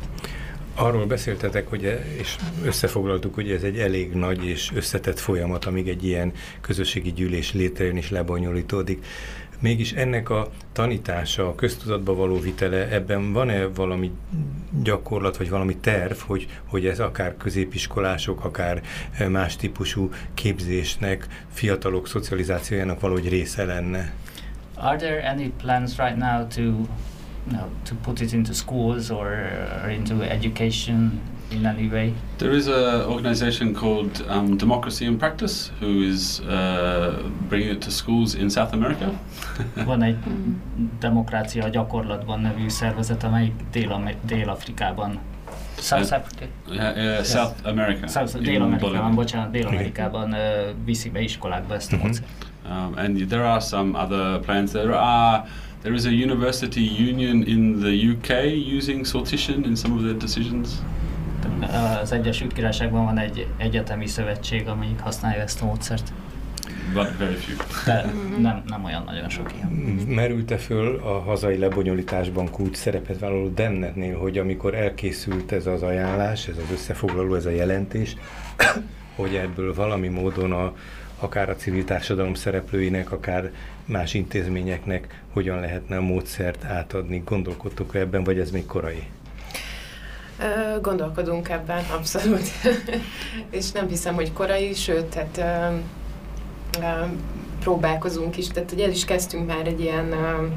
Arról 0.79 1.05
beszéltetek, 1.05 1.67
hogy 1.67 1.85
e- 1.85 2.03
és 2.17 2.35
összefoglaltuk, 2.63 3.33
hogy 3.33 3.51
ez 3.51 3.63
egy 3.63 3.79
elég 3.79 4.13
nagy 4.13 4.45
és 4.45 4.71
összetett 4.75 5.19
folyamat, 5.19 5.65
amíg 5.65 5.87
egy 5.87 6.05
ilyen 6.05 6.31
közösségi 6.61 7.11
gyűlés 7.11 7.53
létrejön 7.53 7.97
és 7.97 8.09
lebonyolítódik. 8.09 9.05
Mégis 9.59 9.91
ennek 9.91 10.29
a 10.29 10.49
tanítása, 10.71 11.47
a 11.47 11.55
köztudatba 11.55 12.15
való 12.15 12.39
vitele, 12.39 12.89
ebben 12.89 13.33
van-e 13.33 13.67
valami 13.67 14.11
gyakorlat, 14.83 15.37
vagy 15.37 15.49
valami 15.49 15.77
terv, 15.77 16.17
hogy, 16.17 16.47
hogy 16.65 16.85
ez 16.85 16.99
akár 16.99 17.37
középiskolások, 17.37 18.45
akár 18.45 18.81
e, 19.17 19.27
más 19.27 19.55
típusú 19.55 20.09
képzésnek, 20.33 21.27
fiatalok 21.53 22.07
szocializációjának 22.07 22.99
valahogy 22.99 23.29
része 23.29 23.65
lenne? 23.65 24.13
Are 24.75 24.97
there 24.97 25.29
any 25.29 25.51
plans 25.57 25.97
right 25.97 26.17
now 26.17 26.47
to, 26.47 26.87
you 27.47 27.53
know, 27.53 27.67
to 27.85 27.95
put 27.95 28.21
it 28.21 28.33
into 28.33 28.53
schools 28.53 29.09
or, 29.11 29.27
or 29.83 29.89
into 29.89 30.21
education 30.21 31.19
in 31.51 31.65
any 31.65 31.87
way? 31.89 32.13
There 32.37 32.55
is 32.55 32.67
an 32.67 33.01
organization 33.07 33.73
called 33.73 34.23
um, 34.29 34.57
Democracy 34.57 35.05
in 35.05 35.17
Practice 35.17 35.71
who 35.79 36.01
is 36.01 36.39
uh, 36.41 37.11
bringing 37.47 37.69
it 37.71 37.81
to 37.81 37.89
schools 37.91 38.35
in 38.35 38.49
South 38.49 38.73
America. 38.73 39.11
Van 39.85 40.01
egy 40.01 40.17
Demokrácia 40.99 41.63
a 41.63 41.69
gyakorlatban 41.69 42.39
nevű 42.39 42.69
szervezet, 42.69 43.23
amelyik 43.23 43.53
Dél- 43.71 44.15
Dél-Afrikában 44.25 45.19
South 45.77 46.13
Africa? 46.13 46.45
Yeah, 46.71 46.95
yeah, 46.97 47.23
South 47.23 47.67
America. 47.67 48.07
South, 48.07 48.35
in 48.35 48.43
Dél-Amerikában, 48.43 48.91
Bolivia. 48.91 49.15
bocsánat, 49.15 49.51
Dél-Amerikában 49.51 50.31
uh, 50.31 50.39
viszi 50.85 51.09
be 51.09 51.21
iskolákba 51.21 51.73
ezt 51.73 51.93
a 51.93 51.95
Mhm. 51.95 52.11
Um, 52.69 52.93
and 52.97 53.27
there 53.27 53.43
are 53.47 53.59
some 53.59 53.97
other 53.99 54.39
plans. 54.39 54.71
There 54.71 54.93
are 54.95 55.45
there 55.81 55.95
is 55.95 56.05
a 56.05 56.11
university 56.11 56.81
union 57.09 57.43
in 57.47 57.79
the 57.79 58.11
UK 58.11 58.29
using 58.77 59.05
sortition 59.05 59.63
in 59.63 59.75
some 59.75 59.95
of 59.95 60.01
their 60.01 60.17
decisions. 60.17 60.67
Az 62.01 62.11
Egyesült 62.11 62.53
Királyságban 62.53 63.05
van 63.05 63.17
egy 63.17 63.47
egyetemi 63.57 64.07
szövetség, 64.07 64.67
amelyik 64.67 64.99
használja 64.99 65.41
ezt 65.41 65.61
a 65.61 65.65
módszert, 65.65 66.13
But 66.93 67.17
very 67.17 67.35
few. 67.35 67.55
de 67.85 68.11
nem, 68.39 68.63
nem 68.65 68.83
olyan 68.83 69.03
nagyon 69.03 69.29
sok 69.29 69.53
ilyen. 69.55 69.69
Merült-e 70.07 70.57
föl 70.57 70.95
a 71.03 71.19
hazai 71.19 71.57
lebonyolításban 71.57 72.49
kulcs 72.49 72.75
szerepet 72.75 73.19
vállaló 73.19 73.47
Demnetnél, 73.47 74.17
hogy 74.17 74.37
amikor 74.37 74.73
elkészült 74.73 75.51
ez 75.51 75.65
az 75.65 75.81
ajánlás, 75.83 76.47
ez 76.47 76.57
az 76.57 76.71
összefoglaló, 76.71 77.35
ez 77.35 77.45
a 77.45 77.49
jelentés, 77.49 78.15
hogy 79.15 79.35
ebből 79.35 79.73
valami 79.73 80.07
módon 80.07 80.51
a, 80.51 80.73
akár 81.19 81.49
a 81.49 81.55
civil 81.55 81.85
társadalom 81.85 82.33
szereplőinek, 82.33 83.11
akár 83.11 83.51
más 83.85 84.13
intézményeknek 84.13 85.21
hogyan 85.33 85.59
lehetne 85.59 85.97
a 85.97 86.01
módszert 86.01 86.63
átadni? 86.63 87.21
Gondolkodtok 87.25 87.95
ebben, 87.95 88.23
vagy 88.23 88.39
ez 88.39 88.51
még 88.51 88.65
korai? 88.65 89.03
Gondolkodunk 90.81 91.49
ebben, 91.49 91.83
abszolút. 91.97 92.47
és 93.49 93.71
nem 93.71 93.87
hiszem, 93.87 94.15
hogy 94.15 94.33
korai, 94.33 94.73
sőt, 94.73 95.05
tehát 95.05 95.41
próbálkozunk 97.59 98.37
is. 98.37 98.47
Tehát, 98.47 98.69
hogy 98.69 98.79
el 98.79 98.89
is 98.89 99.05
kezdtünk 99.05 99.47
már 99.47 99.67
egy 99.67 99.79
ilyen 99.79 100.11
ö, 100.11 100.47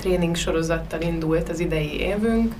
tréning 0.00 0.36
sorozattal 0.36 1.00
indult 1.00 1.48
az 1.48 1.60
idei 1.60 2.00
évünk, 2.00 2.54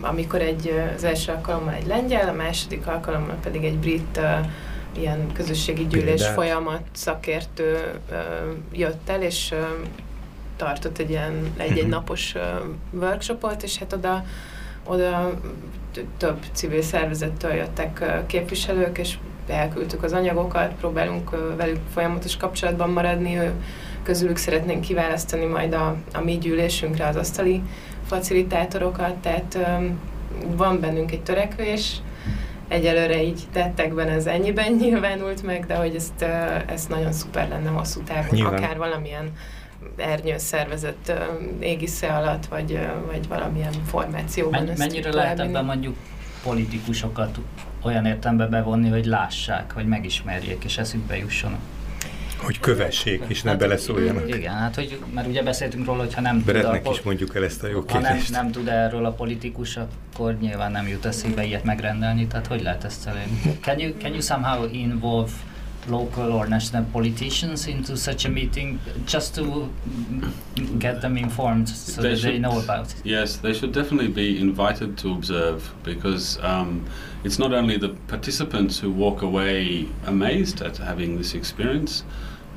amikor 0.00 0.40
egy, 0.40 0.74
az 0.96 1.04
első 1.04 1.32
alkalommal 1.32 1.74
egy 1.74 1.86
lengyel, 1.86 2.28
a 2.28 2.32
második 2.32 2.86
alkalommal 2.86 3.36
pedig 3.42 3.64
egy 3.64 3.78
brit 3.78 4.16
ö, 4.16 4.30
ilyen 4.98 5.32
közösségi 5.32 5.86
gyűlés 5.86 6.14
Példát. 6.14 6.34
folyamat 6.34 6.80
szakértő 6.92 7.78
ö, 8.10 8.16
jött 8.72 9.08
el, 9.08 9.22
és 9.22 9.50
ö, 9.52 9.62
tartott 10.56 10.98
egy 10.98 11.10
ilyen 11.10 11.52
egy-egy 11.56 11.80
Mhm. 11.82 11.90
napos 11.90 12.34
ö, 12.34 12.40
workshopot, 12.98 13.62
és 13.62 13.78
hát 13.78 13.92
oda, 13.92 14.24
oda 14.86 15.38
több 16.18 16.38
civil 16.52 16.82
szervezettől 16.82 17.52
jöttek 17.52 18.00
ö, 18.00 18.26
képviselők, 18.26 18.98
és 18.98 19.14
elküldtük 19.48 20.02
az 20.02 20.12
anyagokat, 20.12 20.72
próbálunk 20.74 21.32
ö, 21.32 21.56
velük 21.56 21.78
folyamatos 21.92 22.36
kapcsolatban 22.36 22.90
maradni, 22.90 23.36
ő, 23.38 23.52
közülük 24.02 24.36
szeretnénk 24.36 24.80
kiválasztani 24.80 25.44
majd 25.44 25.72
a, 25.74 25.96
a 26.14 26.20
mi 26.20 26.38
gyűlésünkre 26.38 27.06
az 27.06 27.16
asztali 27.16 27.62
facilitátorokat, 28.06 29.14
tehát 29.14 29.54
ö, 29.54 29.84
van 30.56 30.80
bennünk 30.80 31.12
egy 31.12 31.22
törekvés, 31.22 31.96
egyelőre 32.74 33.22
így 33.22 33.42
tettekben 33.52 34.08
ez 34.08 34.26
ennyiben 34.26 34.72
nyilvánult 34.82 35.42
meg, 35.42 35.66
de 35.66 35.74
hogy 35.74 35.94
ezt, 35.94 36.22
ezt 36.66 36.88
nagyon 36.88 37.12
szuper 37.12 37.48
lenne 37.48 37.70
hosszú 37.70 38.00
távon, 38.00 38.28
Nyilván. 38.30 38.54
akár 38.54 38.76
valamilyen 38.76 39.32
ernyő 39.96 40.38
szervezet 40.38 41.08
ö, 41.08 41.14
égisze 41.60 42.06
alatt, 42.06 42.46
vagy, 42.46 42.78
vagy 43.06 43.28
valamilyen 43.28 43.72
formációban. 43.86 44.64
Men, 44.64 44.74
mennyire 44.78 45.12
lehet 45.12 45.40
ebben 45.40 45.64
mondjuk 45.64 45.96
politikusokat 46.42 47.38
olyan 47.82 48.06
értelembe 48.06 48.46
bevonni, 48.46 48.88
hogy 48.88 49.04
lássák, 49.04 49.72
hogy 49.72 49.86
megismerjék 49.86 50.64
és 50.64 50.78
eszükbe 50.78 51.16
jusson? 51.16 51.56
Hogy 52.44 52.60
kövessék, 52.60 53.22
és 53.26 53.42
ne 53.42 53.50
Hát, 53.50 53.58
beleszóljanak. 53.58 54.28
Igen, 54.36 54.54
hát 54.54 54.74
hogy, 54.74 54.98
mert 55.14 55.26
ugye 55.28 55.42
beszéltünk 55.42 55.86
róla, 55.86 55.98
hogy 56.02 56.14
ha 56.14 56.20
nem 56.20 56.36
tud, 56.36 56.44
Beretnek 56.44 56.86
a, 56.86 56.90
is 56.90 57.02
mondjuk 57.02 57.36
el 57.36 57.44
ezt 57.44 57.62
a 57.62 57.66
jó 57.68 57.84
ha 57.88 57.98
nem, 57.98 58.02
kérdést. 58.02 58.30
nem 58.30 58.50
tud 58.50 58.68
erről 58.68 59.04
a 59.04 59.10
politikus, 59.12 59.76
akkor 59.76 60.36
nyilván 60.40 60.72
nem 60.72 60.88
jut 60.88 61.04
eszébe 61.04 61.44
ilyet 61.44 61.64
megrendelni, 61.64 62.26
tehát 62.26 62.46
hogy 62.46 62.62
lehet 62.62 62.84
ezt 62.84 63.06
elérni? 63.06 63.58
Can 63.60 63.78
you, 63.78 63.92
can 63.98 64.10
you 64.12 64.20
somehow 64.20 64.68
involve 64.72 65.30
local 65.88 66.32
or 66.32 66.48
national 66.48 66.86
politicians 66.92 67.66
into 67.66 67.94
such 67.96 68.26
a 68.26 68.30
meeting 68.30 68.78
just 69.12 69.34
to 69.34 69.68
get 70.78 71.00
them 71.00 71.16
informed 71.16 71.68
so 71.68 72.00
They 72.00 72.10
that 72.10 72.20
they 72.20 72.30
should- 72.30 72.40
know 72.40 72.58
about 72.68 72.86
it? 72.90 72.96
Yes, 73.04 73.36
they 73.40 73.52
should 73.52 73.74
definitely 73.74 74.08
be 74.08 74.40
invited 74.40 74.96
to 75.02 75.08
observe 75.12 75.60
because 75.82 76.38
um, 76.42 76.82
it's 77.22 77.38
not 77.38 77.52
only 77.52 77.78
the 77.78 77.92
participants 78.06 78.82
who 78.82 78.90
walk 78.90 79.22
away 79.22 79.86
amazed 80.06 80.62
at 80.62 80.76
having 80.78 81.16
this 81.16 81.34
experience, 81.34 82.02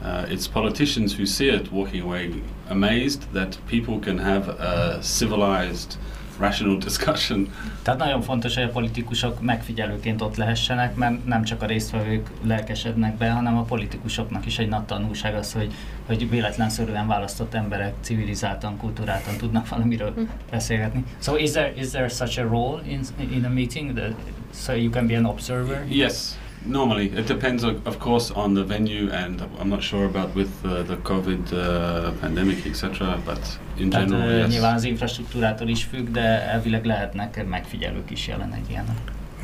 uh, 0.01 0.31
it's 0.31 0.47
politicians 0.47 1.13
who 1.17 1.25
see 1.25 1.47
it 1.47 1.71
walking 1.71 2.03
away 2.03 2.29
amazed 2.69 3.21
that 3.33 3.57
people 3.69 3.99
can 3.99 4.17
have 4.17 4.47
a 4.47 4.99
civilized, 5.01 5.97
rational 6.39 6.77
discussion. 6.87 7.47
Tehát 7.81 7.99
nagyon 7.99 8.21
fontos, 8.21 8.55
hogy 8.55 8.63
a 8.63 8.69
politikusok 8.69 9.41
megfigyelőként 9.41 10.21
ott 10.21 10.35
lehessenek, 10.35 10.95
mert 10.95 11.25
nem 11.25 11.43
csak 11.43 11.61
a 11.61 11.65
résztvevők 11.65 12.29
lelkesednek 12.43 13.17
be, 13.17 13.29
hanem 13.29 13.57
a 13.57 13.63
politikusoknak 13.63 14.45
is 14.45 14.59
egy 14.59 14.67
nagy 14.67 14.83
tanulság 14.83 15.35
az, 15.35 15.53
hogy, 15.53 15.73
hogy 16.05 16.29
véletlenszerűen 16.29 17.07
választott 17.07 17.53
emberek 17.53 17.93
civilizáltan, 18.01 18.77
kultúráltan 18.77 19.37
tudnak 19.37 19.69
valamiről 19.69 20.13
beszélgetni. 20.49 21.03
So 21.19 21.35
is 21.35 21.51
there, 21.51 21.73
is 21.77 21.89
there 21.89 22.07
such 22.07 22.39
a 22.39 22.43
role 22.43 22.81
in, 22.87 22.99
in 23.31 23.45
a 23.45 23.49
meeting 23.49 23.93
that, 23.93 24.13
so 24.53 24.73
you 24.73 24.89
can 24.89 25.07
be 25.07 25.17
an 25.17 25.25
observer? 25.25 25.85
Yes, 25.89 26.37
normally 26.65 27.05
it 27.05 27.25
depends, 27.25 27.63
of 27.63 27.97
course, 27.99 28.33
on 28.33 28.53
the 28.53 28.63
venue, 28.63 29.09
and 29.11 29.41
I'm 29.59 29.69
not 29.69 29.81
sure 29.81 30.05
about 30.05 30.35
with 30.35 30.49
uh, 30.63 30.83
the 30.83 30.95
COVID 30.95 31.51
uh, 31.53 32.11
pandemic, 32.19 32.65
etc. 32.65 33.19
But 33.25 33.59
in 33.77 33.89
Tehát 33.89 34.07
general, 34.07 34.29
uh, 34.29 34.37
yes. 34.37 34.49
nyilván 34.49 34.75
az 34.75 34.83
infrastruktúrától 34.83 35.67
is 35.67 35.83
függ, 35.83 36.11
de 36.11 36.49
elvileg 36.51 36.85
lehetnek 36.85 37.47
megfigyelők 37.47 38.11
is 38.11 38.27
jelen 38.27 38.53
egy 38.53 38.69
ilyen. 38.69 38.85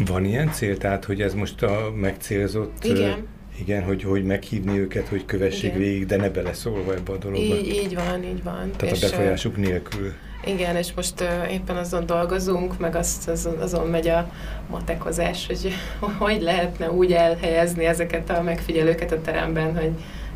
Van 0.05 0.25
ilyen 0.25 0.51
cél, 0.51 0.77
tehát 0.77 1.05
hogy 1.05 1.21
ez 1.21 1.33
most 1.33 1.63
a 1.63 1.91
megcélzott... 1.95 2.83
Igen. 2.83 3.27
Igen, 3.59 3.83
hogy, 3.83 4.03
hogy 4.03 4.23
meghívni 4.23 4.79
őket, 4.79 5.07
hogy 5.07 5.25
kövessék 5.25 5.63
Igen. 5.63 5.77
végig, 5.77 6.05
de 6.05 6.15
ne 6.15 6.29
beleszólva 6.29 6.93
ebbe 6.93 7.11
a 7.11 7.17
dologba. 7.17 7.55
Így, 7.55 7.67
így 7.67 7.95
van, 7.95 8.23
így 8.23 8.43
van. 8.43 8.71
Tehát 8.77 8.95
a 8.95 8.97
És, 8.97 9.03
ö, 9.03 9.09
befolyásuk 9.09 9.57
nélkül. 9.57 10.13
Igen, 10.45 10.75
és 10.75 10.93
most 10.93 11.21
uh, 11.21 11.51
éppen 11.51 11.77
azon 11.77 12.05
dolgozunk, 12.05 12.77
meg 12.79 12.95
azt, 12.95 13.29
azon, 13.29 13.57
azon 13.59 13.87
megy 13.87 14.07
a 14.07 14.31
matekozás, 14.69 15.47
hogy 15.47 15.73
hogy 16.19 16.41
lehetne 16.41 16.91
úgy 16.91 17.11
elhelyezni 17.11 17.85
ezeket 17.85 18.29
a 18.29 18.41
megfigyelőket 18.41 19.11
a 19.11 19.21
teremben, 19.21 19.77
hogy 19.77 19.91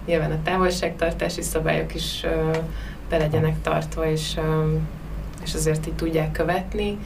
nyilván 0.05 0.31
a 0.31 0.41
távolságtartási 0.43 1.41
szabályok 1.41 1.95
is 1.95 2.23
uh, 2.23 2.57
be 3.09 3.17
legyenek 3.17 3.61
tartva, 3.61 4.11
és, 4.11 4.35
um, 4.37 4.87
és 5.43 5.53
azért 5.53 5.87
így 5.87 5.93
tudják 5.93 6.31
követni. 6.31 6.97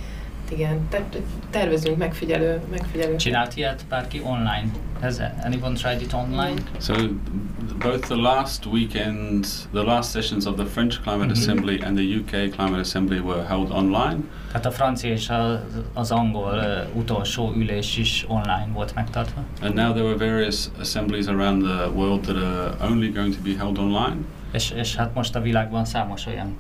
Igen, 0.50 0.88
tehát 0.90 1.22
tervezünk 1.50 1.98
megfigyelő, 1.98 2.62
megfigyelő. 2.70 3.16
Csinált 3.16 3.56
ilyet 3.56 3.86
bárki 3.90 4.22
online? 4.24 4.72
Has 5.02 5.20
anyone 5.44 5.76
tried 5.76 6.02
it 6.02 6.14
online? 6.14 6.58
So 6.78 6.94
both 7.80 8.08
the 8.08 8.16
last 8.16 8.66
weekend, 8.66 9.46
the 9.74 9.84
last 9.84 10.12
sessions 10.12 10.46
of 10.46 10.56
the 10.56 10.66
French 10.66 11.02
Climate 11.02 11.26
Mhm. 11.30 11.38
Assembly 11.38 11.80
and 11.82 11.98
the 11.98 12.04
UK 12.20 12.50
Climate 12.50 12.80
Assembly 12.80 13.20
were 13.20 13.44
held 13.48 13.72
online. 13.72 14.18
Tehát 14.48 14.66
a 14.66 14.72
francia 14.72 15.12
és 15.12 15.30
az, 15.30 15.58
az 15.94 16.12
angol 16.12 16.54
uh, 16.94 16.98
utolsó 16.98 17.54
ülés 17.56 17.98
is 17.98 18.26
online 18.28 18.68
volt 18.74 18.96
megtartva. 18.96 19.42
And 19.62 19.74
now 19.74 19.92
there 19.94 20.06
are 20.08 20.16
various 20.18 20.70
assemblies 20.80 21.28
around 21.28 21.64
the 21.64 21.90
world 21.90 22.22
that 22.22 22.36
are 22.36 22.92
only 22.92 23.10
going 23.12 23.34
to 23.36 23.42
be 23.44 23.56
held 23.58 23.78
online. 23.78 24.18
És, 24.52 24.72
és 24.72 24.96
hát 24.96 25.14
most 25.14 25.36
a 25.36 25.42
világban 25.42 25.86
számos 25.86 26.26
olyan 26.26 26.56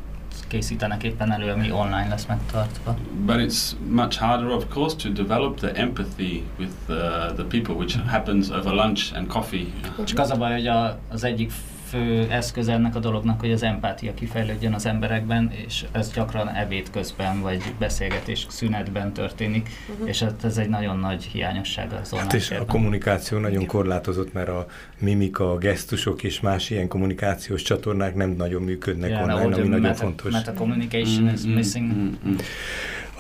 készítenek 0.51 1.03
éppen 1.03 1.31
elő, 1.31 1.51
ami 1.51 1.71
online 1.71 2.07
lesz 2.09 2.25
megtartva. 2.25 2.97
But 3.25 3.35
it's 3.35 3.71
much 3.89 4.17
harder, 4.17 4.47
of 4.47 4.65
course, 4.73 4.95
to 4.95 5.09
develop 5.09 5.55
the 5.55 5.71
empathy 5.73 6.43
with 6.57 6.73
uh, 6.87 6.95
the 7.33 7.43
people, 7.43 7.73
which 7.75 7.97
happens 8.07 8.49
over 8.49 8.73
lunch 8.73 9.15
and 9.15 9.27
coffee. 9.27 9.65
Csak 10.03 10.19
az 10.19 10.31
a 10.31 10.35
baj, 10.35 10.51
hogy 10.51 10.67
a, 10.67 10.99
az 11.11 11.23
egyik 11.23 11.51
fő 11.91 12.27
eszköz 12.29 12.67
ennek 12.67 12.95
a 12.95 12.99
dolognak, 12.99 13.39
hogy 13.39 13.51
az 13.51 13.63
empátia 13.63 14.13
kifejlődjön 14.13 14.73
az 14.73 14.85
emberekben, 14.85 15.51
és 15.65 15.85
ez 15.91 16.11
gyakran 16.13 16.49
ebéd 16.49 16.89
közben, 16.89 17.41
vagy 17.41 17.61
beszélgetés 17.79 18.45
szünetben 18.49 19.13
történik, 19.13 19.69
Mhm. 19.99 20.07
és 20.07 20.21
ez, 20.21 20.31
ez 20.43 20.57
egy 20.57 20.69
nagyon 20.69 20.97
nagy 20.99 21.23
hiányosság 21.23 21.93
az 22.01 22.13
online 22.13 22.21
Hát 22.31 22.33
és 22.33 22.51
a 22.51 22.65
kommunikáció 22.65 23.37
nagyon 23.37 23.65
korlátozott, 23.65 24.33
mert 24.33 24.49
a 24.49 24.65
mimika, 24.99 25.51
a 25.51 25.57
gesztusok 25.57 26.23
és 26.23 26.39
más 26.39 26.69
ilyen 26.69 26.87
kommunikációs 26.87 27.61
csatornák 27.61 28.15
nem 28.15 28.29
nagyon 28.29 28.61
működnek 28.61 29.09
Yeah, 29.09 29.21
online, 29.21 29.55
ami 29.55 29.67
nagyon 29.67 29.79
meta, 29.81 29.93
fontos. 29.95 30.31
Meta 30.31 30.53
communication 30.53 31.29
is 31.33 31.41
Mm, 31.43 31.49
mm, 31.49 31.53
missing. 31.55 31.91
mm, 31.93 32.09
mm. 32.27 32.35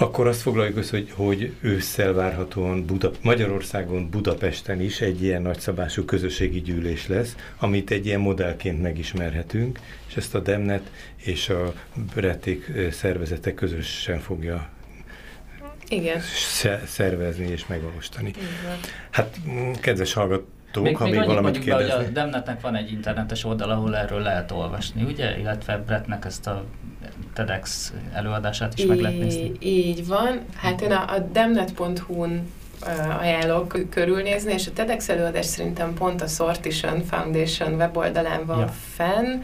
Akkor 0.01 0.27
azt 0.27 0.41
foglaljuk 0.41 0.77
össze, 0.77 0.97
hogy, 0.97 1.11
hogy 1.15 1.53
ősszel 1.61 2.13
várhatóan 2.13 2.85
Buda, 2.85 3.11
Magyarországon, 3.21 4.09
Budapesten 4.09 4.81
is 4.81 5.01
egy 5.01 5.23
ilyen 5.23 5.41
nagyszabású 5.41 6.05
közösségi 6.05 6.61
gyűlés 6.61 7.07
lesz, 7.07 7.35
amit 7.59 7.91
egy 7.91 8.05
ilyen 8.05 8.19
modellként 8.19 8.81
megismerhetünk, 8.81 9.79
és 10.07 10.15
ezt 10.15 10.35
a 10.35 10.39
Demnet 10.39 10.91
és 11.15 11.49
a 11.49 11.73
Breték 12.15 12.71
szervezete 12.91 13.53
közösen 13.53 14.19
fogja 14.19 14.69
Igen. 15.87 16.19
sze- 16.19 16.85
szervezni 16.87 17.47
és 17.47 17.67
megvalósítani. 17.67 18.33
Hát, 19.09 19.37
mm, 19.49 19.71
kedves 19.71 20.13
hallgatók, 20.13 20.47
Még, 20.79 20.97
ha 20.97 21.03
még 21.03 21.13
még 21.13 21.21
annyit 21.21 21.33
valamit 21.33 21.51
mondjuk 21.51 21.65
be, 21.65 21.73
hogy 21.73 21.83
a 21.83 21.87
kérdezni. 21.87 22.13
Demnetnek 22.13 22.61
van 22.61 22.75
egy 22.75 22.91
internetes 22.91 23.43
oldal, 23.43 23.69
ahol 23.69 23.95
erről 23.97 24.21
lehet 24.21 24.51
olvasni, 24.51 25.03
ugye? 25.03 25.37
Illetve 25.37 25.77
Brettnek 25.77 26.25
ezt 26.25 26.47
a 26.47 26.63
TEDx 27.33 27.93
előadását 28.13 28.77
is 28.77 28.85
meg 28.85 28.99
lehet 28.99 29.19
nézni. 29.19 29.51
Így 29.59 30.07
van. 30.07 30.39
Hát 30.55 30.81
én 30.81 30.91
a, 30.91 31.13
a 31.13 31.19
demnet.hu-n 31.19 32.51
ajánlok 33.19 33.77
körülnézni, 33.89 34.53
és 34.53 34.67
a 34.67 34.71
TEDx 34.73 35.09
előadás 35.09 35.45
szerintem 35.45 35.93
pont 35.93 36.21
a 36.21 36.27
Sortition 36.27 37.03
Foundation 37.03 37.73
weboldalán 37.73 38.45
van 38.45 38.59
ja. 38.59 38.73
fenn. 38.93 39.41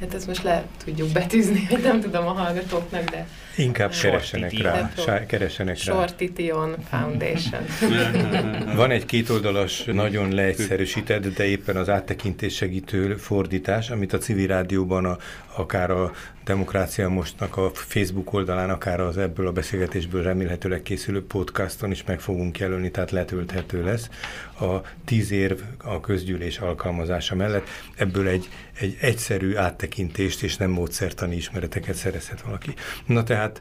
Hát 0.00 0.14
ezt 0.14 0.26
most 0.26 0.42
le 0.42 0.62
tudjuk 0.84 1.08
betűzni, 1.12 1.66
hogy 1.70 1.82
nem 1.82 2.00
tudom 2.00 2.26
a 2.26 2.32
hallgatóknak, 2.32 3.10
de... 3.10 3.26
Inkább 3.56 3.90
keressenek 3.90 4.62
rá. 4.62 4.92
Sá, 4.96 5.26
keressenek 5.26 5.84
rá. 5.84 5.94
Shortition 5.94 6.76
Foundation. 6.90 7.62
Van 8.76 8.90
egy 8.90 9.04
kétoldalas, 9.04 9.84
nagyon 9.84 10.34
leegyszerűsített, 10.34 11.26
de 11.26 11.44
éppen 11.44 11.76
az 11.76 11.88
áttekintés 11.88 12.54
segítő 12.54 13.16
fordítás, 13.16 13.90
amit 13.90 14.12
a 14.12 14.18
civil 14.18 14.46
rádióban 14.46 15.04
a, 15.04 15.16
akár 15.56 15.90
a 15.90 16.12
Demokrácia 16.44 17.08
Mostnak 17.08 17.56
a 17.56 17.70
Facebook 17.74 18.32
oldalán, 18.32 18.70
akár 18.70 19.00
az 19.00 19.18
ebből 19.18 19.46
a 19.46 19.52
beszélgetésből 19.52 20.22
remélhetőleg 20.22 20.82
készülő 20.82 21.26
podcaston 21.26 21.90
is 21.90 22.04
meg 22.04 22.20
fogunk 22.20 22.58
jelölni, 22.58 22.90
tehát 22.90 23.10
letölthető 23.10 23.84
lesz. 23.84 24.08
A 24.60 24.80
tíz 25.04 25.30
érv 25.30 25.60
a 25.78 26.00
közgyűlés 26.00 26.58
alkalmazása 26.58 27.34
mellett 27.34 27.68
ebből 27.96 28.28
egy, 28.28 28.48
egy 28.80 28.96
egyszerű 29.00 29.56
áttekintést 29.56 30.42
és 30.42 30.56
nem 30.56 30.70
módszertani 30.70 31.36
ismereteket 31.36 31.94
szerezhet 31.94 32.40
valaki. 32.40 32.74
Na 33.06 33.22
tehát 33.22 33.43
That. 33.44 33.60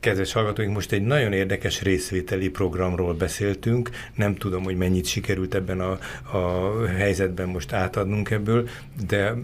Kedves 0.00 0.32
hallgatóink, 0.32 0.74
most 0.74 0.92
egy 0.92 1.02
nagyon 1.02 1.32
érdekes 1.32 1.82
részvételi 1.82 2.48
programról 2.48 3.14
beszéltünk. 3.14 3.90
Nem 4.14 4.34
tudom, 4.34 4.62
hogy 4.62 4.76
mennyit 4.76 5.06
sikerült 5.06 5.54
ebben 5.54 5.80
a, 5.80 5.98
a 6.36 6.86
helyzetben 6.86 7.48
most 7.48 7.72
átadnunk 7.72 8.30
ebből, 8.30 8.68
de 9.06 9.34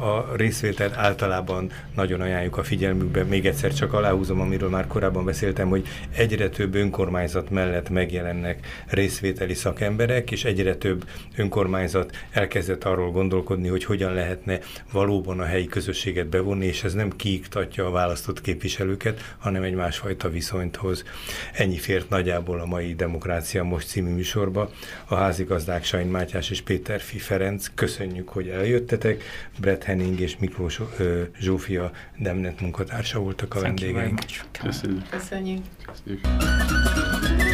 a 0.00 0.36
részvételt 0.36 0.96
általában 0.96 1.70
nagyon 1.94 2.20
ajánljuk 2.20 2.56
a 2.56 2.62
figyelmükbe. 2.62 3.22
Még 3.22 3.46
egyszer 3.46 3.72
csak 3.74 3.92
aláhúzom, 3.92 4.40
amiről 4.40 4.68
már 4.68 4.86
korábban 4.86 5.24
beszéltem, 5.24 5.68
hogy 5.68 5.86
egyre 6.16 6.48
több 6.48 6.74
önkormányzat 6.74 7.50
mellett 7.50 7.90
megjelennek 7.90 8.66
részvételi 8.86 9.54
szakemberek, 9.54 10.30
és 10.30 10.44
egyre 10.44 10.76
több 10.76 11.04
önkormányzat 11.36 12.16
elkezdett 12.30 12.84
arról 12.84 13.10
gondolkodni, 13.10 13.68
hogy 13.68 13.84
hogyan 13.84 14.12
lehetne 14.12 14.58
valóban 14.92 15.40
a 15.40 15.44
helyi 15.44 15.66
közösséget 15.66 16.26
bevonni, 16.26 16.66
és 16.66 16.84
ez 16.84 16.94
nem 16.94 17.10
kiiktatja 17.10 17.86
a 17.86 17.90
választott 17.90 18.40
képviselőket, 18.40 19.34
hanem 19.38 19.62
egy 19.62 19.74
másfajta 19.74 19.97
másfajta 19.98 20.28
viszonyt 20.28 20.76
hoz. 20.76 21.04
Ennyi 21.52 21.76
fért 21.76 22.08
nagyjából 22.08 22.60
a 22.60 22.66
mai 22.66 22.94
Demokrácia 22.94 23.64
Most 23.64 23.88
című 23.88 24.14
műsorba. 24.14 24.70
A 25.06 25.14
házigazdák 25.14 25.84
Sain 25.84 26.06
Mátyás 26.06 26.50
és 26.50 26.60
Péter 26.60 27.00
Fi 27.00 27.18
Ferenc, 27.18 27.66
köszönjük, 27.74 28.28
hogy 28.28 28.48
eljöttetek. 28.48 29.22
Brett 29.60 29.82
Henning 29.84 30.20
és 30.20 30.36
Miklós 30.38 30.80
ö, 30.98 31.22
Zsófia 31.38 31.90
Demnet 32.18 32.60
munkatársa 32.60 33.18
voltak 33.18 33.54
a 33.54 33.60
vendégeink. 33.60 34.20
Köszönjük. 34.62 35.08
Köszönjük. 35.10 35.62
Köszönjük. 35.86 37.47